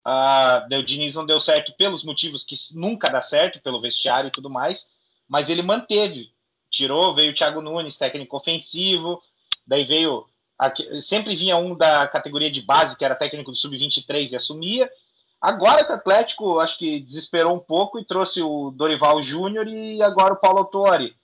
Uh, 0.07 0.73
o 0.73 0.83
Diniz 0.83 1.15
não 1.15 1.25
deu 1.25 1.41
certo 1.41 1.73
pelos 1.77 2.03
motivos 2.03 2.43
que 2.43 2.55
nunca 2.73 3.09
dá 3.09 3.21
certo, 3.21 3.59
pelo 3.59 3.81
vestiário 3.81 4.29
e 4.29 4.31
tudo 4.31 4.49
mais, 4.49 4.87
mas 5.27 5.49
ele 5.49 5.61
manteve. 5.61 6.31
Tirou, 6.69 7.13
veio 7.13 7.31
o 7.31 7.35
Thiago 7.35 7.61
Nunes, 7.61 7.97
técnico 7.97 8.37
ofensivo, 8.37 9.21
daí 9.65 9.83
veio. 9.83 10.25
Sempre 11.01 11.35
vinha 11.35 11.57
um 11.57 11.75
da 11.75 12.07
categoria 12.07 12.49
de 12.49 12.61
base, 12.61 12.97
que 12.97 13.05
era 13.05 13.15
técnico 13.15 13.51
do 13.51 13.57
Sub-23 13.57 14.31
e 14.31 14.35
assumia. 14.35 14.89
Agora 15.39 15.85
que 15.85 15.91
o 15.91 15.95
Atlético, 15.95 16.59
acho 16.59 16.79
que 16.79 16.99
desesperou 16.99 17.55
um 17.55 17.59
pouco 17.59 17.99
e 17.99 18.05
trouxe 18.05 18.41
o 18.41 18.71
Dorival 18.71 19.21
Júnior 19.21 19.67
e 19.67 20.01
agora 20.01 20.33
o 20.33 20.37
Paulo 20.37 20.59
Autori 20.59 21.15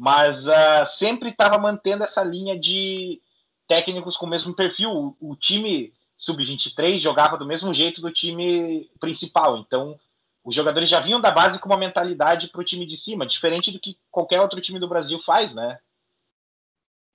mas 0.00 0.46
uh, 0.46 0.86
sempre 0.88 1.28
estava 1.28 1.58
mantendo 1.58 2.02
essa 2.02 2.24
linha 2.24 2.58
de 2.58 3.20
técnicos 3.68 4.16
com 4.16 4.24
o 4.24 4.28
mesmo 4.30 4.54
perfil. 4.54 4.90
O, 5.20 5.32
o 5.32 5.36
time 5.36 5.92
sub-23 6.20 6.98
jogava 6.98 7.38
do 7.38 7.46
mesmo 7.46 7.72
jeito 7.72 8.00
do 8.02 8.12
time 8.12 8.90
principal, 9.00 9.56
então 9.56 9.98
os 10.44 10.54
jogadores 10.54 10.88
já 10.88 11.00
vinham 11.00 11.20
da 11.20 11.30
base 11.30 11.58
com 11.58 11.66
uma 11.66 11.78
mentalidade 11.78 12.48
para 12.48 12.60
o 12.60 12.64
time 12.64 12.86
de 12.86 12.96
cima, 12.96 13.26
diferente 13.26 13.70
do 13.70 13.80
que 13.80 13.98
qualquer 14.10 14.40
outro 14.40 14.60
time 14.60 14.78
do 14.78 14.88
Brasil 14.88 15.18
faz, 15.24 15.54
né? 15.54 15.78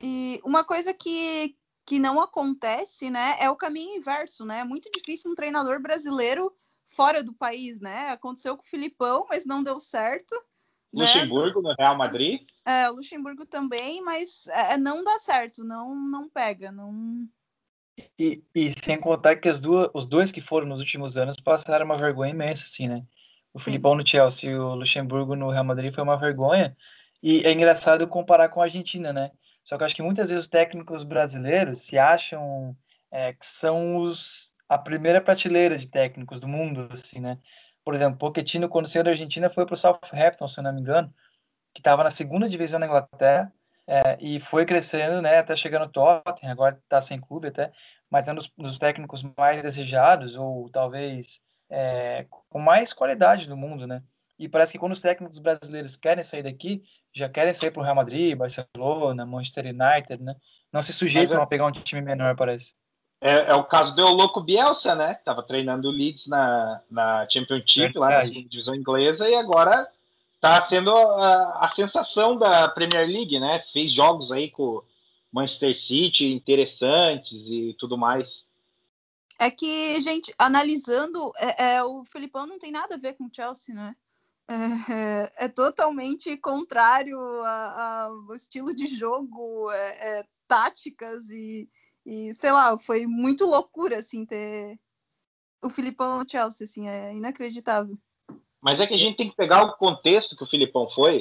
E 0.01 0.41
uma 0.43 0.63
coisa 0.63 0.93
que, 0.93 1.55
que 1.85 1.99
não 1.99 2.19
acontece, 2.19 3.09
né, 3.09 3.35
é 3.39 3.49
o 3.49 3.55
caminho 3.55 3.95
inverso, 3.95 4.43
né? 4.43 4.59
É 4.59 4.63
muito 4.63 4.89
difícil 4.91 5.31
um 5.31 5.35
treinador 5.35 5.79
brasileiro 5.79 6.51
fora 6.87 7.23
do 7.23 7.33
país, 7.33 7.79
né? 7.79 8.09
Aconteceu 8.09 8.57
com 8.57 8.63
o 8.63 8.67
Filipão, 8.67 9.25
mas 9.29 9.45
não 9.45 9.63
deu 9.63 9.79
certo. 9.79 10.35
Né? 10.91 11.05
Luxemburgo 11.05 11.61
né? 11.61 11.69
no 11.69 11.75
Real 11.77 11.97
Madrid. 11.97 12.47
É, 12.65 12.89
o 12.89 12.95
Luxemburgo 12.95 13.45
também, 13.45 14.01
mas 14.01 14.47
é, 14.47 14.73
é, 14.73 14.77
não 14.77 15.03
dá 15.03 15.19
certo, 15.19 15.63
não, 15.63 15.95
não 15.95 16.29
pega, 16.29 16.71
não. 16.71 17.27
E, 18.19 18.43
e 18.53 18.69
sem 18.71 18.99
contar 18.99 19.37
que 19.37 19.47
as 19.47 19.61
duas, 19.61 19.89
os 19.93 20.05
dois 20.05 20.31
que 20.31 20.41
foram 20.41 20.67
nos 20.67 20.79
últimos 20.79 21.17
anos 21.17 21.37
passaram 21.37 21.85
uma 21.85 21.97
vergonha 21.97 22.31
imensa, 22.31 22.65
assim, 22.65 22.87
né? 22.87 23.05
O 23.53 23.59
Filipão 23.59 23.95
no 23.95 24.05
Chelsea 24.05 24.51
e 24.51 24.57
o 24.57 24.75
Luxemburgo 24.75 25.35
no 25.35 25.49
Real 25.49 25.63
Madrid 25.63 25.93
foi 25.93 26.03
uma 26.03 26.17
vergonha. 26.17 26.75
E 27.23 27.41
é 27.45 27.51
engraçado 27.51 28.07
comparar 28.07 28.49
com 28.49 28.61
a 28.61 28.65
Argentina, 28.65 29.13
né? 29.13 29.31
Só 29.63 29.77
que 29.77 29.83
eu 29.83 29.85
acho 29.85 29.95
que 29.95 30.03
muitas 30.03 30.29
vezes 30.29 30.45
os 30.45 30.49
técnicos 30.49 31.03
brasileiros 31.03 31.81
se 31.81 31.97
acham 31.97 32.75
é, 33.09 33.33
que 33.33 33.45
são 33.45 33.97
os, 33.97 34.53
a 34.67 34.77
primeira 34.77 35.21
prateleira 35.21 35.77
de 35.77 35.87
técnicos 35.87 36.39
do 36.39 36.47
mundo, 36.47 36.87
assim, 36.91 37.19
né? 37.19 37.39
Por 37.83 37.95
exemplo, 37.95 38.17
Pochettino, 38.17 38.67
quando 38.67 38.87
saiu 38.87 39.03
da 39.03 39.11
Argentina, 39.11 39.49
foi 39.49 39.65
para 39.65 39.73
o 39.73 39.77
Southampton, 39.77 40.47
se 40.47 40.59
eu 40.59 40.63
não 40.63 40.73
me 40.73 40.81
engano, 40.81 41.13
que 41.73 41.79
estava 41.79 42.03
na 42.03 42.09
segunda 42.09 42.49
divisão 42.49 42.79
da 42.79 42.85
Inglaterra, 42.87 43.53
é, 43.87 44.17
e 44.19 44.39
foi 44.39 44.65
crescendo, 44.65 45.21
né, 45.21 45.37
até 45.37 45.55
chegar 45.55 45.79
no 45.79 45.89
Tottenham, 45.89 46.51
agora 46.51 46.79
está 46.83 46.99
sem 46.99 47.19
clube 47.19 47.49
até, 47.49 47.71
mas 48.09 48.27
é 48.27 48.31
um 48.31 48.35
dos, 48.35 48.51
dos 48.57 48.79
técnicos 48.79 49.23
mais 49.37 49.61
desejados, 49.61 50.35
ou 50.35 50.69
talvez 50.69 51.41
é, 51.69 52.25
com 52.49 52.59
mais 52.59 52.93
qualidade 52.93 53.47
do 53.47 53.57
mundo, 53.57 53.85
né? 53.85 54.01
E 54.37 54.49
parece 54.49 54.73
que 54.73 54.79
quando 54.79 54.91
os 54.91 55.01
técnicos 55.01 55.39
brasileiros 55.39 55.95
querem 55.95 56.23
sair 56.23 56.43
daqui, 56.43 56.83
já 57.13 57.29
querem 57.29 57.53
sair 57.53 57.71
para 57.71 57.79
o 57.79 57.83
Real 57.83 57.95
Madrid, 57.95 58.37
Barcelona, 58.37 59.25
Manchester 59.25 59.65
United, 59.67 60.21
né? 60.21 60.35
Não 60.71 60.81
se 60.81 60.91
sujeitam 60.91 61.39
é... 61.39 61.43
a 61.43 61.47
pegar 61.47 61.65
um 61.65 61.71
time 61.71 62.01
menor, 62.01 62.35
parece. 62.35 62.73
É, 63.21 63.51
é, 63.51 63.53
o 63.55 63.63
caso 63.63 63.95
do 63.95 64.05
Louco 64.07 64.41
Bielsa, 64.41 64.93
né? 64.93 65.13
Tava 65.23 65.41
treinando 65.41 65.87
o 65.87 65.91
Leeds 65.91 66.27
na, 66.27 66.81
na 66.91 67.25
Championship, 67.29 67.97
lá 67.97 68.09
na 68.09 68.19
divisão 68.21 68.75
inglesa, 68.75 69.27
e 69.29 69.35
agora 69.35 69.87
tá 70.45 70.61
sendo 70.61 70.95
a, 70.95 71.65
a, 71.65 71.69
sensação 71.69 72.37
da 72.37 72.69
Premier 72.69 73.07
League, 73.07 73.39
né? 73.39 73.65
Fez 73.73 73.91
jogos 73.91 74.31
aí 74.31 74.51
com 74.51 74.83
Manchester 75.31 75.75
City 75.75 76.31
interessantes 76.31 77.47
e 77.49 77.75
tudo 77.79 77.97
mais. 77.97 78.47
É 79.39 79.49
que, 79.49 79.99
gente, 80.01 80.33
analisando, 80.37 81.31
é, 81.37 81.77
é 81.77 81.83
o 81.83 82.05
Felipão 82.05 82.45
não 82.45 82.59
tem 82.59 82.71
nada 82.71 82.93
a 82.93 82.97
ver 82.97 83.13
com 83.13 83.25
o 83.25 83.29
Chelsea, 83.33 83.73
né? 83.73 83.95
É, 84.47 85.45
é, 85.45 85.47
totalmente 85.47 86.37
contrário 86.37 87.19
ao 87.19 88.31
estilo 88.35 88.75
de 88.75 88.85
jogo, 88.85 89.71
é, 89.71 90.19
é 90.19 90.25
táticas 90.47 91.27
e, 91.31 91.67
e, 92.05 92.31
sei 92.35 92.51
lá, 92.51 92.77
foi 92.77 93.07
muito 93.07 93.47
loucura, 93.47 93.97
assim, 93.97 94.23
ter 94.23 94.79
o 95.59 95.71
Filipão 95.71 96.19
no 96.19 96.29
Chelsea, 96.29 96.65
assim, 96.65 96.87
é 96.87 97.15
inacreditável. 97.15 97.97
Mas 98.65 98.81
é 98.81 98.87
que 98.87 98.95
a 98.95 98.97
gente 98.97 99.15
tem 99.15 99.29
que 99.29 99.35
pegar 99.35 99.61
o 99.61 99.73
contexto 99.73 100.35
que 100.35 100.41
o 100.41 100.47
Filipão 100.47 100.89
foi. 100.89 101.19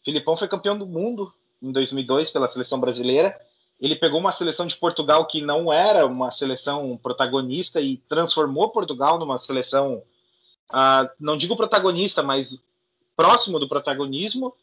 O 0.00 0.04
Filipão 0.06 0.34
foi 0.34 0.48
campeão 0.48 0.78
do 0.78 0.86
mundo 0.86 1.30
em 1.62 1.70
2002 1.70 2.30
pela 2.30 2.48
seleção 2.48 2.80
brasileira. 2.80 3.38
Ele 3.78 3.94
pegou 3.94 4.18
uma 4.18 4.32
seleção 4.32 4.66
de 4.66 4.74
Portugal 4.76 5.26
que 5.26 5.42
não 5.42 5.70
era 5.70 6.06
uma 6.06 6.30
seleção 6.30 6.96
protagonista 6.96 7.82
e 7.82 7.98
transformou 8.08 8.70
Portugal 8.70 9.18
numa 9.18 9.36
seleção, 9.36 10.02
uh, 10.72 11.10
não 11.20 11.36
digo 11.36 11.54
protagonista, 11.54 12.22
mas 12.22 12.58
próximo 13.14 13.58
do 13.58 13.68
protagonismo 13.68 14.54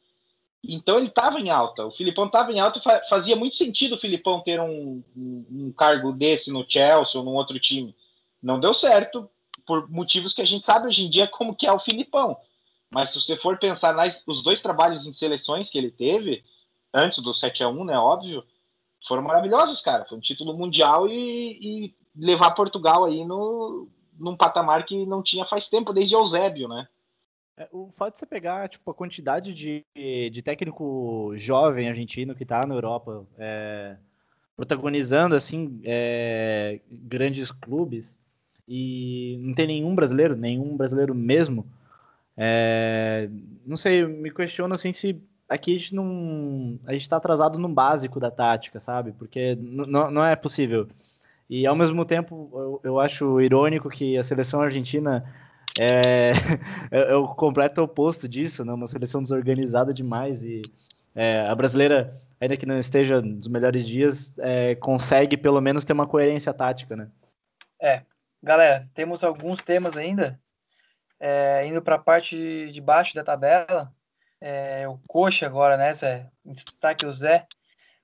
então 0.66 0.98
ele 0.98 1.10
estava 1.10 1.40
em 1.40 1.50
alta. 1.52 1.86
O 1.86 1.92
Filipão 1.92 2.26
estava 2.26 2.52
em 2.52 2.60
alta 2.60 2.80
e 2.80 3.10
fazia 3.10 3.36
muito 3.36 3.58
sentido 3.58 3.96
o 3.96 4.00
Filipão 4.00 4.40
ter 4.40 4.60
um, 4.60 5.04
um, 5.16 5.46
um, 5.52 5.74
cargo 5.74 6.12
desse 6.14 6.50
no 6.52 6.66
Chelsea 6.68 7.20
ou 7.20 7.24
num 7.24 7.34
outro 7.34 7.60
time. 7.60 7.94
Não 8.42 8.60
deu 8.60 8.74
certo 8.74 9.30
por 9.66 9.89
motivos 9.89 10.34
que 10.34 10.41
a 10.41 10.45
gente 10.45 10.66
sabe 10.66 10.88
hoje 10.88 11.05
em 11.05 11.09
dia 11.09 11.28
como 11.28 11.55
que 11.55 11.68
é 11.68 11.72
o 11.72 11.80
Filipão. 11.80 12.38
Mas 12.89 13.09
se 13.09 13.22
você 13.22 13.36
for 13.36 13.57
pensar 13.57 13.93
nas 13.93 14.24
os 14.28 14.43
dois 14.43 14.61
trabalhos 14.61 15.07
em 15.07 15.14
seleções 15.14 15.70
que 15.70 15.78
ele 15.78 15.91
teve, 15.91 16.43
antes 16.93 17.20
do 17.20 17.34
7 17.34 17.64
a 17.64 17.68
1 17.68 17.84
né, 17.86 17.97
óbvio, 17.97 18.43
foram 19.07 19.24
maravilhosos, 19.24 19.82
cara. 19.82 20.05
Foi 20.05 20.18
um 20.18 20.22
título 20.22 20.55
mundial 20.55 21.07
e, 21.07 21.59
e 21.86 21.95
levar 22.16 22.51
Portugal 22.51 23.05
aí 23.05 23.26
no, 23.26 23.89
num 24.18 24.38
patamar 24.38 24.86
que 24.86 25.05
não 25.05 25.24
tinha 25.24 25.45
faz 25.45 25.68
tempo, 25.68 25.91
desde 25.91 26.16
Eusébio, 26.16 26.68
né? 26.68 26.88
É, 27.57 27.68
o 27.72 27.91
fato 27.95 28.14
de 28.14 28.20
você 28.20 28.26
pegar 28.26 28.68
tipo, 28.68 28.89
a 28.89 28.95
quantidade 28.95 29.53
de, 29.53 29.86
de 29.95 30.41
técnico 30.41 31.34
jovem 31.36 31.88
argentino 31.88 32.36
que 32.36 32.43
está 32.43 32.66
na 32.66 32.74
Europa 32.74 33.28
é, 33.38 33.95
protagonizando 34.55 35.36
assim 35.36 35.80
é, 35.84 36.82
grandes 36.89 37.51
clubes 37.51 38.18
e 38.68 39.38
não 39.41 39.53
tem 39.53 39.68
nenhum 39.68 39.95
brasileiro, 39.95 40.36
nenhum 40.36 40.76
brasileiro 40.76 41.14
mesmo. 41.14 41.66
É, 42.36 43.30
não 43.66 43.76
sei, 43.76 44.05
me 44.05 44.32
questiono 44.32 44.74
assim 44.74 44.91
se 44.91 45.22
aqui 45.47 45.76
a 45.76 45.78
gente 45.78 45.93
não 45.93 46.80
a 46.88 46.93
gente 46.93 47.01
está 47.01 47.18
atrasado 47.18 47.59
no 47.59 47.70
básico 47.70 48.20
da 48.20 48.32
tática, 48.32 48.80
sabe? 48.80 49.11
Porque 49.11 49.55
não 49.55 50.26
é 50.26 50.36
possível. 50.36 50.88
E 51.49 51.68
ao 51.68 51.76
mesmo 51.76 52.05
tempo 52.05 52.49
eu, 52.53 52.82
eu 52.84 52.99
acho 52.99 53.39
irônico 53.41 53.89
que 53.89 54.18
a 54.18 54.24
seleção 54.24 54.61
argentina 54.61 55.24
é, 55.80 56.32
é, 56.91 57.11
é, 57.11 57.16
o 57.16 57.28
completo 57.28 57.82
oposto 57.82 58.28
disso, 58.28 58.64
né? 58.66 58.74
Uma 58.74 58.88
seleção 58.88 59.22
desorganizada 59.22 59.93
demais 59.93 60.43
e 60.43 60.61
é, 61.16 61.45
a 61.47 61.53
brasileira, 61.53 62.20
ainda 62.39 62.57
que 62.57 62.66
não 62.66 62.80
esteja 62.80 63.22
nos 63.22 63.47
melhores 63.47 63.88
dias, 63.88 64.38
é, 64.39 64.76
consegue 64.76 65.38
pelo 65.38 65.61
menos 65.61 65.86
ter 65.86 65.93
uma 65.93 66.07
coerência 66.07 66.53
tática, 66.53 66.95
né? 66.95 67.07
É, 67.82 68.01
galera, 68.44 68.89
temos 68.94 69.24
alguns 69.24 69.62
temas 69.62 69.96
ainda. 69.96 70.39
É, 71.20 71.66
indo 71.66 71.82
para 71.82 71.96
a 71.96 72.00
parte 72.00 72.70
de 72.72 72.82
baixo 72.82 73.16
da 73.16 73.24
tabela, 73.24 73.94
é, 74.41 74.86
o 74.89 75.00
Coxa 75.08 75.46
agora, 75.46 75.78
né, 75.78 75.94
Zé? 75.94 76.30
Destaque 76.44 77.06
o 77.06 77.14
Zé. 77.14 77.48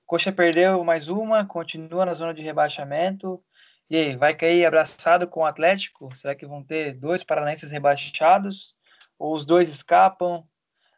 Coxa 0.06 0.32
perdeu 0.32 0.82
mais 0.82 1.08
uma, 1.08 1.44
continua 1.44 2.06
na 2.06 2.14
zona 2.14 2.32
de 2.32 2.42
rebaixamento 2.42 3.40
E 3.88 3.96
aí, 3.96 4.16
vai 4.16 4.34
cair 4.34 4.64
abraçado 4.64 5.28
com 5.28 5.40
o 5.40 5.44
Atlético? 5.44 6.14
Será 6.16 6.34
que 6.34 6.46
vão 6.46 6.64
ter 6.64 6.94
dois 6.94 7.22
paranaenses 7.22 7.70
rebaixados? 7.70 8.74
Ou 9.18 9.34
os 9.34 9.44
dois 9.44 9.68
escapam? 9.68 10.42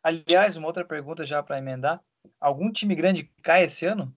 Aliás, 0.02 0.56
uma 0.56 0.68
outra 0.68 0.84
pergunta 0.84 1.26
já 1.26 1.42
para 1.42 1.58
emendar. 1.58 2.00
Algum 2.40 2.70
time 2.70 2.94
grande 2.94 3.24
cai 3.42 3.64
esse 3.64 3.84
ano? 3.84 4.14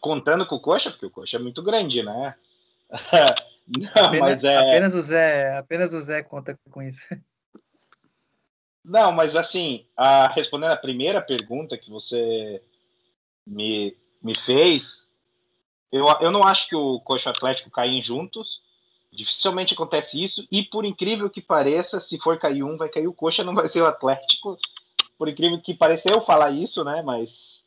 Contando 0.00 0.46
com 0.46 0.56
o 0.56 0.60
Coxa, 0.60 0.90
porque 0.90 1.06
o 1.06 1.10
Coxa 1.10 1.36
é 1.36 1.40
muito 1.40 1.62
grande, 1.62 2.02
né? 2.02 2.34
Não, 3.66 3.88
apenas, 4.04 4.20
mas 4.20 4.44
é... 4.44 4.58
apenas 4.58 4.94
o 4.94 5.02
Zé, 5.02 5.56
apenas 5.56 5.94
o 5.94 6.00
Zé 6.00 6.22
conta 6.22 6.58
com 6.70 6.82
isso. 6.82 7.06
Não, 8.84 9.10
mas 9.10 9.34
assim, 9.34 9.86
a, 9.96 10.28
respondendo 10.28 10.72
a 10.72 10.76
primeira 10.76 11.22
pergunta 11.22 11.78
que 11.78 11.90
você 11.90 12.62
me, 13.46 13.96
me 14.22 14.38
fez, 14.38 15.08
eu, 15.90 16.06
eu 16.20 16.30
não 16.30 16.42
acho 16.42 16.68
que 16.68 16.76
o 16.76 17.00
Coxa 17.00 17.30
Atlético 17.30 17.70
caem 17.70 18.02
juntos. 18.02 18.60
Dificilmente 19.10 19.72
acontece 19.72 20.22
isso. 20.22 20.46
E 20.50 20.62
por 20.62 20.84
incrível 20.84 21.30
que 21.30 21.40
pareça, 21.40 21.98
se 21.98 22.18
for 22.18 22.38
cair 22.38 22.62
um, 22.62 22.76
vai 22.76 22.88
cair 22.90 23.06
o 23.06 23.14
Coxa, 23.14 23.42
não 23.42 23.54
vai 23.54 23.68
ser 23.68 23.80
o 23.80 23.86
Atlético. 23.86 24.58
Por 25.16 25.28
incrível 25.28 25.62
que 25.62 25.72
pareça 25.72 26.12
eu 26.12 26.20
falar 26.20 26.50
isso, 26.50 26.84
né? 26.84 27.00
Mas 27.00 27.64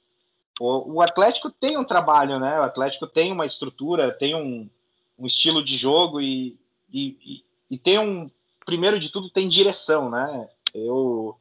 o, 0.60 0.96
o 0.96 1.02
Atlético 1.02 1.50
tem 1.50 1.78
um 1.78 1.86
trabalho, 1.86 2.40
né? 2.40 2.60
O 2.60 2.64
Atlético 2.64 3.08
tem 3.08 3.32
uma 3.32 3.46
estrutura, 3.46 4.12
tem 4.12 4.36
um, 4.36 4.70
um 5.18 5.26
estilo 5.26 5.64
de 5.64 5.78
jogo 5.78 6.22
e, 6.22 6.58
e, 6.92 7.44
e, 7.70 7.78
tem 7.78 8.00
um. 8.00 8.30
Primeiro 8.66 9.00
de 9.00 9.10
tudo, 9.10 9.30
tem 9.30 9.48
direção, 9.48 10.10
né? 10.10 10.50
Eu, 10.74 11.40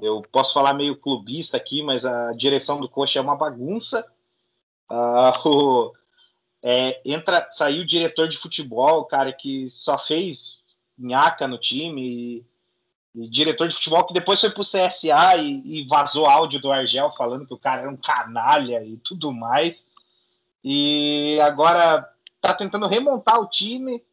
eu 0.00 0.22
posso 0.30 0.54
falar 0.54 0.72
meio 0.72 0.96
clubista 0.96 1.56
aqui, 1.56 1.82
mas 1.82 2.04
a 2.04 2.32
direção 2.32 2.80
do 2.80 2.88
Coxa 2.88 3.18
é 3.18 3.22
uma 3.22 3.36
bagunça. 3.36 4.06
Uh, 4.88 5.48
o, 5.48 5.92
é, 6.62 7.00
entra, 7.04 7.48
saiu 7.52 7.82
o 7.82 7.86
diretor 7.86 8.28
de 8.28 8.38
futebol, 8.38 9.04
cara, 9.04 9.32
que 9.32 9.70
só 9.74 9.98
fez 9.98 10.58
nhaca 10.96 11.46
no 11.46 11.58
time, 11.58 12.02
e, 12.02 12.46
e 13.14 13.28
diretor 13.28 13.68
de 13.68 13.74
futebol 13.74 14.04
que 14.04 14.14
depois 14.14 14.40
foi 14.40 14.50
pro 14.50 14.62
CSA 14.62 15.36
e, 15.36 15.80
e, 15.80 15.86
vazou 15.86 16.26
áudio 16.26 16.60
do 16.60 16.70
Argel 16.70 17.12
falando 17.16 17.46
que 17.46 17.54
o 17.54 17.58
cara 17.58 17.82
era 17.82 17.90
um 17.90 17.96
canalha 17.96 18.84
e 18.84 18.96
tudo 18.96 19.32
mais. 19.32 19.86
E 20.64 21.38
agora 21.40 22.08
tá 22.40 22.54
tentando 22.54 22.86
remontar 22.86 23.40
o 23.40 23.48
time. 23.48 24.04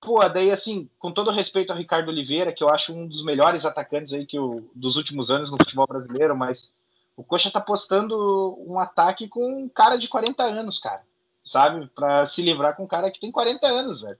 Pô, 0.00 0.26
daí 0.28 0.50
assim, 0.50 0.88
com 0.98 1.12
todo 1.12 1.30
respeito 1.30 1.70
ao 1.72 1.78
Ricardo 1.78 2.08
Oliveira, 2.08 2.52
que 2.52 2.62
eu 2.62 2.68
acho 2.68 2.92
um 2.92 3.06
dos 3.06 3.22
melhores 3.24 3.64
atacantes 3.64 4.14
aí 4.14 4.24
que 4.24 4.38
eu, 4.38 4.70
dos 4.74 4.96
últimos 4.96 5.30
anos 5.30 5.50
no 5.50 5.56
futebol 5.56 5.86
brasileiro, 5.86 6.36
mas 6.36 6.72
o 7.16 7.24
Coxa 7.24 7.50
tá 7.50 7.60
postando 7.60 8.56
um 8.64 8.78
ataque 8.78 9.26
com 9.26 9.64
um 9.64 9.68
cara 9.68 9.96
de 9.96 10.06
40 10.06 10.42
anos, 10.44 10.78
cara. 10.78 11.02
Sabe? 11.44 11.88
Para 11.88 12.26
se 12.26 12.42
livrar 12.42 12.76
com 12.76 12.84
um 12.84 12.88
cara 12.88 13.10
que 13.10 13.18
tem 13.18 13.32
40 13.32 13.66
anos, 13.66 14.00
velho. 14.00 14.18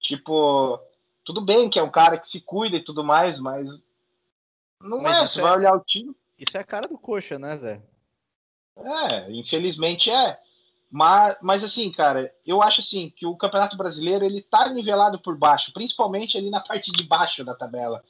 Tipo, 0.00 0.78
tudo 1.24 1.40
bem 1.40 1.70
que 1.70 1.78
é 1.78 1.82
um 1.82 1.90
cara 1.90 2.18
que 2.18 2.28
se 2.28 2.40
cuida 2.40 2.76
e 2.76 2.84
tudo 2.84 3.02
mais, 3.02 3.38
mas 3.38 3.82
não 4.80 5.00
mas 5.00 5.16
é, 5.16 5.26
você 5.26 5.40
é... 5.40 5.42
vai 5.42 5.56
olhar 5.56 5.74
o 5.74 5.80
time. 5.80 6.14
Isso 6.38 6.56
é 6.56 6.60
a 6.60 6.64
cara 6.64 6.86
do 6.86 6.98
Coxa, 6.98 7.38
né, 7.38 7.56
Zé? 7.56 7.80
É, 8.76 9.30
infelizmente 9.32 10.10
é. 10.10 10.38
Mas, 10.90 11.36
mas 11.42 11.64
assim, 11.64 11.90
cara, 11.90 12.32
eu 12.46 12.62
acho 12.62 12.80
assim 12.80 13.12
que 13.14 13.26
o 13.26 13.36
Campeonato 13.36 13.76
Brasileiro 13.76 14.24
ele 14.24 14.40
tá 14.42 14.68
nivelado 14.68 15.18
por 15.18 15.36
baixo, 15.36 15.72
principalmente 15.72 16.38
ali 16.38 16.48
na 16.48 16.60
parte 16.60 16.92
de 16.92 17.04
baixo 17.04 17.44
da 17.44 17.54
tabela. 17.54 18.02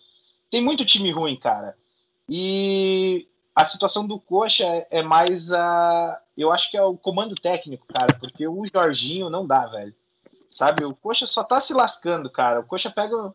Tem 0.51 0.62
muito 0.62 0.85
time 0.85 1.11
ruim, 1.11 1.37
cara. 1.37 1.77
E 2.29 3.27
a 3.55 3.64
situação 3.64 4.07
do 4.07 4.20
Coxa 4.20 4.64
é, 4.64 4.87
é 4.91 5.03
mais 5.03 5.51
a. 5.51 6.20
Eu 6.37 6.53
acho 6.53 6.70
que 6.70 6.77
é 6.77 6.83
o 6.83 6.97
comando 6.97 7.35
técnico, 7.35 7.87
cara, 7.87 8.14
porque 8.20 8.47
o 8.47 8.64
Jorginho 8.66 9.31
não 9.31 9.47
dá, 9.47 9.66
velho. 9.66 9.95
Sabe? 10.51 10.85
O 10.85 10.95
Coxa 10.95 11.27
só 11.27 11.43
tá 11.43 11.61
se 11.61 11.72
lascando, 11.72 12.31
cara. 12.31 12.61
O 12.61 12.64
Coxa 12.64 12.91
pega. 12.91 13.35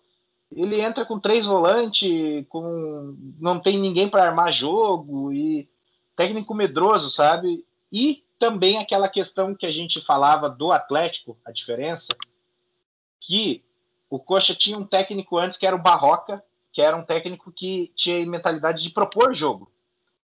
Ele 0.51 0.81
entra 0.81 1.05
com 1.05 1.19
três 1.19 1.45
volantes, 1.45 2.45
com. 2.49 3.15
Não 3.39 3.59
tem 3.59 3.79
ninguém 3.79 4.07
para 4.07 4.23
armar 4.23 4.53
jogo, 4.53 5.33
e 5.33 5.67
técnico 6.15 6.53
medroso, 6.53 7.09
sabe? 7.09 7.65
E 7.91 8.23
também 8.41 8.79
aquela 8.79 9.07
questão 9.07 9.53
que 9.53 9.67
a 9.67 9.71
gente 9.71 10.03
falava 10.03 10.49
do 10.49 10.71
Atlético, 10.71 11.37
a 11.45 11.51
diferença, 11.51 12.07
que 13.19 13.63
o 14.09 14.17
Coxa 14.17 14.55
tinha 14.55 14.79
um 14.79 14.83
técnico 14.83 15.37
antes 15.37 15.59
que 15.59 15.67
era 15.67 15.75
o 15.75 15.81
Barroca, 15.81 16.43
que 16.73 16.81
era 16.81 16.97
um 16.97 17.03
técnico 17.03 17.51
que 17.51 17.93
tinha 17.95 18.25
mentalidade 18.25 18.81
de 18.81 18.89
propor 18.89 19.35
jogo. 19.35 19.71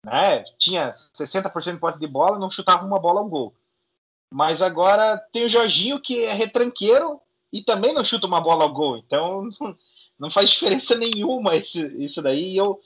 Né? 0.04 0.44
Tinha 0.58 0.90
60% 0.90 1.74
de 1.74 1.80
posse 1.80 2.00
de 2.00 2.08
bola, 2.08 2.40
não 2.40 2.50
chutava 2.50 2.84
uma 2.84 2.98
bola 2.98 3.20
ao 3.20 3.30
gol. 3.30 3.54
Mas 4.32 4.64
agora 4.64 5.16
tem 5.32 5.46
o 5.46 5.50
Jorginho, 5.50 6.02
que 6.02 6.24
é 6.24 6.34
retranqueiro 6.34 7.22
e 7.54 7.62
também 7.62 7.94
não 7.94 8.04
chuta 8.04 8.26
uma 8.26 8.42
bola 8.42 8.64
ao 8.64 8.74
gol. 8.74 8.98
Então 8.98 9.48
não 10.18 10.32
faz 10.32 10.50
diferença 10.50 10.96
nenhuma 10.96 11.56
isso, 11.56 11.78
isso 12.02 12.20
daí. 12.20 12.54
E 12.54 12.58
eu, 12.58 12.82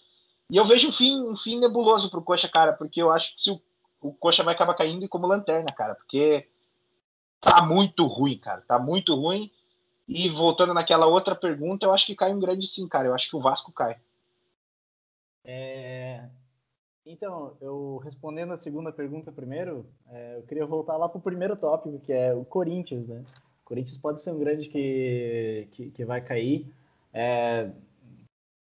e 0.52 0.58
eu 0.58 0.66
vejo 0.66 0.90
um 0.90 0.92
fim, 0.92 1.22
um 1.22 1.38
fim 1.38 1.58
nebuloso 1.58 2.10
para 2.10 2.20
o 2.20 2.24
Coxa, 2.24 2.50
cara, 2.50 2.74
porque 2.74 3.02
eu 3.02 3.10
acho 3.14 3.34
que 3.34 3.42
se 3.42 3.50
o 3.50 3.62
o 4.08 4.14
Coxa 4.14 4.44
vai 4.44 4.54
acabar 4.54 4.76
caindo 4.76 5.08
como 5.10 5.28
lanterna, 5.28 5.72
cara, 5.72 5.96
porque 5.96 6.48
tá 7.42 7.66
muito 7.66 8.06
ruim, 8.06 8.38
cara, 8.38 8.62
tá 8.62 8.78
muito 8.78 9.16
ruim. 9.16 9.52
E 10.08 10.30
voltando 10.30 10.74
naquela 10.74 11.08
outra 11.08 11.36
pergunta, 11.36 11.86
eu 11.86 11.94
acho 11.94 12.06
que 12.06 12.16
cai 12.16 12.32
um 12.32 12.40
grande 12.40 12.68
sim, 12.68 12.88
cara. 12.88 13.08
Eu 13.08 13.16
acho 13.16 13.28
que 13.28 13.36
o 13.36 13.42
Vasco 13.42 13.72
cai. 13.72 13.98
É... 15.44 16.24
Então, 17.04 17.58
eu 17.60 18.00
respondendo 18.04 18.54
a 18.54 18.58
segunda 18.58 18.92
pergunta 18.92 19.32
primeiro, 19.32 19.86
é, 20.08 20.38
eu 20.38 20.44
queria 20.44 20.66
voltar 20.66 20.98
lá 20.98 21.08
para 21.08 21.20
o 21.20 21.22
primeiro 21.22 21.56
tópico, 21.56 22.00
que 22.00 22.12
é 22.12 22.34
o 22.34 22.44
Corinthians, 22.44 23.08
né? 23.08 23.24
O 23.62 23.66
Corinthians 23.66 23.98
pode 23.98 24.22
ser 24.22 24.32
um 24.32 24.40
grande 24.40 24.70
que, 24.70 25.68
que, 25.72 25.92
que 25.92 26.06
vai 26.06 26.22
cair. 26.22 26.72
É, 27.14 27.72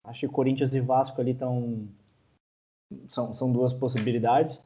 acho 0.05 0.20
que 0.20 0.28
Corinthians 0.28 0.74
e 0.74 0.80
Vasco 0.80 1.20
ali 1.20 1.32
estão. 1.32 1.89
São, 3.09 3.35
são 3.35 3.53
duas 3.53 3.72
possibilidades. 3.72 4.64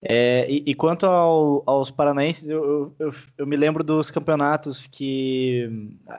É, 0.00 0.46
e, 0.48 0.62
e, 0.66 0.74
quanto 0.74 1.06
ao, 1.06 1.64
aos 1.66 1.90
paranaenses, 1.90 2.48
eu, 2.48 2.94
eu, 3.00 3.12
eu, 3.36 3.46
me 3.46 3.56
lembro 3.56 3.82
dos 3.82 4.12
campeonatos 4.12 4.86
que 4.86 5.68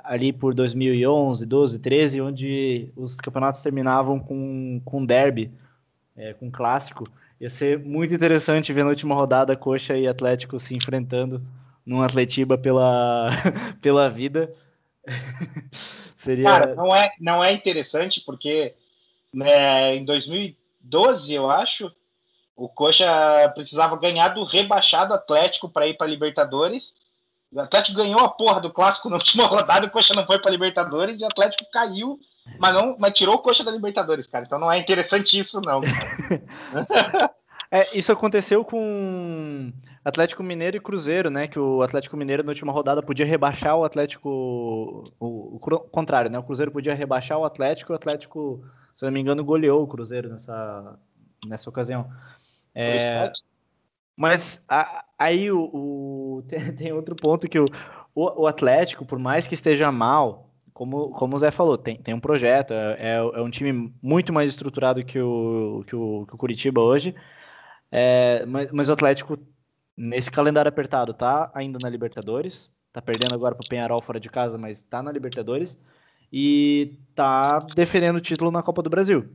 ali 0.04 0.34
por 0.34 0.54
2011, 0.54 1.46
12, 1.46 1.80
13, 1.80 2.22
onde 2.22 2.92
os 2.94 3.16
campeonatos 3.16 3.62
terminavam 3.62 4.20
com, 4.20 4.82
com 4.84 5.06
derby, 5.06 5.50
é, 6.18 6.34
com 6.34 6.52
clássico. 6.52 7.10
Ia 7.40 7.50
ser 7.50 7.80
muito 7.80 8.14
interessante 8.14 8.74
ver 8.74 8.84
na 8.84 8.90
última 8.90 9.16
rodada 9.16 9.56
Coxa 9.56 9.98
e 9.98 10.08
Atlético 10.08 10.60
se 10.60 10.76
enfrentando 10.76 11.42
num 11.86 12.02
Atletiba 12.02 12.58
pela, 12.58 13.30
pela 13.82 14.10
vida. 14.10 14.54
Seria... 16.18 16.44
Cara, 16.44 16.76
não 16.76 16.94
é, 16.94 17.12
não 17.18 17.42
é 17.42 17.54
interessante 17.54 18.20
porque 18.26 18.76
né, 19.34 19.96
em 19.96 20.04
2012, 20.04 21.34
eu 21.34 21.50
acho, 21.50 21.90
o 22.60 22.68
Coxa 22.68 23.08
precisava 23.56 23.96
ganhar 23.96 24.30
do 24.30 24.44
rebaixado 24.44 25.14
Atlético 25.14 25.70
para 25.70 25.88
ir 25.88 25.96
para 25.96 26.08
Libertadores. 26.08 26.94
O 27.52 27.60
Atlético 27.62 27.98
ganhou 27.98 28.20
a 28.20 28.30
porra 28.30 28.60
do 28.60 28.70
clássico 28.70 29.10
na 29.10 29.16
última 29.18 29.46
rodada, 29.46 29.88
o 29.88 29.90
Coxa 29.90 30.14
não 30.14 30.26
foi 30.26 30.40
para 30.40 30.52
Libertadores 30.52 31.22
e 31.22 31.24
o 31.24 31.28
Atlético 31.28 31.72
caiu, 31.72 32.20
mas 32.60 32.74
não, 32.74 32.98
mas 33.00 33.14
tirou 33.14 33.36
o 33.36 33.40
Coxa 33.40 33.64
da 33.64 33.72
Libertadores, 33.72 34.28
cara. 34.28 34.44
Então 34.46 34.60
não 34.60 34.70
é 34.70 34.78
interessante 34.78 35.40
isso 35.40 35.62
não. 35.62 35.80
é, 37.72 37.98
isso 37.98 38.12
aconteceu 38.12 38.66
com 38.66 39.72
Atlético 40.04 40.44
Mineiro 40.44 40.76
e 40.76 40.82
Cruzeiro, 40.82 41.30
né? 41.30 41.48
Que 41.48 41.58
o 41.58 41.82
Atlético 41.82 42.18
Mineiro 42.18 42.44
na 42.44 42.50
última 42.50 42.74
rodada 42.74 43.02
podia 43.02 43.26
rebaixar 43.26 43.78
o 43.78 43.86
Atlético, 43.86 45.10
o, 45.18 45.56
o 45.56 45.60
contrário, 45.60 46.30
né? 46.30 46.38
O 46.38 46.44
Cruzeiro 46.44 46.74
podia 46.74 46.94
rebaixar 46.94 47.38
o 47.38 47.46
Atlético, 47.46 47.94
o 47.94 47.96
Atlético, 47.96 48.66
se 48.94 49.06
não 49.06 49.14
me 49.14 49.22
engano, 49.22 49.46
goleou 49.46 49.82
o 49.82 49.88
Cruzeiro 49.88 50.28
nessa 50.28 51.00
nessa 51.48 51.70
ocasião. 51.70 52.10
É, 52.74 53.32
mas 54.16 54.64
a, 54.68 55.06
aí 55.18 55.52
o, 55.52 55.70
o 55.74 56.44
tem, 56.48 56.76
tem, 56.76 56.94
outro 56.94 57.16
ponto 57.16 57.48
que 57.48 57.60
o, 57.60 57.66
o, 58.14 58.44
o, 58.44 58.48
Atlético, 58.48 59.06
por 59.06 59.18
mais 59.18 59.48
que 59.48 59.54
esteja 59.54 59.92
mal, 59.92 60.50
como, 60.74 61.10
como 61.12 61.36
o 61.36 61.40
Zé 61.40 61.52
falou, 61.52 61.78
tem, 61.78 61.98
tem 61.98 62.14
um 62.14 62.20
projeto, 62.20 62.74
é, 62.74 62.98
é, 63.00 63.16
é 63.16 63.42
um 63.42 63.50
time 63.50 63.94
muito 64.02 64.34
mais 64.34 64.52
estruturado 64.52 65.04
que 65.04 65.20
o, 65.20 65.84
que 65.88 65.96
o, 65.96 66.26
que 66.26 66.36
o 66.36 66.38
Curitiba 66.38 66.82
hoje, 66.82 67.16
é, 67.92 68.46
mas, 68.46 68.72
mas 68.72 68.90
o 68.90 68.94
Atlético, 68.94 69.38
nesse 69.96 70.30
calendário 70.30 70.70
apertado, 70.70 71.14
tá 71.14 71.52
ainda 71.54 71.80
na 71.82 71.90
Libertadores, 71.90 72.72
tá 72.92 73.02
perdendo 73.02 73.34
agora 73.36 73.56
para 73.56 73.66
o 73.66 73.70
Penharol 73.70 74.02
fora 74.02 74.20
de 74.20 74.30
casa, 74.30 74.58
mas 74.58 74.84
tá 74.84 75.02
na 75.02 75.12
Libertadores, 75.12 75.78
e 76.32 77.00
tá 77.16 77.60
defendendo 77.76 78.18
o 78.18 78.22
título 78.22 78.52
na 78.52 78.62
Copa 78.62 78.82
do 78.82 78.90
Brasil. 78.90 79.30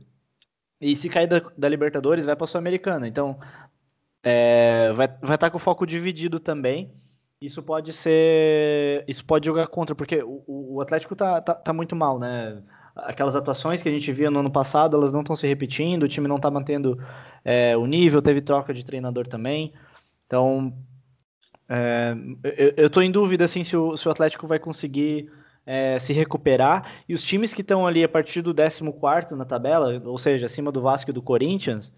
E 0.79 0.95
se 0.95 1.09
cair 1.09 1.27
da, 1.27 1.41
da 1.57 1.69
Libertadores, 1.69 2.25
vai 2.25 2.35
para 2.35 2.43
a 2.45 2.47
Sul-Americana. 2.47 3.07
Então, 3.07 3.39
é, 4.23 4.91
vai 4.93 5.05
estar 5.07 5.37
tá 5.37 5.49
com 5.49 5.57
o 5.57 5.59
foco 5.59 5.85
dividido 5.85 6.39
também. 6.39 6.91
Isso 7.41 7.61
pode 7.63 7.93
ser. 7.93 9.03
Isso 9.07 9.25
pode 9.25 9.45
jogar 9.45 9.67
contra, 9.67 9.95
porque 9.95 10.23
o, 10.23 10.43
o 10.47 10.81
Atlético 10.81 11.15
tá, 11.15 11.41
tá, 11.41 11.53
tá, 11.53 11.73
muito 11.73 11.95
mal, 11.95 12.19
né? 12.19 12.61
Aquelas 12.95 13.35
atuações 13.35 13.81
que 13.81 13.89
a 13.89 13.91
gente 13.91 14.11
via 14.11 14.31
no 14.31 14.39
ano 14.39 14.51
passado, 14.51 14.95
elas 14.97 15.11
não 15.13 15.21
estão 15.21 15.35
se 15.35 15.47
repetindo, 15.47 16.03
o 16.03 16.07
time 16.07 16.27
não 16.27 16.37
está 16.37 16.49
mantendo 16.49 16.97
é, 17.43 17.75
o 17.77 17.85
nível, 17.85 18.21
teve 18.21 18.41
troca 18.41 18.73
de 18.73 18.85
treinador 18.85 19.27
também. 19.27 19.73
Então, 20.25 20.73
É, 21.67 22.15
eu, 22.43 22.73
eu 22.77 22.89
tô 22.89 23.01
em 23.01 23.11
dúvida 23.11 23.45
assim, 23.45 23.63
se, 23.63 23.75
o, 23.75 23.97
se 23.97 24.07
o 24.07 24.11
Atlético 24.11 24.47
vai 24.47 24.59
conseguir 24.59 25.31
é, 25.65 25.97
se 25.99 26.13
recuperar. 26.13 26.91
E 27.07 27.13
os 27.13 27.23
times 27.23 27.53
que 27.53 27.61
estão 27.61 27.85
ali 27.87 28.03
a 28.03 28.09
partir 28.09 28.41
do 28.41 28.53
14 28.53 29.35
na 29.35 29.45
tabela, 29.45 30.01
ou 30.05 30.17
seja, 30.17 30.45
acima 30.45 30.71
do 30.71 30.81
Vasco 30.81 31.09
e 31.09 31.13
do 31.13 31.21
Corinthians, 31.21 31.93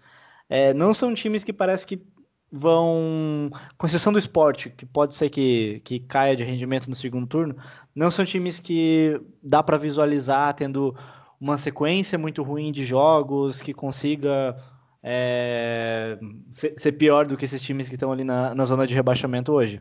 é, 0.48 0.72
não 0.72 0.94
são 0.94 1.14
times 1.14 1.44
que 1.44 1.52
parece 1.52 1.86
que 1.86 2.02
vão, 2.50 3.50
com 3.76 3.86
exceção 3.86 4.12
do 4.12 4.18
esporte, 4.18 4.70
que 4.70 4.86
pode 4.86 5.14
ser 5.14 5.28
que, 5.30 5.80
que 5.84 6.00
caia 6.00 6.34
de 6.34 6.44
rendimento 6.44 6.88
no 6.88 6.94
segundo 6.94 7.26
turno, 7.26 7.56
não 7.94 8.10
são 8.10 8.24
times 8.24 8.58
que 8.58 9.20
dá 9.42 9.62
para 9.62 9.76
visualizar 9.76 10.54
tendo 10.54 10.96
uma 11.40 11.58
sequência 11.58 12.18
muito 12.18 12.42
ruim 12.42 12.72
de 12.72 12.84
jogos, 12.84 13.60
que 13.60 13.74
consiga 13.74 14.56
é, 15.02 16.18
ser, 16.50 16.92
pior 16.92 17.26
do 17.26 17.36
que 17.36 17.44
esses 17.44 17.62
times 17.62 17.88
que 17.88 17.94
estão 17.94 18.10
ali 18.10 18.24
na, 18.24 18.54
na 18.54 18.64
zona 18.64 18.86
de 18.86 18.94
rebaixamento 18.94 19.52
hoje. 19.52 19.80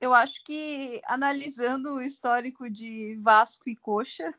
Eu 0.00 0.14
acho 0.14 0.42
que 0.44 1.00
analisando 1.06 1.94
o 1.94 2.02
histórico 2.02 2.70
de 2.70 3.16
Vasco 3.20 3.68
e 3.68 3.76
Coxa, 3.76 4.32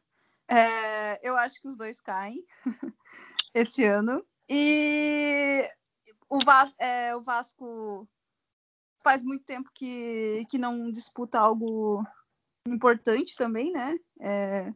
é, 0.47 1.20
eu 1.28 1.38
acho 1.38 1.62
que 1.62 1.68
os 1.68 1.76
dois 1.76 1.99
caem 1.99 2.45
esse 3.53 3.86
ano. 3.86 4.26
E 4.49 5.70
o, 6.30 6.39
Vas 6.43 6.74
é, 6.80 7.16
o 7.16 7.22
Vasco 7.22 8.07
faz 9.03 9.22
muito 9.22 9.45
tempo 9.45 9.70
que, 9.74 10.45
que 10.49 10.57
não 10.57 10.91
disputa 10.91 11.39
algo 11.39 12.03
importante 12.68 13.36
também, 13.36 13.72
né? 13.72 13.97
É, 14.20 14.74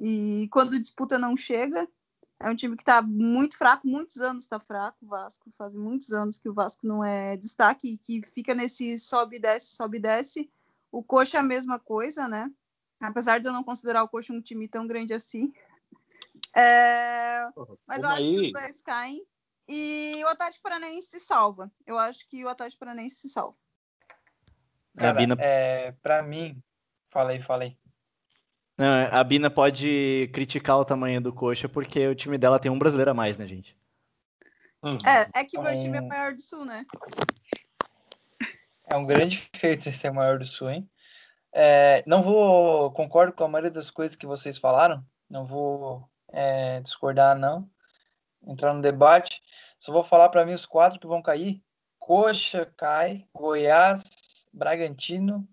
e 0.00 0.48
quando 0.50 0.78
disputa 0.78 1.18
não 1.18 1.36
chega, 1.36 1.88
é 2.40 2.48
um 2.48 2.54
time 2.54 2.76
que 2.76 2.82
está 2.82 3.02
muito 3.02 3.58
fraco, 3.58 3.86
muitos 3.86 4.20
anos 4.20 4.44
está 4.44 4.60
fraco. 4.60 4.98
O 5.02 5.08
Vasco 5.08 5.50
faz 5.50 5.74
muitos 5.74 6.12
anos 6.12 6.38
que 6.38 6.48
o 6.48 6.54
Vasco 6.54 6.86
não 6.86 7.04
é 7.04 7.36
destaque, 7.36 7.98
que 7.98 8.22
fica 8.24 8.54
nesse 8.54 8.98
sobe 8.98 9.36
e 9.36 9.40
desce, 9.40 9.74
sobe 9.74 9.98
e 9.98 10.00
desce. 10.00 10.50
O 10.90 11.02
Coxa 11.02 11.38
é 11.38 11.40
a 11.40 11.44
mesma 11.44 11.78
coisa, 11.78 12.28
né? 12.28 12.50
Apesar 13.00 13.38
de 13.38 13.48
eu 13.48 13.52
não 13.52 13.64
considerar 13.64 14.04
o 14.04 14.08
Coxa 14.08 14.32
um 14.32 14.40
time 14.40 14.68
tão 14.68 14.86
grande 14.86 15.12
assim. 15.12 15.52
É... 16.54 17.44
Mas 17.86 18.02
eu 18.02 18.08
acho 18.08 18.22
aí? 18.22 18.36
que 18.36 18.46
os 18.46 18.52
dois 18.52 18.82
caem. 18.82 19.26
E 19.68 20.22
o 20.24 20.28
Atlético 20.28 20.62
Paranaense 20.62 21.08
se 21.08 21.20
salva. 21.20 21.70
Eu 21.84 21.98
acho 21.98 22.26
que 22.28 22.44
o 22.44 22.48
Atlético 22.48 22.80
Paranaense 22.80 23.16
se 23.16 23.28
salva. 23.28 23.56
Cara, 24.96 25.10
a 25.10 25.12
Bina... 25.12 25.36
é, 25.38 25.92
pra 26.02 26.22
mim, 26.22 26.62
falei, 27.10 27.42
falei. 27.42 27.76
Não, 28.78 29.08
a 29.10 29.24
Bina 29.24 29.50
pode 29.50 30.30
criticar 30.32 30.78
o 30.78 30.84
tamanho 30.84 31.20
do 31.20 31.32
coxa 31.32 31.68
porque 31.68 32.06
o 32.06 32.14
time 32.14 32.38
dela 32.38 32.60
tem 32.60 32.70
um 32.70 32.78
brasileiro 32.78 33.10
a 33.10 33.14
mais, 33.14 33.36
né, 33.36 33.44
gente? 33.44 33.76
Uhum. 34.80 34.98
É, 35.04 35.40
é 35.40 35.44
que 35.44 35.58
o 35.58 35.62
meu 35.62 35.74
time 35.74 35.98
é 35.98 36.00
maior 36.00 36.32
do 36.32 36.40
sul, 36.40 36.64
né? 36.64 36.86
É 38.86 38.96
um 38.96 39.04
grande 39.04 39.50
feito 39.56 39.90
ser 39.90 40.12
maior 40.12 40.38
do 40.38 40.46
sul, 40.46 40.70
hein? 40.70 40.88
É, 41.52 42.04
não 42.06 42.22
vou, 42.22 42.92
concordo 42.92 43.32
com 43.32 43.42
a 43.42 43.48
maioria 43.48 43.70
das 43.70 43.90
coisas 43.90 44.16
que 44.16 44.26
vocês 44.26 44.58
falaram, 44.58 45.04
não 45.28 45.44
vou 45.44 46.08
é, 46.32 46.80
discordar, 46.80 47.36
não 47.36 47.68
entrar 48.46 48.72
no 48.72 48.82
debate. 48.82 49.42
Só 49.78 49.92
vou 49.92 50.04
falar 50.04 50.28
para 50.28 50.44
mim 50.44 50.52
os 50.52 50.66
quatro 50.66 51.00
que 51.00 51.06
vão 51.06 51.22
cair: 51.22 51.62
Coxa 51.98 52.66
cai, 52.76 53.26
Goiás, 53.34 54.48
Bragantino 54.52 55.46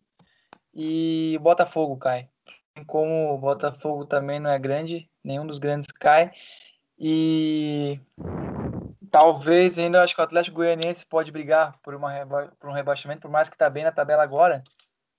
e 0.74 1.40
Botafogo 1.42 1.98
cai. 1.98 2.30
Como 2.88 3.34
o 3.34 3.38
Botafogo 3.38 4.06
também 4.06 4.40
não 4.40 4.50
é 4.50 4.60
grande, 4.60 5.10
nenhum 5.24 5.48
dos 5.48 5.60
grandes 5.60 5.88
cai. 5.92 6.32
E 6.98 8.00
talvez 9.12 9.80
ainda 9.80 10.04
acho 10.04 10.14
que 10.14 10.22
o 10.22 10.24
Atlético 10.24 10.58
Goianiense 10.58 11.06
pode 11.06 11.32
brigar 11.32 11.78
por, 11.82 11.96
uma 11.96 12.12
reba 12.12 12.52
por 12.60 12.70
um 12.70 12.74
rebaixamento, 12.74 13.22
por 13.22 13.32
mais 13.32 13.48
que 13.48 13.56
está 13.56 13.70
bem 13.70 13.84
na 13.84 13.92
tabela 13.92 14.24
agora. 14.24 14.64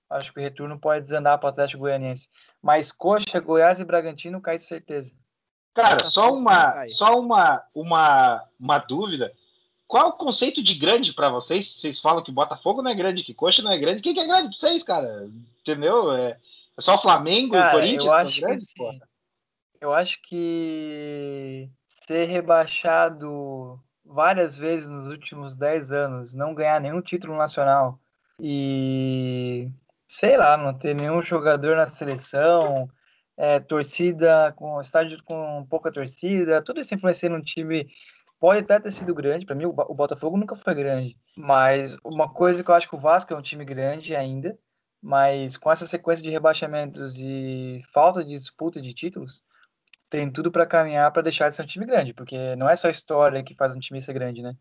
Acho 0.09 0.31
que 0.31 0.39
o 0.39 0.43
retorno 0.43 0.79
pode 0.79 1.03
desandar 1.03 1.37
para 1.37 1.47
o 1.47 1.49
Atlético 1.49 1.81
Goianiense. 1.81 2.29
Mas 2.61 2.91
Coxa, 2.91 3.39
Goiás 3.39 3.79
e 3.79 3.85
Bragantino 3.85 4.41
cai 4.41 4.57
de 4.57 4.63
certeza. 4.63 5.11
Cara, 5.73 6.05
só 6.05 6.33
uma, 6.33 6.87
só 6.89 7.19
uma, 7.19 7.63
uma, 7.73 8.43
uma 8.59 8.77
dúvida. 8.79 9.31
Qual 9.87 10.09
o 10.09 10.13
conceito 10.13 10.61
de 10.61 10.73
grande 10.73 11.13
para 11.13 11.29
vocês? 11.29 11.79
Vocês 11.79 11.99
falam 11.99 12.23
que 12.23 12.31
Botafogo 12.31 12.81
não 12.81 12.91
é 12.91 12.95
grande, 12.95 13.23
que 13.23 13.33
Coxa 13.33 13.61
não 13.61 13.71
é 13.71 13.77
grande. 13.77 14.01
Quem 14.01 14.13
que 14.13 14.19
é 14.19 14.27
grande 14.27 14.49
para 14.49 14.57
vocês, 14.57 14.83
cara? 14.83 15.29
Entendeu? 15.61 16.11
É, 16.11 16.37
é 16.77 16.81
só 16.81 17.01
Flamengo 17.01 17.53
cara, 17.53 17.69
e 17.69 17.71
Corinthians 17.71 18.05
eu 18.05 18.13
acho 18.13 18.41
grandes, 18.41 18.73
que, 18.73 18.99
Eu 19.81 19.93
acho 19.93 20.21
que 20.21 21.69
ser 21.85 22.25
rebaixado 22.25 23.79
várias 24.05 24.57
vezes 24.57 24.87
nos 24.87 25.07
últimos 25.09 25.57
10 25.57 25.91
anos, 25.91 26.33
não 26.33 26.53
ganhar 26.53 26.79
nenhum 26.79 27.01
título 27.01 27.35
nacional 27.35 27.99
e 28.39 29.69
sei 30.07 30.37
lá, 30.37 30.55
não 30.55 30.73
ter 30.73 30.95
nenhum 30.95 31.21
jogador 31.21 31.75
na 31.75 31.89
seleção, 31.89 32.89
é, 33.35 33.59
torcida, 33.59 34.53
com 34.55 34.79
estádio 34.79 35.21
com 35.23 35.65
pouca 35.69 35.91
torcida, 35.91 36.61
tudo 36.61 36.79
isso 36.79 36.93
influencia 36.95 37.29
num 37.29 37.41
time. 37.41 37.87
Pode 38.39 38.61
até 38.61 38.79
ter 38.79 38.91
sido 38.91 39.15
grande, 39.15 39.45
para 39.45 39.55
mim 39.55 39.65
o, 39.65 39.69
o 39.69 39.95
Botafogo 39.95 40.37
nunca 40.37 40.55
foi 40.55 40.75
grande, 40.75 41.17
mas 41.35 41.97
uma 42.03 42.29
coisa 42.31 42.63
que 42.63 42.69
eu 42.69 42.75
acho 42.75 42.87
que 42.87 42.95
o 42.95 42.99
Vasco 42.99 43.33
é 43.33 43.37
um 43.37 43.41
time 43.41 43.65
grande 43.65 44.15
ainda, 44.15 44.57
mas 45.01 45.57
com 45.57 45.71
essa 45.71 45.87
sequência 45.87 46.23
de 46.23 46.29
rebaixamentos 46.29 47.19
e 47.19 47.83
falta 47.93 48.23
de 48.23 48.31
disputa 48.31 48.81
de 48.81 48.93
títulos, 48.93 49.43
tem 50.09 50.31
tudo 50.31 50.51
para 50.51 50.65
caminhar 50.65 51.11
para 51.11 51.21
deixar 51.21 51.49
de 51.49 51.55
ser 51.55 51.63
um 51.63 51.67
time 51.67 51.85
grande, 51.85 52.13
porque 52.13 52.55
não 52.55 52.69
é 52.69 52.75
só 52.75 52.87
a 52.87 52.91
história 52.91 53.43
que 53.43 53.55
faz 53.55 53.75
um 53.75 53.79
time 53.79 54.01
ser 54.01 54.13
grande, 54.13 54.41
né? 54.41 54.55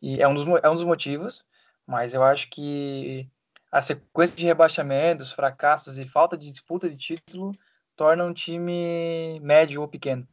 E 0.00 0.20
é 0.20 0.28
um 0.28 0.34
dos, 0.34 0.44
é 0.62 0.68
um 0.68 0.74
dos 0.74 0.84
motivos, 0.84 1.44
mas 1.86 2.14
eu 2.14 2.22
acho 2.22 2.48
que 2.50 3.28
a 3.70 3.80
sequência 3.80 4.36
de 4.36 4.46
rebaixamentos, 4.46 5.32
fracassos 5.32 5.98
e 5.98 6.06
falta 6.06 6.36
de 6.36 6.50
disputa 6.50 6.88
de 6.88 6.96
título 6.96 7.52
torna 7.96 8.24
um 8.24 8.32
time 8.32 9.40
médio 9.40 9.80
ou 9.80 9.88
pequeno. 9.88 10.26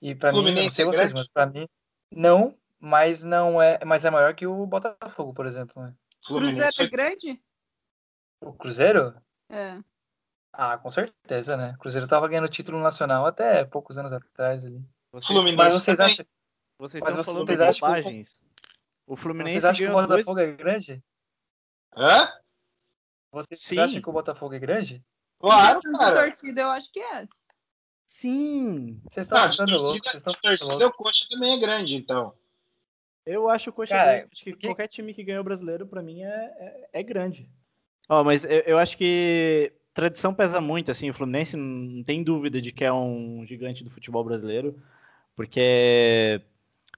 E 0.00 0.14
para 0.14 0.32
mim, 0.32 0.52
não 0.52 0.70
sei 0.70 0.84
é 0.84 0.86
vocês, 0.86 1.12
mas 1.12 1.28
para 1.28 1.46
mim 1.46 1.66
não, 2.10 2.56
mas 2.78 3.22
não 3.22 3.60
é, 3.60 3.80
mas 3.84 4.04
é 4.04 4.10
maior 4.10 4.34
que 4.34 4.46
o 4.46 4.66
Botafogo, 4.66 5.32
por 5.34 5.46
exemplo. 5.46 5.82
Né? 5.82 5.94
Cruzeiro 6.26 6.72
é 6.78 6.86
grande? 6.86 7.40
O 8.44 8.52
Cruzeiro? 8.52 9.14
É. 9.48 9.78
Ah, 10.52 10.78
com 10.78 10.90
certeza, 10.90 11.56
né? 11.56 11.72
O 11.76 11.78
Cruzeiro 11.78 12.06
tava 12.06 12.28
ganhando 12.28 12.48
título 12.48 12.80
nacional 12.80 13.26
até 13.26 13.64
poucos 13.64 13.98
anos 13.98 14.12
atrás 14.12 14.64
ali. 14.64 14.84
Vocês, 15.10 15.26
Fluminense 15.26 15.56
mas 15.56 15.72
vocês 15.72 15.96
também. 15.96 16.12
acham 16.12 16.26
vocês 16.78 17.02
mas 17.02 17.16
estão 17.16 17.24
falando 17.24 17.46
de 17.46 17.56
bobagens? 17.56 18.40
O 19.06 19.16
Fluminense 19.16 19.60
vocês 19.60 19.64
acham 19.64 19.86
que 19.86 19.92
o 19.92 19.94
Botafogo 19.94 20.34
dois... 20.34 20.48
é 20.48 20.52
grande? 20.52 21.04
Hã? 21.96 22.32
Vocês 23.32 23.60
Sim. 23.60 23.78
acham 23.78 24.02
que 24.02 24.08
o 24.08 24.12
Botafogo 24.12 24.54
é 24.54 24.58
grande? 24.58 25.04
Claro, 25.38 25.80
cara. 25.98 26.12
torcida 26.12 26.62
eu 26.62 26.70
acho 26.70 26.90
que 26.92 27.00
é. 27.00 27.28
Sim. 28.06 29.00
Vocês 29.10 29.26
estão 29.26 29.50
ficando 29.50 29.78
loucos. 29.78 30.10
Vocês 30.10 30.14
estão 30.16 30.34
torcida, 30.34 30.86
o 30.86 30.92
coxa 30.92 31.26
também 31.30 31.54
é 31.54 31.58
grande, 31.58 31.96
então. 31.96 32.34
Eu 33.26 33.48
acho 33.48 33.70
o 33.70 33.72
coxa 33.72 33.94
cara, 33.94 34.18
grande. 34.18 34.28
Acho 34.32 34.44
que 34.44 34.50
porque... 34.50 34.66
qualquer 34.68 34.88
time 34.88 35.14
que 35.14 35.24
ganhou 35.24 35.42
brasileiro, 35.42 35.86
para 35.86 36.02
mim, 36.02 36.22
é, 36.22 36.28
é, 36.28 36.88
é 36.92 37.02
grande. 37.02 37.50
Ó, 38.08 38.20
oh, 38.20 38.24
mas 38.24 38.44
eu, 38.44 38.60
eu 38.66 38.78
acho 38.78 38.96
que 38.96 39.72
tradição 39.92 40.34
pesa 40.34 40.60
muito, 40.60 40.90
assim, 40.90 41.08
o 41.10 41.14
Fluminense 41.14 41.56
não 41.56 42.02
tem 42.02 42.22
dúvida 42.22 42.60
de 42.60 42.72
que 42.72 42.84
é 42.84 42.92
um 42.92 43.44
gigante 43.46 43.84
do 43.84 43.90
futebol 43.90 44.24
brasileiro, 44.24 44.76
porque 45.36 46.40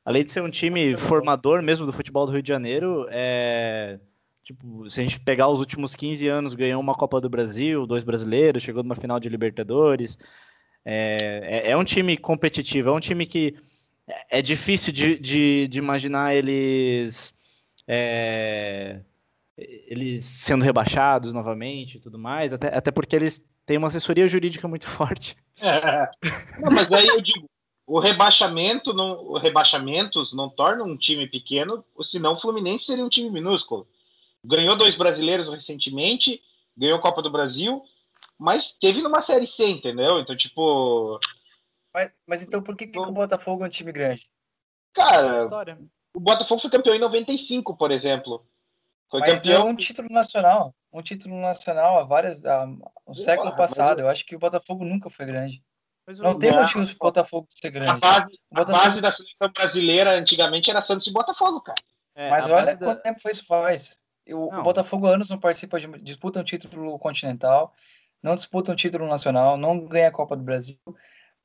além 0.05 0.25
de 0.25 0.33
ser 0.33 0.43
um 0.43 0.51
time 0.51 0.97
formador 0.97 1.63
mesmo 1.63 1.87
do 1.87 1.93
futebol 1.93 2.27
do 2.27 2.33
Rio 2.33 2.43
de 2.43 2.49
Janeiro, 2.49 3.07
é 3.11 3.99
Tipo, 4.47 4.89
se 4.89 5.01
a 5.01 5.03
gente 5.03 5.19
pegar 5.19 5.49
os 5.49 5.59
últimos 5.59 5.97
15 5.97 6.29
anos, 6.29 6.55
ganhou 6.55 6.81
uma 6.81 6.95
Copa 6.95 7.21
do 7.21 7.29
Brasil, 7.29 7.85
dois 7.85 8.05
brasileiros, 8.05 8.63
chegou 8.63 8.81
numa 8.81 8.95
final 8.95 9.19
de 9.19 9.29
Libertadores. 9.29 10.17
É, 10.85 11.65
é, 11.65 11.71
é 11.73 11.77
um 11.77 11.83
time 11.83 12.17
competitivo, 12.17 12.91
é 12.91 12.93
um 12.93 13.01
time 13.01 13.27
que 13.27 13.57
é 14.31 14.41
difícil 14.41 14.93
de, 14.93 15.19
de, 15.19 15.67
de 15.67 15.79
imaginar 15.81 16.33
eles, 16.33 17.35
é, 17.89 19.01
eles 19.57 20.25
sendo 20.25 20.65
rebaixados 20.65 21.33
novamente 21.33 21.97
e 21.97 22.01
tudo 22.01 22.19
mais, 22.19 22.53
até, 22.53 22.77
até 22.77 22.91
porque 22.91 23.17
eles 23.17 23.45
têm 23.65 23.79
uma 23.79 23.89
assessoria 23.89 24.29
jurídica 24.29 24.69
muito 24.69 24.87
forte. 24.89 25.37
É. 25.61 26.11
Não, 26.61 26.71
mas 26.73 26.93
aí 26.93 27.07
eu 27.07 27.21
digo, 27.21 27.47
o 27.87 27.99
rebaixamento, 27.99 28.93
não, 28.93 29.19
o 29.25 29.39
rebaixamentos 29.39 30.35
não 30.35 30.49
tornam 30.49 30.87
um 30.87 30.97
time 30.97 31.27
pequeno, 31.27 31.85
senão 32.03 32.35
o 32.35 32.41
Fluminense 32.41 32.85
seria 32.85 33.05
um 33.05 33.09
time 33.09 33.31
minúsculo 33.31 33.89
ganhou 34.47 34.77
dois 34.77 34.95
brasileiros 34.95 35.49
recentemente, 35.51 36.41
ganhou 36.77 36.99
a 36.99 37.03
Copa 37.03 37.21
do 37.21 37.31
Brasil, 37.31 37.83
mas 38.39 38.73
teve 38.73 39.03
numa 39.03 39.21
Série 39.21 39.47
C, 39.47 39.67
entendeu? 39.67 40.21
Então, 40.21 40.37
tipo. 40.37 41.19
Mas, 41.93 42.13
mas 42.27 42.43
então 42.43 42.63
por 42.63 42.77
que, 42.77 42.87
que 42.87 42.99
o 42.99 43.11
Botafogo 43.11 43.65
é 43.65 43.67
um 43.67 43.71
time 43.71 43.91
grande? 43.91 44.29
Cara, 44.95 45.49
o 46.15 46.21
Botafogo 46.21 46.61
foi 46.61 46.71
campeão 46.71 46.95
em 46.95 47.01
95, 47.01 47.77
por 47.77 47.91
exemplo. 47.91 48.47
Foi 49.11 49.21
mas 49.21 49.35
campeão. 49.35 49.69
É 49.69 49.71
um 49.71 49.77
título 49.77 50.09
nacional. 50.11 50.75
Um 50.93 51.03
título 51.03 51.41
nacional 51.41 51.99
há 51.99 52.05
várias. 52.05 52.45
Há, 52.45 52.67
um 53.07 53.15
século 53.15 53.55
passado. 53.57 54.01
Eu 54.01 54.09
acho 54.09 54.25
que 54.25 54.37
o 54.37 54.39
Botafogo 54.39 54.85
nunca 54.85 55.09
foi 55.11 55.27
grande. 55.27 55.63
Não 56.19 56.39
tem 56.39 56.53
motivo 56.53 56.87
para 56.87 56.95
o 56.95 56.99
Botafogo 56.99 57.47
ser 57.51 57.71
grande. 57.71 57.91
A 57.91 57.95
base, 57.95 58.39
Botafogo... 58.51 58.79
a 58.79 58.89
base 58.89 59.01
da 59.01 59.11
seleção 59.11 59.49
brasileira 59.53 60.13
antigamente 60.13 60.71
era 60.71 60.81
Santos 60.81 61.07
e 61.07 61.13
Botafogo, 61.13 61.61
cara. 61.61 61.83
É, 62.15 62.31
mas 62.31 62.49
olha 62.49 62.77
quanto 62.77 62.97
da... 62.99 63.03
tempo 63.03 63.21
foi 63.21 63.33
isso 63.33 63.45
faz. 63.45 63.99
O, 64.29 64.55
o 64.55 64.63
Botafogo 64.63 65.07
anos 65.07 65.29
não 65.29 65.39
participa 65.39 65.79
de 65.79 65.87
disputa 66.03 66.41
um 66.41 66.45
título 66.45 66.99
continental, 66.99 67.73
não 68.23 68.35
disputa 68.35 68.73
um 68.73 68.77
título 68.77 69.07
nacional, 69.07 69.57
não 69.57 69.87
ganha 69.87 70.09
a 70.09 70.13
Copa 70.13 70.37
do 70.37 70.43
Brasil. 70.43 70.79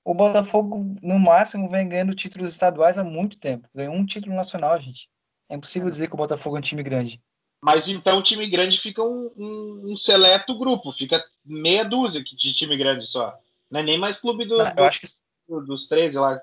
O 0.03 0.13
Botafogo, 0.13 0.95
no 1.01 1.19
máximo, 1.19 1.69
vem 1.69 1.87
ganhando 1.87 2.15
títulos 2.15 2.51
estaduais 2.51 2.97
há 2.97 3.03
muito 3.03 3.37
tempo. 3.37 3.67
Ganhou 3.73 3.93
um 3.93 4.05
título 4.05 4.35
nacional, 4.35 4.79
gente. 4.79 5.07
É 5.49 5.55
impossível 5.55 5.87
é. 5.87 5.91
dizer 5.91 6.07
que 6.07 6.13
o 6.13 6.17
Botafogo 6.17 6.55
é 6.55 6.59
um 6.59 6.63
time 6.63 6.81
grande. 6.81 7.21
Mas 7.63 7.87
então 7.87 8.17
o 8.17 8.23
time 8.23 8.47
grande 8.47 8.79
fica 8.79 9.03
um, 9.03 9.31
um, 9.37 9.91
um 9.91 9.97
seleto 9.97 10.57
grupo, 10.57 10.91
fica 10.91 11.23
meia 11.45 11.85
dúzia 11.85 12.23
de 12.23 12.53
time 12.53 12.75
grande 12.75 13.05
só. 13.05 13.37
Não 13.69 13.79
é 13.79 13.83
nem 13.83 13.99
mais 13.99 14.17
clube 14.17 14.45
do, 14.45 14.57
não, 14.57 14.73
do, 14.73 14.89
que... 14.89 15.65
dos 15.67 15.87
13 15.87 16.17
lá. 16.17 16.41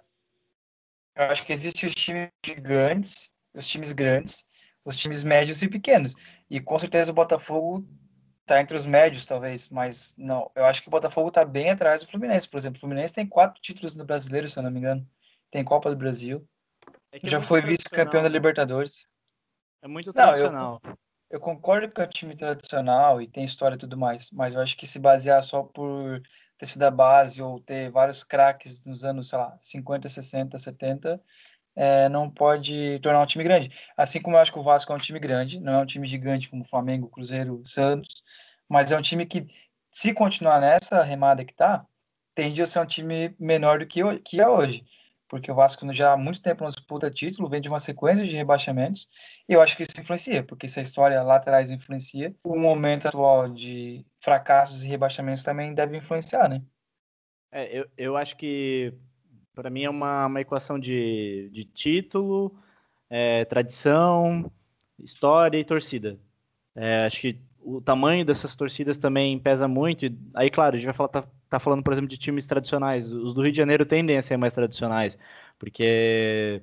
Eu 1.16 1.24
acho 1.24 1.44
que 1.44 1.52
existem 1.52 1.88
os 1.88 1.94
times 1.94 2.30
gigantes, 2.46 3.32
os 3.52 3.66
times 3.66 3.92
grandes, 3.92 4.46
os 4.84 4.96
times 4.96 5.24
médios 5.24 5.60
e 5.60 5.68
pequenos. 5.68 6.14
E 6.48 6.60
com 6.60 6.78
certeza 6.78 7.10
o 7.10 7.14
Botafogo 7.14 7.84
tá 8.46 8.60
entre 8.60 8.76
os 8.76 8.86
médios, 8.86 9.26
talvez, 9.26 9.68
mas 9.68 10.14
não. 10.16 10.50
Eu 10.54 10.64
acho 10.64 10.80
que 10.80 10.88
o 10.88 10.90
Botafogo 10.90 11.32
tá 11.32 11.44
bem 11.44 11.70
atrás 11.70 12.02
do 12.02 12.08
Fluminense, 12.08 12.48
por 12.48 12.58
exemplo. 12.58 12.78
O 12.78 12.80
Fluminense 12.80 13.12
tem 13.12 13.26
quatro 13.26 13.60
títulos 13.60 13.96
no 13.96 14.04
brasileiro, 14.04 14.48
se 14.48 14.56
eu 14.56 14.62
não 14.62 14.70
me 14.70 14.78
engano. 14.78 15.06
Tem 15.50 15.64
Copa 15.64 15.90
do 15.90 15.96
Brasil. 15.96 16.46
É 17.10 17.18
Já 17.24 17.38
é 17.38 17.40
foi 17.40 17.60
vice-campeão 17.60 18.22
da 18.22 18.28
Libertadores. 18.28 19.06
É 19.82 19.88
muito 19.88 20.12
tradicional. 20.12 20.80
Não, 20.82 20.90
eu, 20.90 20.98
eu, 21.30 21.40
concordo 21.40 21.90
que 21.90 22.00
é 22.00 22.04
um 22.04 22.08
time 22.08 22.36
tradicional 22.36 23.20
e 23.20 23.26
tem 23.28 23.44
história 23.44 23.74
e 23.74 23.78
tudo 23.78 23.96
mais, 23.96 24.30
mas 24.30 24.54
eu 24.54 24.60
acho 24.60 24.76
que 24.76 24.86
se 24.86 24.98
basear 24.98 25.42
só 25.42 25.62
por 25.62 26.22
ter 26.58 26.66
sido 26.66 26.82
a 26.82 26.90
base 26.90 27.40
ou 27.42 27.60
ter 27.60 27.90
vários 27.90 28.24
craques 28.24 28.84
nos 28.84 29.04
anos, 29.04 29.28
sei 29.28 29.38
lá, 29.38 29.56
50, 29.60 30.08
60, 30.08 30.58
70, 30.58 31.22
é, 31.76 32.08
não 32.08 32.28
pode 32.28 32.98
tornar 33.00 33.22
um 33.22 33.26
time 33.26 33.44
grande. 33.44 33.70
Assim 33.96 34.20
como 34.20 34.36
eu 34.36 34.40
acho 34.40 34.52
que 34.52 34.58
o 34.58 34.62
Vasco 34.62 34.92
é 34.92 34.96
um 34.96 34.98
time 34.98 35.20
grande, 35.20 35.60
não 35.60 35.74
é 35.74 35.78
um 35.78 35.86
time 35.86 36.06
gigante 36.06 36.48
como 36.48 36.64
Flamengo, 36.64 37.08
Cruzeiro, 37.08 37.62
Santos, 37.64 38.22
mas 38.68 38.90
é 38.90 38.98
um 38.98 39.02
time 39.02 39.24
que, 39.26 39.46
se 39.90 40.12
continuar 40.12 40.60
nessa 40.60 41.02
remada 41.02 41.44
que 41.44 41.54
tá, 41.54 41.86
tende 42.34 42.62
a 42.62 42.66
ser 42.66 42.80
um 42.80 42.86
time 42.86 43.34
menor 43.38 43.78
do 43.78 43.86
que, 43.86 44.00
que 44.20 44.40
é 44.40 44.48
hoje. 44.48 44.84
Porque 45.28 45.52
o 45.52 45.54
Vasco 45.54 45.92
já 45.92 46.12
há 46.12 46.16
muito 46.16 46.40
tempo 46.40 46.62
não 46.62 46.70
disputa 46.70 47.10
título, 47.10 47.48
vem 47.48 47.60
de 47.60 47.68
uma 47.68 47.80
sequência 47.80 48.26
de 48.26 48.34
rebaixamentos, 48.34 49.08
e 49.48 49.52
eu 49.52 49.60
acho 49.60 49.76
que 49.76 49.82
isso 49.82 50.00
influencia, 50.00 50.42
porque 50.42 50.66
se 50.66 50.80
a 50.80 50.82
história 50.82 51.22
lá 51.22 51.36
atrás 51.36 51.70
influencia, 51.70 52.34
o 52.42 52.58
momento 52.58 53.08
atual 53.08 53.48
de 53.48 54.06
fracassos 54.20 54.82
e 54.82 54.88
rebaixamentos 54.88 55.42
também 55.42 55.74
deve 55.74 55.96
influenciar, 55.98 56.48
né? 56.48 56.62
É, 57.52 57.78
eu, 57.78 57.86
eu 57.96 58.16
acho 58.16 58.36
que 58.36 58.92
para 59.54 59.70
mim 59.70 59.84
é 59.84 59.90
uma, 59.90 60.26
uma 60.26 60.40
equação 60.40 60.78
de, 60.78 61.50
de 61.52 61.64
título, 61.64 62.56
é, 63.10 63.44
tradição, 63.44 64.50
história 64.98 65.58
e 65.58 65.64
torcida. 65.64 66.18
É, 66.74 67.04
acho 67.06 67.20
que 67.20 67.40
o 67.60 67.80
tamanho 67.80 68.24
dessas 68.24 68.54
torcidas 68.54 68.98
também 68.98 69.38
pesa 69.38 69.66
muito. 69.66 70.06
Aí, 70.34 70.48
claro, 70.48 70.76
a 70.76 70.78
gente 70.78 70.86
vai 70.86 70.94
falar, 70.94 71.08
tá, 71.08 71.28
tá, 71.48 71.58
falando, 71.58 71.82
por 71.82 71.92
exemplo, 71.92 72.08
de 72.08 72.16
times 72.16 72.46
tradicionais. 72.46 73.10
Os 73.10 73.34
do 73.34 73.42
Rio 73.42 73.52
de 73.52 73.58
Janeiro 73.58 73.84
tendem 73.86 74.16
a 74.16 74.22
ser 74.22 74.36
mais 74.36 74.52
tradicionais, 74.54 75.18
porque 75.58 76.62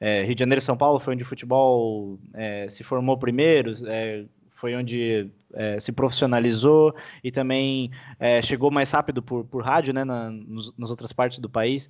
é, 0.00 0.22
Rio 0.22 0.34
de 0.34 0.40
Janeiro 0.40 0.60
e 0.60 0.64
São 0.64 0.76
Paulo 0.76 0.98
foi 0.98 1.14
onde 1.14 1.22
o 1.22 1.26
futebol 1.26 2.18
é, 2.34 2.68
se 2.68 2.82
formou 2.82 3.18
primeiro, 3.18 3.74
é, 3.86 4.24
foi 4.54 4.74
onde 4.74 5.30
é, 5.54 5.78
se 5.80 5.92
profissionalizou 5.92 6.94
e 7.24 7.30
também 7.30 7.90
é, 8.18 8.42
chegou 8.42 8.70
mais 8.70 8.90
rápido 8.90 9.22
por, 9.22 9.44
por 9.44 9.62
rádio, 9.62 9.92
né, 9.94 10.04
na, 10.04 10.30
nos, 10.30 10.76
nas 10.76 10.90
outras 10.90 11.12
partes 11.12 11.38
do 11.38 11.48
país. 11.48 11.88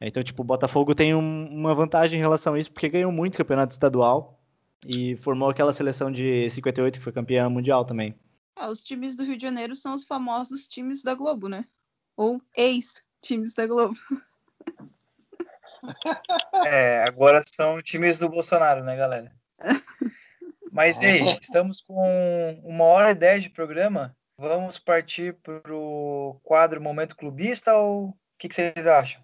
Então, 0.00 0.22
tipo, 0.22 0.42
o 0.42 0.44
Botafogo 0.44 0.94
tem 0.94 1.14
um, 1.14 1.46
uma 1.46 1.74
vantagem 1.74 2.18
em 2.18 2.22
relação 2.22 2.54
a 2.54 2.58
isso, 2.58 2.72
porque 2.72 2.88
ganhou 2.88 3.12
muito 3.12 3.38
campeonato 3.38 3.72
estadual 3.72 4.40
e 4.86 5.16
formou 5.16 5.48
aquela 5.48 5.72
seleção 5.72 6.10
de 6.10 6.48
58 6.50 6.98
que 6.98 7.04
foi 7.04 7.12
campeã 7.12 7.48
mundial 7.48 7.84
também. 7.84 8.14
Ah, 8.56 8.68
os 8.68 8.82
times 8.82 9.16
do 9.16 9.24
Rio 9.24 9.36
de 9.36 9.42
Janeiro 9.42 9.74
são 9.74 9.94
os 9.94 10.04
famosos 10.04 10.68
times 10.68 11.02
da 11.02 11.14
Globo, 11.14 11.48
né? 11.48 11.64
Ou 12.22 12.40
ex-times 12.56 13.52
da 13.52 13.66
Globo. 13.66 13.96
É, 16.64 17.02
agora 17.08 17.40
são 17.44 17.82
times 17.82 18.16
do 18.16 18.28
Bolsonaro, 18.28 18.84
né, 18.84 18.96
galera? 18.96 19.32
Mas 20.70 21.00
ei, 21.00 21.36
estamos 21.40 21.80
com 21.80 22.60
uma 22.62 22.84
hora 22.84 23.10
e 23.10 23.16
dez 23.16 23.42
de 23.42 23.50
programa. 23.50 24.16
Vamos 24.38 24.78
partir 24.78 25.34
para 25.42 25.74
o 25.74 26.40
quadro 26.44 26.80
Momento 26.80 27.16
Clubista 27.16 27.74
ou 27.74 28.10
o 28.10 28.16
que, 28.38 28.48
que 28.48 28.54
vocês 28.54 28.86
acham? 28.86 29.20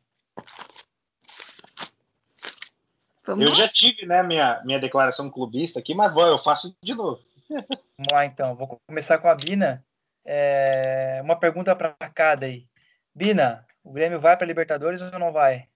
Vamos 3.25 3.45
eu 3.45 3.53
lá? 3.53 3.59
já 3.59 3.69
tive, 3.69 4.05
né, 4.05 4.25
minha, 4.25 4.61
minha 4.65 4.81
declaração 4.81 5.31
clubista 5.31 5.79
aqui, 5.79 5.95
mas 5.95 6.13
vou, 6.13 6.27
eu 6.27 6.43
faço 6.43 6.77
de 6.83 6.93
novo. 6.93 7.23
Vamos 7.49 8.13
lá, 8.13 8.27
então. 8.27 8.57
Vou 8.57 8.81
começar 8.85 9.19
com 9.19 9.29
a 9.29 9.35
Bina. 9.37 9.85
É, 10.25 11.21
uma 11.23 11.39
pergunta 11.39 11.77
para 11.77 11.95
cada 12.13 12.47
aí. 12.47 12.67
Bina, 13.19 13.67
o 13.83 13.91
Grêmio 13.91 14.21
vai 14.21 14.37
para 14.37 14.47
Libertadores 14.47 15.03
ou 15.03 15.19
não 15.19 15.33
vai? 15.33 15.69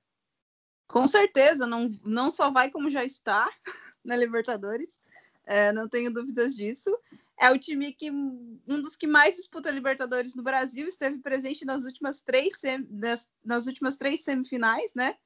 Com 0.87 1.09
certeza, 1.09 1.67
não, 1.67 1.89
não 2.05 2.31
só 2.31 2.53
vai 2.53 2.71
como 2.71 2.89
já 2.89 3.05
está 3.05 3.51
na 4.05 4.15
Libertadores. 4.15 5.01
É, 5.45 5.73
não 5.73 5.89
tenho 5.89 6.13
dúvidas 6.13 6.55
disso. 6.55 6.97
É 7.37 7.51
o 7.51 7.59
time 7.59 7.93
que 7.93 8.13
um 8.13 8.81
dos 8.81 8.95
que 8.95 9.09
mais 9.09 9.35
disputa 9.35 9.73
Libertadores 9.73 10.37
no 10.37 10.43
Brasil, 10.45 10.87
esteve 10.87 11.19
presente 11.19 11.65
nas 11.65 11.85
últimas 11.85 12.21
três, 12.21 12.61
sem, 12.61 12.87
nas, 12.89 13.29
nas 13.45 13.67
últimas 13.67 13.97
três 13.97 14.23
semifinais, 14.23 14.95
né? 14.95 15.17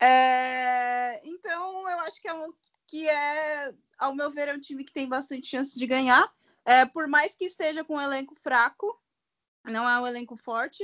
É, 0.00 1.20
então, 1.22 1.86
eu 1.86 2.00
acho 2.00 2.18
que 2.22 2.28
é, 2.28 2.32
um, 2.32 2.50
que 2.86 3.06
é, 3.06 3.74
ao 3.98 4.14
meu 4.14 4.30
ver, 4.30 4.48
é 4.48 4.54
um 4.54 4.60
time 4.60 4.84
que 4.84 4.92
tem 4.92 5.06
bastante 5.06 5.48
chance 5.48 5.78
de 5.78 5.86
ganhar. 5.86 6.32
É, 6.64 6.86
por 6.86 7.06
mais 7.06 7.34
que 7.34 7.44
esteja 7.44 7.84
com 7.84 7.96
um 7.96 8.00
elenco 8.00 8.34
fraco, 8.36 8.98
não 9.66 9.86
é 9.86 10.00
um 10.00 10.06
elenco 10.06 10.34
forte. 10.34 10.82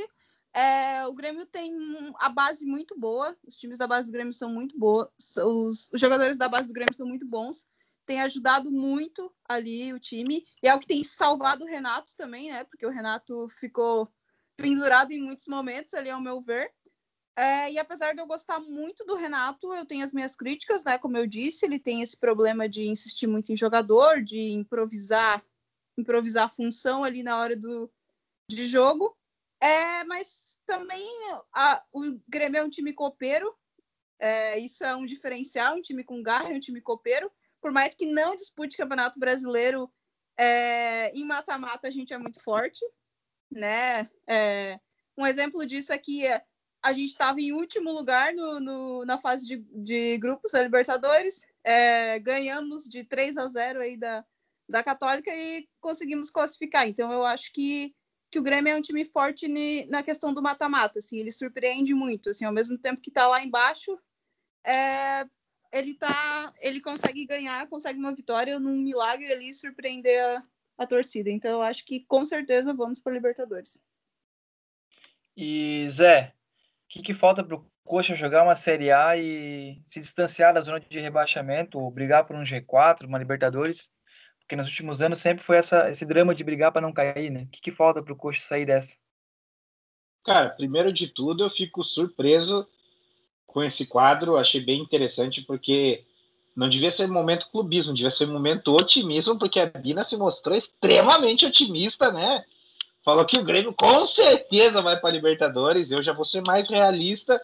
É, 0.55 1.07
o 1.07 1.12
Grêmio 1.12 1.46
tem 1.46 1.74
a 2.18 2.28
base 2.28 2.64
muito 2.66 2.99
boa, 2.99 3.36
os 3.46 3.57
times 3.57 3.78
da 3.78 3.86
base 3.86 4.09
do 4.09 4.12
Grêmio 4.12 4.32
são 4.32 4.51
muito 4.51 4.78
boas, 4.78 5.09
os, 5.36 5.90
os 5.92 6.01
jogadores 6.01 6.36
da 6.36 6.49
base 6.49 6.66
do 6.66 6.72
Grêmio 6.72 6.94
são 6.96 7.07
muito 7.07 7.26
bons, 7.26 7.66
tem 8.07 8.22
ajudado 8.22 8.70
muito 8.70 9.32
ali 9.46 9.92
o 9.92 10.01
time, 10.01 10.44
e 10.62 10.68
é 10.68 10.74
o 10.74 10.78
que 10.78 10.86
tem 10.86 11.05
salvado 11.05 11.64
o 11.64 11.66
Renato 11.66 12.16
também, 12.16 12.51
né? 12.51 12.64
Porque 12.64 12.86
o 12.86 12.90
Renato 12.90 13.49
ficou 13.61 14.11
pendurado 14.57 15.12
em 15.12 15.22
muitos 15.22 15.46
momentos 15.46 15.92
ali, 15.92 16.09
ao 16.09 16.20
meu 16.20 16.40
ver. 16.40 16.72
É, 17.36 17.70
e 17.70 17.78
apesar 17.78 18.14
de 18.14 18.20
eu 18.20 18.26
gostar 18.26 18.59
muito 18.59 19.05
do 19.05 19.14
Renato, 19.14 19.72
eu 19.74 19.84
tenho 19.84 20.05
as 20.05 20.12
minhas 20.12 20.34
críticas, 20.34 20.82
né? 20.82 20.99
Como 20.99 21.16
eu 21.16 21.26
disse, 21.26 21.66
ele 21.66 21.78
tem 21.78 22.01
esse 22.01 22.16
problema 22.16 22.66
de 22.66 22.88
insistir 22.88 23.26
muito 23.26 23.53
em 23.53 23.57
jogador, 23.57 24.24
de 24.24 24.53
improvisar, 24.53 25.44
improvisar 25.96 26.46
a 26.46 26.49
função 26.49 27.05
ali 27.05 27.22
na 27.22 27.38
hora 27.38 27.55
do, 27.55 27.92
de 28.51 28.66
jogo. 28.66 29.16
É, 29.61 30.05
mas 30.05 30.59
também 30.67 31.07
a, 31.55 31.83
o 31.93 32.19
Grêmio 32.29 32.59
é 32.59 32.65
um 32.65 32.71
time 32.71 32.93
copeiro, 32.93 33.55
é, 34.21 34.59
isso 34.59 34.85
é 34.85 34.95
um 34.95 35.07
diferencial, 35.07 35.77
um 35.77 35.83
time 35.83 36.05
com 36.05 36.23
garra, 36.23 36.51
um 36.51 36.61
time 36.61 36.81
copeiro. 36.81 37.31
Por 37.61 37.73
mais 37.73 37.95
que 37.95 38.07
não 38.07 38.37
dispute 38.37 38.77
campeonato 38.77 39.19
brasileiro, 39.19 39.93
é, 40.37 41.11
em 41.11 41.25
mata-mata 41.25 41.89
a 41.89 41.91
gente 41.91 42.13
é 42.13 42.19
muito 42.19 42.43
forte, 42.43 42.85
né? 43.51 44.09
É, 44.29 44.79
um 45.17 45.27
exemplo 45.27 45.67
disso 45.67 45.93
é 45.93 45.99
que 45.99 46.23
a 46.83 46.93
gente 46.93 47.09
estava 47.09 47.41
em 47.41 47.53
último 47.53 47.91
lugar 47.91 48.33
no, 48.33 48.61
no, 48.61 49.05
na 49.05 49.19
fase 49.19 49.47
de, 49.47 49.65
de, 49.73 50.19
grupos 50.19 50.53
da 50.53 50.63
Libertadores, 50.63 51.45
é, 51.65 52.19
ganhamos 52.21 52.85
de 52.85 53.05
3 53.05 53.37
a 53.37 53.49
0 53.49 53.81
aí 53.81 53.97
da, 53.97 54.25
da 54.69 54.83
Católica 54.83 55.31
e 55.35 55.69
conseguimos 55.81 56.31
classificar. 56.31 56.87
Então 56.87 57.13
eu 57.13 57.25
acho 57.25 57.53
que, 57.53 57.95
que 58.31 58.39
o 58.39 58.43
Grêmio 58.43 58.72
é 58.72 58.76
um 58.76 58.83
time 58.83 59.05
forte 59.05 59.49
ni, 59.49 59.87
na 59.87 60.03
questão 60.03 60.33
do 60.33 60.43
mata-mata, 60.43 60.99
assim, 60.99 61.18
ele 61.18 61.33
surpreende 61.33 61.95
muito, 61.95 62.31
assim, 62.31 62.45
ao 62.45 62.53
mesmo 62.53 62.76
tempo 62.76 63.01
que 63.01 63.11
está 63.11 63.26
lá 63.26 63.43
embaixo, 63.43 63.99
é, 64.64 65.26
ele 65.72 65.95
tá, 65.95 66.53
ele 66.61 66.81
consegue 66.81 67.24
ganhar, 67.26 67.66
consegue 67.68 67.99
uma 67.99 68.14
vitória 68.14 68.59
num 68.59 68.76
milagre 68.76 69.33
ali 69.33 69.53
surpreender 69.55 70.22
a, 70.22 70.43
a 70.79 70.87
torcida. 70.87 71.31
Então 71.31 71.51
eu 71.51 71.62
acho 71.62 71.85
que 71.85 72.01
com 72.01 72.24
certeza 72.24 72.74
vamos 72.74 73.01
para 73.01 73.12
Libertadores. 73.12 73.83
E 75.37 75.87
Zé, 75.89 76.35
o 76.85 76.89
que, 76.89 77.03
que 77.03 77.14
falta 77.14 77.45
para 77.45 77.57
o 77.57 77.70
Coxa 77.85 78.14
jogar 78.14 78.43
uma 78.43 78.55
Série 78.55 78.91
A 78.91 79.16
e 79.16 79.81
se 79.87 80.01
distanciar 80.01 80.53
da 80.53 80.61
zona 80.61 80.81
de 80.81 80.99
rebaixamento, 80.99 81.79
ou 81.79 81.91
brigar 81.91 82.26
por 82.26 82.37
um 82.37 82.43
G4, 82.43 83.07
uma 83.07 83.18
Libertadores? 83.18 83.91
Porque 84.49 84.57
nos 84.57 84.68
últimos 84.68 85.03
anos 85.03 85.18
sempre 85.18 85.44
foi 85.44 85.59
essa, 85.59 85.90
esse 85.90 86.07
drama 86.07 86.34
de 86.34 86.42
brigar 86.42 86.72
para 86.72 86.80
não 86.80 86.90
cair, 86.90 87.28
né? 87.28 87.42
O 87.42 87.46
que, 87.49 87.61
que 87.61 87.70
falta 87.70 88.03
para 88.03 88.14
o 88.14 88.16
Coxa 88.16 88.40
sair 88.40 88.64
dessa? 88.64 88.96
Cara, 90.24 90.49
primeiro 90.49 90.90
de 90.90 91.07
tudo, 91.07 91.44
eu 91.44 91.51
fico 91.51 91.84
surpreso 91.84 92.66
com 93.46 93.62
esse 93.62 93.86
quadro. 93.86 94.38
Achei 94.38 94.59
bem 94.62 94.80
interessante, 94.80 95.42
porque 95.42 96.03
não 96.57 96.66
devia 96.66 96.90
ser 96.90 97.07
momento 97.09 97.51
clubismo, 97.51 97.92
devia 97.92 98.11
ser 98.11 98.26
momento 98.26 98.74
otimismo, 98.74 99.38
porque 99.38 99.61
a 99.61 99.66
Bina 99.66 100.03
se 100.03 100.16
mostrou 100.16 100.57
extremamente 100.57 101.44
otimista, 101.44 102.11
né? 102.11 102.42
falou 103.05 103.26
que 103.26 103.38
o 103.38 103.44
Grêmio 103.44 103.74
com 103.74 104.07
certeza 104.07 104.80
vai 104.80 104.99
para 104.99 105.11
Libertadores. 105.11 105.90
Eu 105.90 106.03
já 106.03 106.14
vou 106.14 106.24
ser 106.24 106.42
mais 106.46 106.70
realista. 106.70 107.38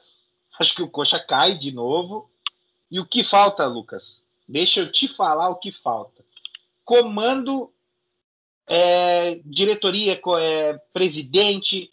Acho 0.59 0.75
que 0.75 0.83
o 0.83 0.89
Coxa 0.89 1.19
cai 1.19 1.53
de 1.53 1.71
novo. 1.71 2.31
E 2.91 2.99
o 2.99 3.07
que 3.07 3.23
falta, 3.23 3.67
Lucas? 3.67 4.25
Deixa 4.49 4.81
eu 4.81 4.91
te 4.91 5.07
falar 5.09 5.51
o 5.51 5.57
que 5.57 5.71
falta. 5.71 6.14
Comando, 6.85 7.73
é, 8.67 9.41
diretoria, 9.45 10.21
é, 10.41 10.81
presidente, 10.93 11.91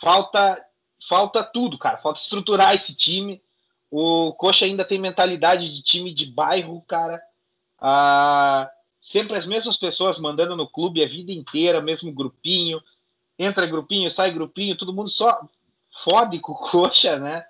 falta, 0.00 0.64
falta 1.08 1.44
tudo, 1.44 1.78
cara. 1.78 1.98
Falta 1.98 2.20
estruturar 2.20 2.74
esse 2.74 2.94
time. 2.94 3.40
O 3.90 4.32
Coxa 4.34 4.64
ainda 4.64 4.84
tem 4.84 4.98
mentalidade 4.98 5.68
de 5.74 5.82
time 5.82 6.14
de 6.14 6.26
bairro, 6.26 6.80
cara. 6.82 7.20
Ah, 7.78 8.70
sempre 9.00 9.36
as 9.36 9.46
mesmas 9.46 9.76
pessoas 9.76 10.18
mandando 10.18 10.56
no 10.56 10.68
clube 10.68 11.02
a 11.02 11.08
vida 11.08 11.32
inteira, 11.32 11.80
mesmo 11.80 12.12
grupinho. 12.12 12.80
Entra 13.38 13.66
grupinho, 13.66 14.10
sai 14.10 14.30
grupinho, 14.30 14.76
todo 14.76 14.92
mundo 14.92 15.10
só 15.10 15.40
fode 16.04 16.38
com 16.38 16.52
o 16.52 16.56
Coxa, 16.56 17.18
né? 17.18 17.44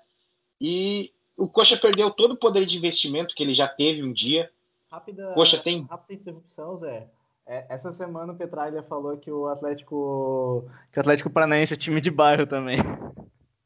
E 0.59 1.11
o 1.37 1.47
Coxa 1.47 1.77
perdeu 1.77 2.09
todo 2.09 2.31
o 2.31 2.37
poder 2.37 2.65
de 2.65 2.77
investimento 2.77 3.35
que 3.35 3.43
ele 3.43 3.53
já 3.53 3.67
teve 3.67 4.03
um 4.03 4.13
dia. 4.13 4.49
Rápida, 4.91 5.31
Coxa 5.33 5.57
tem. 5.57 5.83
Rápida 5.89 6.21
interrupção, 6.21 6.75
Zé. 6.75 7.07
É, 7.47 7.65
essa 7.69 7.93
semana 7.93 8.33
o 8.33 8.35
Petralha 8.35 8.83
falou 8.83 9.17
que 9.17 9.31
o 9.31 9.47
Atlético. 9.47 10.65
que 10.91 10.99
o 10.99 11.01
Atlético 11.01 11.29
Paranaense 11.29 11.73
é 11.73 11.77
time 11.77 12.01
de 12.01 12.11
bairro 12.11 12.45
também. 12.45 12.77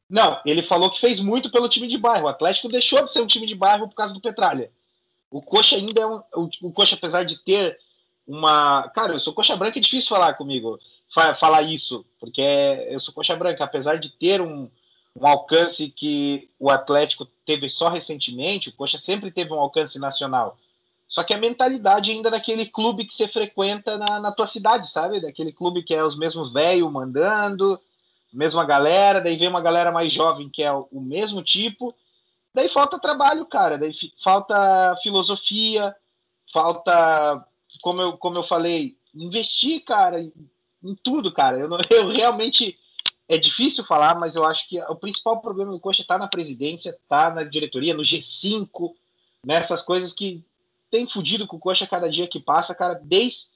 Não, 0.07 0.39
ele 0.45 0.61
falou 0.61 0.91
que 0.91 0.99
fez 0.99 1.19
muito 1.19 1.51
pelo 1.51 1.67
time 1.67 1.87
de 1.87 1.97
bairro. 1.97 2.25
O 2.25 2.29
Atlético 2.29 2.69
deixou 2.69 3.03
de 3.03 3.11
ser 3.11 3.21
um 3.21 3.27
time 3.27 3.47
de 3.47 3.55
bairro 3.55 3.89
por 3.89 3.95
causa 3.95 4.13
do 4.13 4.21
Petralha. 4.21 4.71
O 5.31 5.41
Coxa 5.41 5.75
ainda 5.75 5.99
é 5.99 6.05
um. 6.05 6.21
O, 6.35 6.49
o 6.67 6.71
Coxa, 6.71 6.95
apesar 6.95 7.23
de 7.23 7.43
ter 7.43 7.77
uma. 8.27 8.87
Cara, 8.89 9.13
eu 9.13 9.19
sou 9.19 9.33
Coxa 9.33 9.55
Branca, 9.55 9.79
é 9.79 9.81
difícil 9.81 10.09
falar 10.09 10.35
comigo, 10.35 10.79
falar 11.39 11.63
isso, 11.63 12.05
porque 12.19 12.41
eu 12.89 12.99
sou 12.99 13.13
Coxa 13.13 13.35
Branca, 13.35 13.63
apesar 13.63 13.97
de 13.97 14.11
ter 14.11 14.41
um, 14.41 14.69
um 15.19 15.27
alcance 15.27 15.89
que 15.89 16.49
o 16.59 16.69
Atlético 16.69 17.25
teve 17.45 17.67
só 17.67 17.89
recentemente, 17.89 18.69
o 18.69 18.73
Coxa 18.73 18.99
sempre 18.99 19.31
teve 19.31 19.51
um 19.51 19.59
alcance 19.59 19.97
nacional. 19.97 20.55
Só 21.15 21.23
que 21.23 21.33
a 21.33 21.37
mentalidade 21.37 22.11
ainda 22.11 22.29
daquele 22.29 22.65
clube 22.65 23.05
que 23.05 23.13
você 23.13 23.25
frequenta 23.25 23.97
na, 23.97 24.19
na 24.19 24.33
tua 24.33 24.45
cidade, 24.45 24.91
sabe? 24.91 25.21
Daquele 25.21 25.53
clube 25.53 25.81
que 25.81 25.95
é 25.95 26.03
os 26.03 26.17
mesmos 26.17 26.51
velhos 26.51 26.91
mandando, 26.91 27.79
mesma 28.33 28.65
galera, 28.65 29.21
daí 29.21 29.37
vem 29.37 29.47
uma 29.47 29.61
galera 29.61 29.93
mais 29.93 30.11
jovem 30.11 30.49
que 30.49 30.61
é 30.61 30.69
o, 30.73 30.89
o 30.91 30.99
mesmo 30.99 31.41
tipo, 31.41 31.95
daí 32.53 32.67
falta 32.67 32.99
trabalho, 32.99 33.45
cara, 33.45 33.77
daí 33.77 33.95
falta 34.21 34.93
filosofia, 35.01 35.95
falta, 36.51 37.47
como 37.81 38.01
eu, 38.01 38.17
como 38.17 38.37
eu 38.39 38.43
falei, 38.43 38.97
investir, 39.13 39.85
cara, 39.85 40.19
em, 40.19 40.33
em 40.83 40.95
tudo, 40.95 41.31
cara. 41.31 41.57
Eu, 41.57 41.69
não, 41.69 41.77
eu 41.91 42.09
realmente 42.09 42.77
é 43.29 43.37
difícil 43.37 43.85
falar, 43.85 44.15
mas 44.15 44.35
eu 44.35 44.43
acho 44.43 44.67
que 44.67 44.81
o 44.81 44.95
principal 44.97 45.39
problema 45.39 45.71
do 45.71 45.79
Coxa 45.79 46.01
está 46.01 46.17
na 46.17 46.27
presidência, 46.27 46.89
está 46.89 47.29
na 47.29 47.43
diretoria, 47.43 47.93
no 47.93 48.03
G5, 48.03 48.93
nessas 49.45 49.81
coisas 49.81 50.11
que 50.11 50.43
tem 50.95 51.09
fudido 51.09 51.45
com 51.45 51.57
o 51.57 51.59
Coxa 51.59 51.85
cada 51.85 52.09
dia 52.09 52.25
que 52.25 52.39
passa, 52.39 52.73
cara, 52.73 52.93
desde 52.93 53.47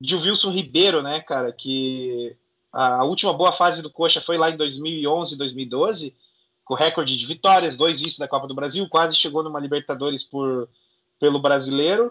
de 0.00 0.16
o 0.16 0.20
Wilson 0.20 0.50
Ribeiro, 0.50 1.02
né, 1.02 1.20
cara, 1.20 1.52
que 1.52 2.34
a 2.72 3.04
última 3.04 3.34
boa 3.34 3.52
fase 3.52 3.82
do 3.82 3.90
Coxa 3.90 4.22
foi 4.22 4.38
lá 4.38 4.50
em 4.50 4.56
2011, 4.56 5.36
2012, 5.36 6.16
com 6.64 6.72
recorde 6.72 7.18
de 7.18 7.26
vitórias, 7.26 7.76
dois 7.76 8.00
vices 8.00 8.18
da 8.18 8.26
Copa 8.26 8.46
do 8.46 8.54
Brasil, 8.54 8.88
quase 8.88 9.14
chegou 9.14 9.42
numa 9.42 9.60
Libertadores 9.60 10.24
por, 10.24 10.70
pelo 11.18 11.38
brasileiro. 11.38 12.10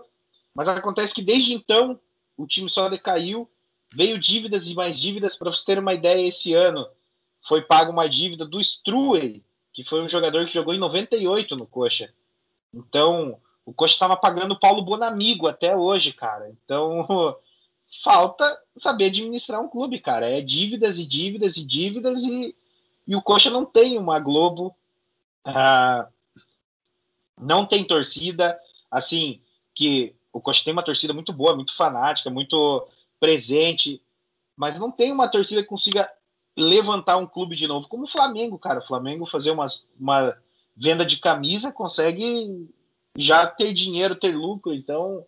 Mas 0.53 0.67
acontece 0.67 1.15
que 1.15 1.23
desde 1.23 1.53
então 1.53 1.99
o 2.37 2.45
time 2.45 2.69
só 2.69 2.89
decaiu, 2.89 3.49
veio 3.91 4.19
dívidas 4.19 4.67
e 4.67 4.75
mais 4.75 4.99
dívidas. 4.99 5.35
Para 5.35 5.51
você 5.51 5.65
ter 5.65 5.79
uma 5.79 5.95
ideia, 5.95 6.27
esse 6.27 6.53
ano 6.53 6.87
foi 7.47 7.63
paga 7.63 7.89
uma 7.89 8.07
dívida 8.07 8.45
do 8.45 8.61
Struey, 8.61 9.43
que 9.73 9.83
foi 9.83 10.01
um 10.01 10.09
jogador 10.09 10.45
que 10.45 10.53
jogou 10.53 10.75
em 10.75 10.79
98 10.79 11.55
no 11.55 11.65
Coxa. 11.65 12.13
Então, 12.71 13.39
o 13.69 13.73
Coxa 13.73 13.93
estava 13.93 14.17
pagando 14.17 14.53
o 14.53 14.59
Paulo 14.59 14.81
Bonamigo 14.81 15.47
até 15.47 15.77
hoje, 15.77 16.11
cara. 16.11 16.49
Então, 16.49 17.05
falta 18.03 18.59
saber 18.77 19.05
administrar 19.05 19.61
um 19.61 19.69
clube, 19.69 19.99
cara. 19.99 20.27
É 20.27 20.41
dívidas 20.41 20.97
e 20.97 21.05
dívidas 21.05 21.55
e 21.55 21.63
dívidas 21.63 22.19
e, 22.23 22.55
e 23.07 23.15
o 23.15 23.21
Coxa 23.21 23.51
não 23.51 23.65
tem 23.65 23.95
uma 23.99 24.19
Globo, 24.19 24.75
ah, 25.45 26.07
não 27.39 27.63
tem 27.63 27.83
torcida, 27.83 28.59
assim, 28.89 29.39
que 29.75 30.15
o 30.33 30.41
Coxa 30.41 30.63
tem 30.63 30.73
uma 30.73 30.81
torcida 30.81 31.13
muito 31.13 31.31
boa, 31.31 31.55
muito 31.55 31.77
fanática, 31.77 32.31
muito 32.31 32.87
presente, 33.19 34.01
mas 34.57 34.79
não 34.79 34.89
tem 34.89 35.11
uma 35.11 35.27
torcida 35.27 35.61
que 35.61 35.69
consiga 35.69 36.11
levantar 36.57 37.17
um 37.17 37.27
clube 37.27 37.55
de 37.55 37.67
novo, 37.67 37.87
como 37.87 38.05
o 38.05 38.11
Flamengo, 38.11 38.57
cara. 38.57 38.79
O 38.79 38.87
Flamengo 38.87 39.27
fazer 39.27 39.51
uma, 39.51 39.67
uma 39.99 40.35
venda 40.75 41.05
de 41.05 41.17
camisa 41.17 41.71
consegue 41.71 42.67
já 43.19 43.45
ter 43.45 43.73
dinheiro, 43.73 44.15
ter 44.15 44.33
lucro, 44.33 44.73
então 44.73 45.25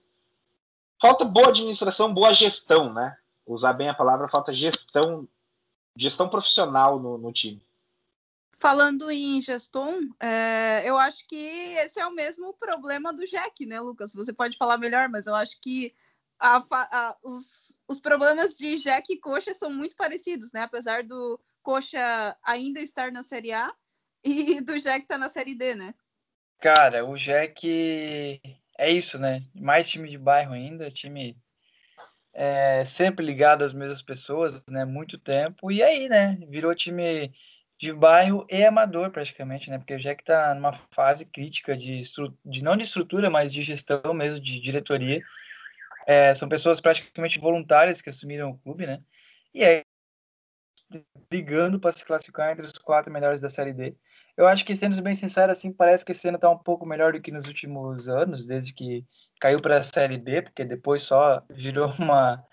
falta 0.99 1.25
boa 1.25 1.49
administração, 1.49 2.13
boa 2.13 2.33
gestão, 2.33 2.93
né? 2.93 3.17
Usar 3.45 3.73
bem 3.73 3.89
a 3.89 3.93
palavra, 3.93 4.29
falta 4.29 4.53
gestão, 4.53 5.27
gestão 5.97 6.29
profissional 6.29 6.99
no, 6.99 7.17
no 7.17 7.33
time. 7.33 7.61
Falando 8.53 9.11
em 9.11 9.41
gestão, 9.41 9.99
é, 10.19 10.83
eu 10.85 10.97
acho 10.97 11.27
que 11.27 11.35
esse 11.35 11.99
é 11.99 12.07
o 12.07 12.13
mesmo 12.13 12.53
problema 12.53 13.11
do 13.11 13.25
Jack, 13.25 13.65
né, 13.65 13.81
Lucas? 13.81 14.13
Você 14.13 14.31
pode 14.31 14.55
falar 14.55 14.77
melhor, 14.77 15.09
mas 15.09 15.27
eu 15.27 15.35
acho 15.35 15.59
que 15.59 15.93
a, 16.39 16.63
a, 16.71 17.17
os, 17.23 17.75
os 17.87 17.99
problemas 17.99 18.55
de 18.55 18.77
Jack 18.77 19.11
e 19.11 19.17
Coxa 19.17 19.53
são 19.53 19.69
muito 19.69 19.95
parecidos, 19.97 20.51
né? 20.53 20.61
Apesar 20.61 21.03
do 21.03 21.39
Coxa 21.61 22.37
ainda 22.43 22.79
estar 22.79 23.11
na 23.11 23.23
Série 23.23 23.51
A 23.51 23.73
e 24.23 24.61
do 24.61 24.79
Jack 24.79 25.01
estar 25.01 25.15
tá 25.15 25.17
na 25.17 25.27
Série 25.27 25.55
D, 25.55 25.75
né? 25.75 25.93
Cara, 26.61 27.03
o 27.03 27.15
Jack 27.15 28.39
é 28.77 28.91
isso, 28.91 29.17
né? 29.17 29.41
Mais 29.55 29.89
time 29.89 30.07
de 30.07 30.15
bairro 30.15 30.53
ainda, 30.53 30.91
time 30.91 31.35
é, 32.33 32.85
sempre 32.85 33.25
ligado 33.25 33.63
às 33.63 33.73
mesmas 33.73 34.03
pessoas, 34.03 34.63
né? 34.69 34.85
Muito 34.85 35.17
tempo. 35.17 35.71
E 35.71 35.81
aí, 35.81 36.07
né? 36.07 36.37
Virou 36.47 36.75
time 36.75 37.33
de 37.79 37.91
bairro 37.91 38.45
e 38.47 38.63
amador 38.63 39.09
praticamente, 39.09 39.71
né? 39.71 39.79
Porque 39.79 39.95
o 39.95 39.99
Jack 39.99 40.23
tá 40.23 40.53
numa 40.53 40.71
fase 40.91 41.25
crítica 41.25 41.75
de, 41.75 41.99
de 42.45 42.63
não 42.63 42.77
de 42.77 42.83
estrutura, 42.83 43.27
mas 43.27 43.51
de 43.51 43.63
gestão 43.63 44.13
mesmo, 44.13 44.39
de 44.39 44.61
diretoria. 44.61 45.19
É, 46.05 46.31
são 46.35 46.47
pessoas 46.47 46.79
praticamente 46.79 47.39
voluntárias 47.39 48.03
que 48.03 48.09
assumiram 48.09 48.51
o 48.51 48.57
clube, 48.59 48.85
né? 48.85 49.01
E 49.51 49.63
aí, 49.63 49.83
brigando 51.29 51.79
para 51.79 51.91
se 51.91 52.05
classificar 52.05 52.51
entre 52.51 52.65
os 52.65 52.73
quatro 52.73 53.11
melhores 53.11 53.39
da 53.39 53.49
Série 53.49 53.73
D. 53.73 53.95
Eu 54.37 54.47
acho 54.47 54.65
que, 54.65 54.75
sendo 54.75 55.01
bem 55.01 55.15
sincero, 55.15 55.51
assim, 55.51 55.71
parece 55.71 56.05
que 56.05 56.11
esse 56.11 56.27
ano 56.27 56.37
está 56.37 56.49
um 56.49 56.57
pouco 56.57 56.85
melhor 56.85 57.13
do 57.13 57.21
que 57.21 57.31
nos 57.31 57.47
últimos 57.47 58.07
anos, 58.07 58.47
desde 58.47 58.73
que 58.73 59.05
caiu 59.39 59.59
para 59.59 59.77
a 59.77 59.83
Série 59.83 60.17
B, 60.17 60.41
porque 60.41 60.63
depois 60.63 61.03
só 61.03 61.43
virou 61.49 61.93
uma, 61.99 62.43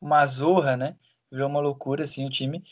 uma 0.00 0.26
zorra, 0.26 0.76
né? 0.76 0.96
Virou 1.30 1.48
uma 1.48 1.60
loucura, 1.60 2.04
assim, 2.04 2.26
o 2.26 2.30
time. 2.30 2.62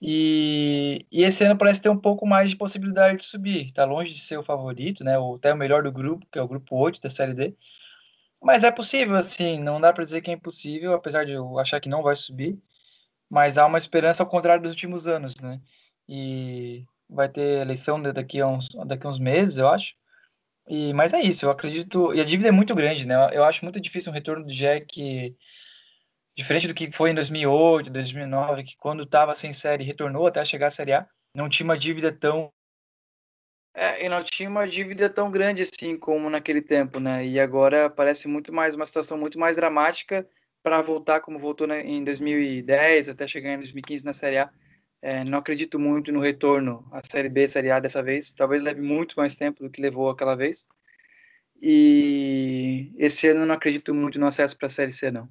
E, 0.00 1.06
e 1.10 1.22
esse 1.22 1.44
ano 1.44 1.56
parece 1.56 1.80
ter 1.80 1.88
um 1.88 1.98
pouco 1.98 2.26
mais 2.26 2.50
de 2.50 2.56
possibilidade 2.56 3.18
de 3.18 3.24
subir. 3.24 3.66
Está 3.66 3.84
longe 3.84 4.12
de 4.12 4.20
ser 4.20 4.38
o 4.38 4.42
favorito, 4.42 5.02
né? 5.02 5.18
Ou 5.18 5.36
até 5.36 5.52
o 5.52 5.56
melhor 5.56 5.82
do 5.82 5.92
grupo, 5.92 6.26
que 6.30 6.38
é 6.38 6.42
o 6.42 6.48
grupo 6.48 6.76
8 6.76 7.00
da 7.00 7.10
Série 7.10 7.34
D. 7.34 7.56
Mas 8.42 8.62
é 8.64 8.70
possível, 8.70 9.16
assim, 9.16 9.58
não 9.58 9.80
dá 9.80 9.92
para 9.92 10.04
dizer 10.04 10.20
que 10.20 10.30
é 10.30 10.34
impossível, 10.34 10.92
apesar 10.92 11.24
de 11.24 11.32
eu 11.32 11.58
achar 11.58 11.80
que 11.80 11.88
não 11.88 12.02
vai 12.02 12.14
subir. 12.14 12.58
Mas 13.30 13.58
há 13.58 13.66
uma 13.66 13.78
esperança 13.78 14.22
ao 14.22 14.28
contrário 14.28 14.62
dos 14.62 14.72
últimos 14.72 15.08
anos, 15.08 15.34
né? 15.40 15.60
E 16.08 16.84
vai 17.08 17.28
ter 17.28 17.60
eleição 17.60 18.00
daqui 18.00 18.40
a 18.40 18.46
uns, 18.46 18.68
daqui 18.86 19.06
a 19.06 19.10
uns 19.10 19.18
meses, 19.18 19.58
eu 19.58 19.68
acho. 19.68 19.94
E, 20.66 20.92
mas 20.94 21.12
é 21.12 21.20
isso, 21.20 21.44
eu 21.44 21.50
acredito. 21.50 22.14
E 22.14 22.20
a 22.20 22.24
dívida 22.24 22.48
é 22.48 22.52
muito 22.52 22.74
grande, 22.74 23.06
né? 23.06 23.14
Eu 23.32 23.44
acho 23.44 23.64
muito 23.64 23.80
difícil 23.80 24.10
um 24.10 24.14
retorno 24.14 24.44
do 24.44 24.52
Jack, 24.52 25.36
diferente 26.36 26.68
do 26.68 26.74
que 26.74 26.90
foi 26.90 27.10
em 27.10 27.14
2008, 27.14 27.90
2009, 27.90 28.64
que 28.64 28.76
quando 28.76 29.02
estava 29.02 29.34
sem 29.34 29.52
série 29.52 29.84
retornou 29.84 30.26
até 30.26 30.44
chegar 30.44 30.68
à 30.68 30.70
Série 30.70 30.92
A, 30.92 31.06
não 31.34 31.48
tinha 31.48 31.64
uma 31.64 31.78
dívida 31.78 32.12
tão. 32.12 32.50
É, 33.76 34.06
e 34.06 34.08
não 34.08 34.22
tinha 34.22 34.48
uma 34.48 34.68
dívida 34.68 35.10
tão 35.10 35.30
grande 35.30 35.62
assim 35.62 35.98
como 35.98 36.30
naquele 36.30 36.62
tempo, 36.62 37.00
né? 37.00 37.26
E 37.26 37.40
agora 37.40 37.90
parece 37.90 38.28
muito 38.28 38.52
mais 38.52 38.74
uma 38.74 38.86
situação 38.86 39.18
muito 39.18 39.38
mais 39.38 39.56
dramática 39.56 40.26
para 40.64 40.80
voltar 40.80 41.20
como 41.20 41.38
voltou 41.38 41.70
em 41.70 42.02
2010 42.02 43.10
até 43.10 43.26
chegar 43.26 43.52
em 43.52 43.58
2015 43.58 44.02
na 44.02 44.14
Série 44.14 44.38
A. 44.38 44.50
É, 45.02 45.22
não 45.22 45.36
acredito 45.38 45.78
muito 45.78 46.10
no 46.10 46.20
retorno 46.20 46.88
à 46.90 47.00
Série 47.04 47.28
B, 47.28 47.46
Série 47.46 47.70
A 47.70 47.78
dessa 47.78 48.02
vez. 48.02 48.32
Talvez 48.32 48.62
leve 48.62 48.80
muito 48.80 49.14
mais 49.16 49.36
tempo 49.36 49.62
do 49.62 49.68
que 49.68 49.82
levou 49.82 50.08
aquela 50.08 50.34
vez. 50.34 50.66
E 51.60 52.90
esse 52.96 53.28
ano 53.28 53.44
não 53.44 53.54
acredito 53.54 53.94
muito 53.94 54.18
no 54.18 54.26
acesso 54.26 54.56
para 54.56 54.64
a 54.64 54.70
Série 54.70 54.90
C, 54.90 55.10
não. 55.10 55.28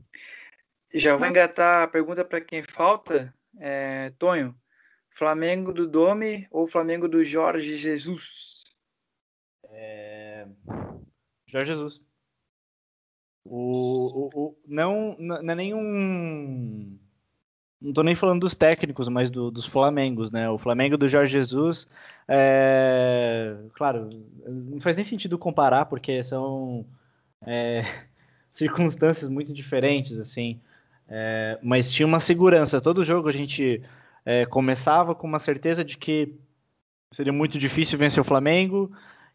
Já 0.93 1.15
vou 1.15 1.27
engatar 1.27 1.81
a 1.81 1.87
pergunta 1.87 2.23
para 2.23 2.39
quem 2.39 2.61
falta. 2.61 3.33
É, 3.59 4.13
Tonho, 4.19 4.55
Flamengo 5.09 5.73
do 5.73 5.87
Domi 5.87 6.47
ou 6.51 6.67
Flamengo 6.67 7.07
do 7.07 7.23
Jorge 7.23 7.75
Jesus? 7.75 8.65
É... 9.63 10.45
Jorge 11.47 11.73
Jesus. 11.73 11.99
O, 13.45 13.57
o, 13.57 14.29
o, 14.33 14.57
não, 14.67 15.15
não 15.19 15.51
é 15.51 15.55
nenhum 15.55 16.97
não 17.81 17.89
estou 17.89 18.03
nem 18.03 18.15
falando 18.15 18.39
dos 18.39 18.55
técnicos, 18.55 19.09
mas 19.09 19.29
do, 19.29 19.51
dos 19.51 19.65
Flamengos, 19.65 20.31
né? 20.31 20.49
O 20.49 20.57
Flamengo 20.57 20.97
do 20.97 21.05
Jorge 21.05 21.33
Jesus, 21.33 21.85
é... 22.29 23.57
claro, 23.73 24.09
não 24.47 24.79
faz 24.79 24.95
nem 24.95 25.03
sentido 25.03 25.37
comparar, 25.37 25.85
porque 25.85 26.23
são, 26.23 26.85
é... 27.45 27.81
circunstâncias 28.53 29.29
muito 29.29 29.51
diferentes, 29.51 30.17
assim. 30.17 30.61
É, 31.09 31.59
mas 31.61 31.91
tinha 31.91 32.05
uma 32.07 32.19
segurança. 32.19 32.79
Todo 32.79 33.03
jogo 33.03 33.27
a 33.27 33.33
gente 33.33 33.81
é, 34.25 34.45
começava 34.45 35.13
com 35.13 35.27
uma 35.27 35.39
certeza 35.39 35.83
de 35.83 35.97
que 35.97 36.33
seria 37.11 37.33
muito 37.33 37.57
difícil 37.57 37.97
vencer 37.97 38.21
o 38.21 38.23
Flamengo, 38.23 38.91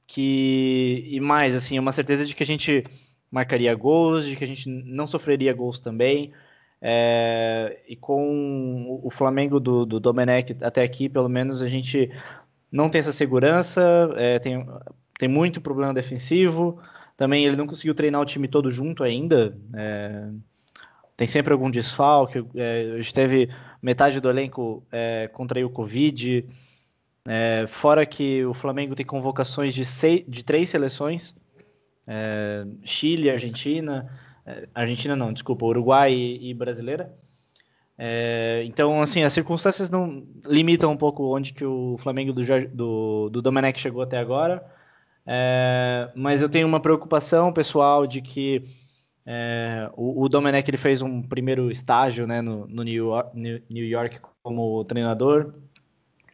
que 0.06 1.04
e 1.06 1.20
mais 1.20 1.54
assim, 1.54 1.78
uma 1.78 1.92
certeza 1.92 2.24
de 2.24 2.34
que 2.34 2.42
a 2.42 2.46
gente 2.46 2.84
marcaria 3.30 3.74
gols, 3.74 4.26
de 4.26 4.36
que 4.36 4.44
a 4.44 4.46
gente 4.46 4.68
não 4.68 5.06
sofreria 5.06 5.52
gols 5.52 5.80
também. 5.80 6.32
É, 6.80 7.80
e 7.88 7.96
com 7.96 9.00
o 9.02 9.10
Flamengo 9.10 9.58
do, 9.58 9.84
do 9.84 9.98
Domenech 9.98 10.56
até 10.62 10.82
aqui, 10.82 11.08
pelo 11.08 11.28
menos, 11.28 11.62
a 11.62 11.68
gente 11.68 12.10
não 12.70 12.88
tem 12.88 13.00
essa 13.00 13.12
segurança, 13.12 13.82
é, 14.16 14.38
tem, 14.38 14.66
tem 15.18 15.28
muito 15.28 15.60
problema 15.60 15.92
defensivo. 15.92 16.80
Também 17.16 17.44
ele 17.44 17.56
não 17.56 17.66
conseguiu 17.66 17.94
treinar 17.94 18.20
o 18.20 18.24
time 18.24 18.46
todo 18.46 18.70
junto 18.70 19.02
ainda. 19.02 19.56
É, 19.74 20.28
tem 21.16 21.26
sempre 21.26 21.52
algum 21.52 21.70
desfalque. 21.70 22.44
É, 22.54 22.92
a 22.94 22.96
gente 23.00 23.12
teve 23.12 23.50
metade 23.82 24.20
do 24.20 24.30
elenco 24.30 24.86
é, 24.92 25.28
contraiu 25.32 25.68
Covid. 25.68 26.46
É, 27.26 27.64
fora 27.66 28.06
que 28.06 28.44
o 28.44 28.54
Flamengo 28.54 28.94
tem 28.94 29.04
convocações 29.04 29.74
de, 29.74 29.84
seis, 29.84 30.24
de 30.28 30.44
três 30.44 30.68
seleções: 30.68 31.34
é, 32.08 32.66
Chile, 32.82 33.30
Argentina. 33.30 34.10
É, 34.46 34.66
Argentina 34.74 35.14
não, 35.14 35.32
desculpa, 35.32 35.66
Uruguai 35.66 36.12
e, 36.12 36.50
e 36.50 36.54
brasileira. 36.54 37.14
É, 37.98 38.62
então, 38.64 39.02
assim, 39.02 39.22
as 39.22 39.32
circunstâncias 39.32 39.90
não 39.90 40.26
limitam 40.46 40.90
um 40.90 40.96
pouco 40.96 41.36
onde 41.36 41.52
que 41.52 41.64
o 41.64 41.96
Flamengo 41.98 42.32
do, 42.32 42.42
do, 42.72 43.28
do 43.30 43.42
Domenech 43.42 43.78
chegou 43.78 44.02
até 44.02 44.18
agora. 44.18 44.64
É, 45.26 46.10
mas 46.14 46.40
eu 46.40 46.48
tenho 46.48 46.66
uma 46.66 46.80
preocupação 46.80 47.52
pessoal 47.52 48.06
de 48.06 48.22
que 48.22 48.62
é, 49.26 49.90
o, 49.94 50.22
o 50.22 50.28
Domenech 50.28 50.70
ele 50.70 50.78
fez 50.78 51.02
um 51.02 51.20
primeiro 51.20 51.70
estágio 51.70 52.26
né, 52.26 52.40
no, 52.40 52.66
no 52.66 52.82
New, 52.82 53.08
York, 53.08 53.30
New 53.36 53.84
York 53.84 54.20
como 54.42 54.82
treinador, 54.84 55.52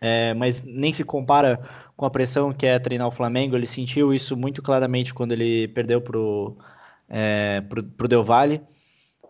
é, 0.00 0.32
mas 0.34 0.62
nem 0.62 0.92
se 0.92 1.02
compara 1.02 1.58
com 1.96 2.06
a 2.06 2.10
pressão 2.10 2.52
que 2.52 2.66
é 2.66 2.78
treinar 2.78 3.08
o 3.08 3.12
Flamengo. 3.12 3.56
Ele 3.56 3.66
sentiu 3.66 4.12
isso 4.12 4.36
muito 4.36 4.62
claramente 4.62 5.14
quando 5.14 5.32
ele 5.32 5.68
perdeu 5.68 6.00
para 6.00 6.18
o 6.18 6.56
é, 7.08 7.60
pro, 7.62 7.82
pro 7.82 8.08
Del 8.08 8.24
Valle, 8.24 8.60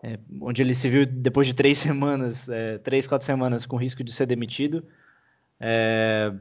é, 0.03 0.19
onde 0.41 0.61
ele 0.61 0.73
se 0.73 0.89
viu 0.89 1.05
depois 1.05 1.47
de 1.47 1.53
três 1.53 1.77
semanas, 1.79 2.49
é, 2.49 2.77
três, 2.79 3.07
quatro 3.07 3.25
semanas 3.25 3.65
com 3.65 3.77
risco 3.77 4.03
de 4.03 4.11
ser 4.11 4.25
demitido. 4.25 4.85
É, 5.59 6.33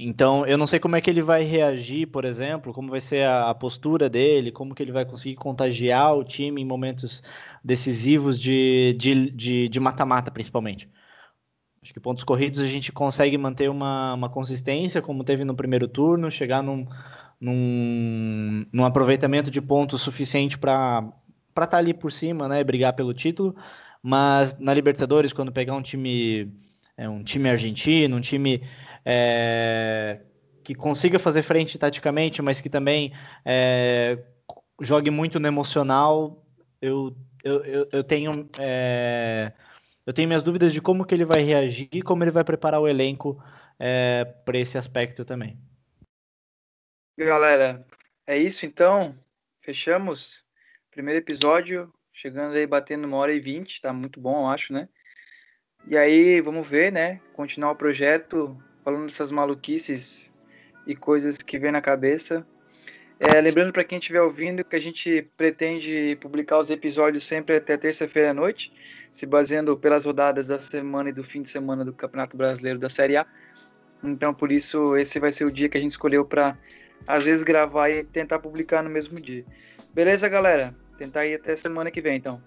então, 0.00 0.46
eu 0.46 0.56
não 0.56 0.66
sei 0.66 0.78
como 0.78 0.94
é 0.94 1.00
que 1.00 1.10
ele 1.10 1.22
vai 1.22 1.42
reagir, 1.42 2.06
por 2.06 2.24
exemplo, 2.24 2.72
como 2.72 2.90
vai 2.90 3.00
ser 3.00 3.24
a, 3.24 3.50
a 3.50 3.54
postura 3.54 4.08
dele, 4.08 4.52
como 4.52 4.74
que 4.74 4.82
ele 4.82 4.92
vai 4.92 5.04
conseguir 5.04 5.34
contagiar 5.36 6.14
o 6.14 6.22
time 6.22 6.62
em 6.62 6.64
momentos 6.64 7.22
decisivos 7.64 8.38
de 8.38 8.96
mata-mata, 9.80 10.30
de, 10.30 10.30
de, 10.30 10.34
principalmente. 10.34 10.88
Acho 11.82 11.92
que 11.92 12.00
pontos 12.00 12.24
corridos 12.24 12.58
a 12.60 12.66
gente 12.66 12.90
consegue 12.90 13.38
manter 13.38 13.70
uma, 13.70 14.14
uma 14.14 14.28
consistência, 14.28 15.00
como 15.00 15.24
teve 15.24 15.44
no 15.44 15.54
primeiro 15.54 15.86
turno, 15.86 16.30
chegar 16.30 16.62
num, 16.62 16.86
num, 17.40 18.66
num 18.72 18.84
aproveitamento 18.84 19.50
de 19.50 19.60
pontos 19.60 20.02
suficiente 20.02 20.58
para 20.58 21.08
estar 21.50 21.66
tá 21.66 21.78
ali 21.78 21.94
por 21.94 22.10
cima, 22.10 22.48
né, 22.48 22.62
brigar 22.64 22.92
pelo 22.94 23.14
título. 23.14 23.54
Mas 24.02 24.58
na 24.58 24.74
Libertadores, 24.74 25.32
quando 25.32 25.52
pegar 25.52 25.74
um 25.74 25.82
time, 25.82 26.52
é, 26.96 27.08
um 27.08 27.22
time 27.22 27.48
argentino, 27.48 28.16
um 28.16 28.20
time 28.20 28.62
é, 29.04 30.20
que 30.64 30.74
consiga 30.74 31.18
fazer 31.18 31.42
frente 31.42 31.78
taticamente, 31.78 32.42
mas 32.42 32.60
que 32.60 32.68
também 32.68 33.12
é, 33.44 34.18
jogue 34.80 35.10
muito 35.10 35.40
no 35.40 35.46
emocional, 35.46 36.44
eu, 36.80 37.16
eu, 37.42 37.64
eu, 37.64 37.88
eu 37.92 38.04
tenho 38.04 38.48
é, 38.58 39.52
eu 40.08 40.14
tenho 40.14 40.26
minhas 40.26 40.42
dúvidas 40.42 40.72
de 40.72 40.80
como 40.80 41.04
que 41.04 41.14
ele 41.14 41.26
vai 41.26 41.42
reagir 41.42 41.86
e 41.92 42.00
como 42.00 42.24
ele 42.24 42.30
vai 42.30 42.42
preparar 42.42 42.80
o 42.80 42.88
elenco 42.88 43.44
é, 43.78 44.24
para 44.42 44.56
esse 44.56 44.78
aspecto 44.78 45.22
também. 45.22 45.60
Galera, 47.18 47.86
é 48.26 48.38
isso 48.38 48.64
então. 48.64 49.14
Fechamos. 49.60 50.46
Primeiro 50.90 51.20
episódio, 51.20 51.92
chegando 52.10 52.54
aí 52.54 52.66
batendo 52.66 53.06
uma 53.06 53.18
hora 53.18 53.34
e 53.34 53.38
vinte, 53.38 53.82
tá 53.82 53.92
muito 53.92 54.18
bom, 54.18 54.44
eu 54.44 54.46
acho, 54.46 54.72
né? 54.72 54.88
E 55.86 55.94
aí, 55.94 56.40
vamos 56.40 56.66
ver, 56.66 56.90
né? 56.90 57.20
Continuar 57.34 57.72
o 57.72 57.76
projeto, 57.76 58.56
falando 58.82 59.04
dessas 59.04 59.30
maluquices 59.30 60.32
e 60.86 60.96
coisas 60.96 61.36
que 61.36 61.58
vem 61.58 61.70
na 61.70 61.82
cabeça. 61.82 62.46
É, 63.20 63.40
lembrando 63.40 63.72
para 63.72 63.82
quem 63.82 63.98
estiver 63.98 64.22
ouvindo 64.22 64.64
que 64.64 64.76
a 64.76 64.80
gente 64.80 65.28
pretende 65.36 66.16
publicar 66.20 66.58
os 66.58 66.70
episódios 66.70 67.24
sempre 67.24 67.56
até 67.56 67.76
terça-feira 67.76 68.30
à 68.30 68.34
noite, 68.34 68.72
se 69.10 69.26
baseando 69.26 69.76
pelas 69.76 70.04
rodadas 70.04 70.46
da 70.46 70.56
semana 70.58 71.08
e 71.08 71.12
do 71.12 71.24
fim 71.24 71.42
de 71.42 71.50
semana 71.50 71.84
do 71.84 71.92
Campeonato 71.92 72.36
Brasileiro 72.36 72.78
da 72.78 72.88
Série 72.88 73.16
A. 73.16 73.26
Então, 74.04 74.32
por 74.32 74.52
isso, 74.52 74.96
esse 74.96 75.18
vai 75.18 75.32
ser 75.32 75.44
o 75.44 75.50
dia 75.50 75.68
que 75.68 75.76
a 75.76 75.80
gente 75.80 75.90
escolheu 75.90 76.24
para, 76.24 76.56
às 77.08 77.24
vezes, 77.24 77.42
gravar 77.42 77.90
e 77.90 78.04
tentar 78.04 78.38
publicar 78.38 78.84
no 78.84 78.90
mesmo 78.90 79.20
dia. 79.20 79.44
Beleza, 79.92 80.28
galera? 80.28 80.72
Tentar 80.96 81.26
ir 81.26 81.34
até 81.34 81.56
semana 81.56 81.90
que 81.90 82.00
vem, 82.00 82.16
então. 82.16 82.40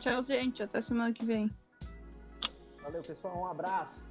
Tchau, 0.00 0.22
gente. 0.22 0.62
Até 0.62 0.80
semana 0.80 1.12
que 1.12 1.24
vem. 1.24 1.50
Valeu, 2.82 3.02
pessoal. 3.02 3.36
Um 3.36 3.46
abraço. 3.46 4.04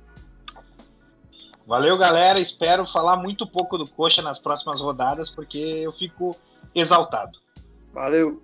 Valeu, 1.66 1.98
galera. 1.98 2.40
Espero 2.40 2.86
falar 2.86 3.18
muito 3.18 3.48
pouco 3.48 3.78
do 3.78 3.88
Coxa 3.88 4.22
nas 4.22 4.40
próximas 4.40 4.80
rodadas, 4.80 5.30
porque 5.30 5.58
eu 5.58 5.92
fico 5.92 6.36
exaltado. 6.74 7.40
Valeu. 7.92 8.42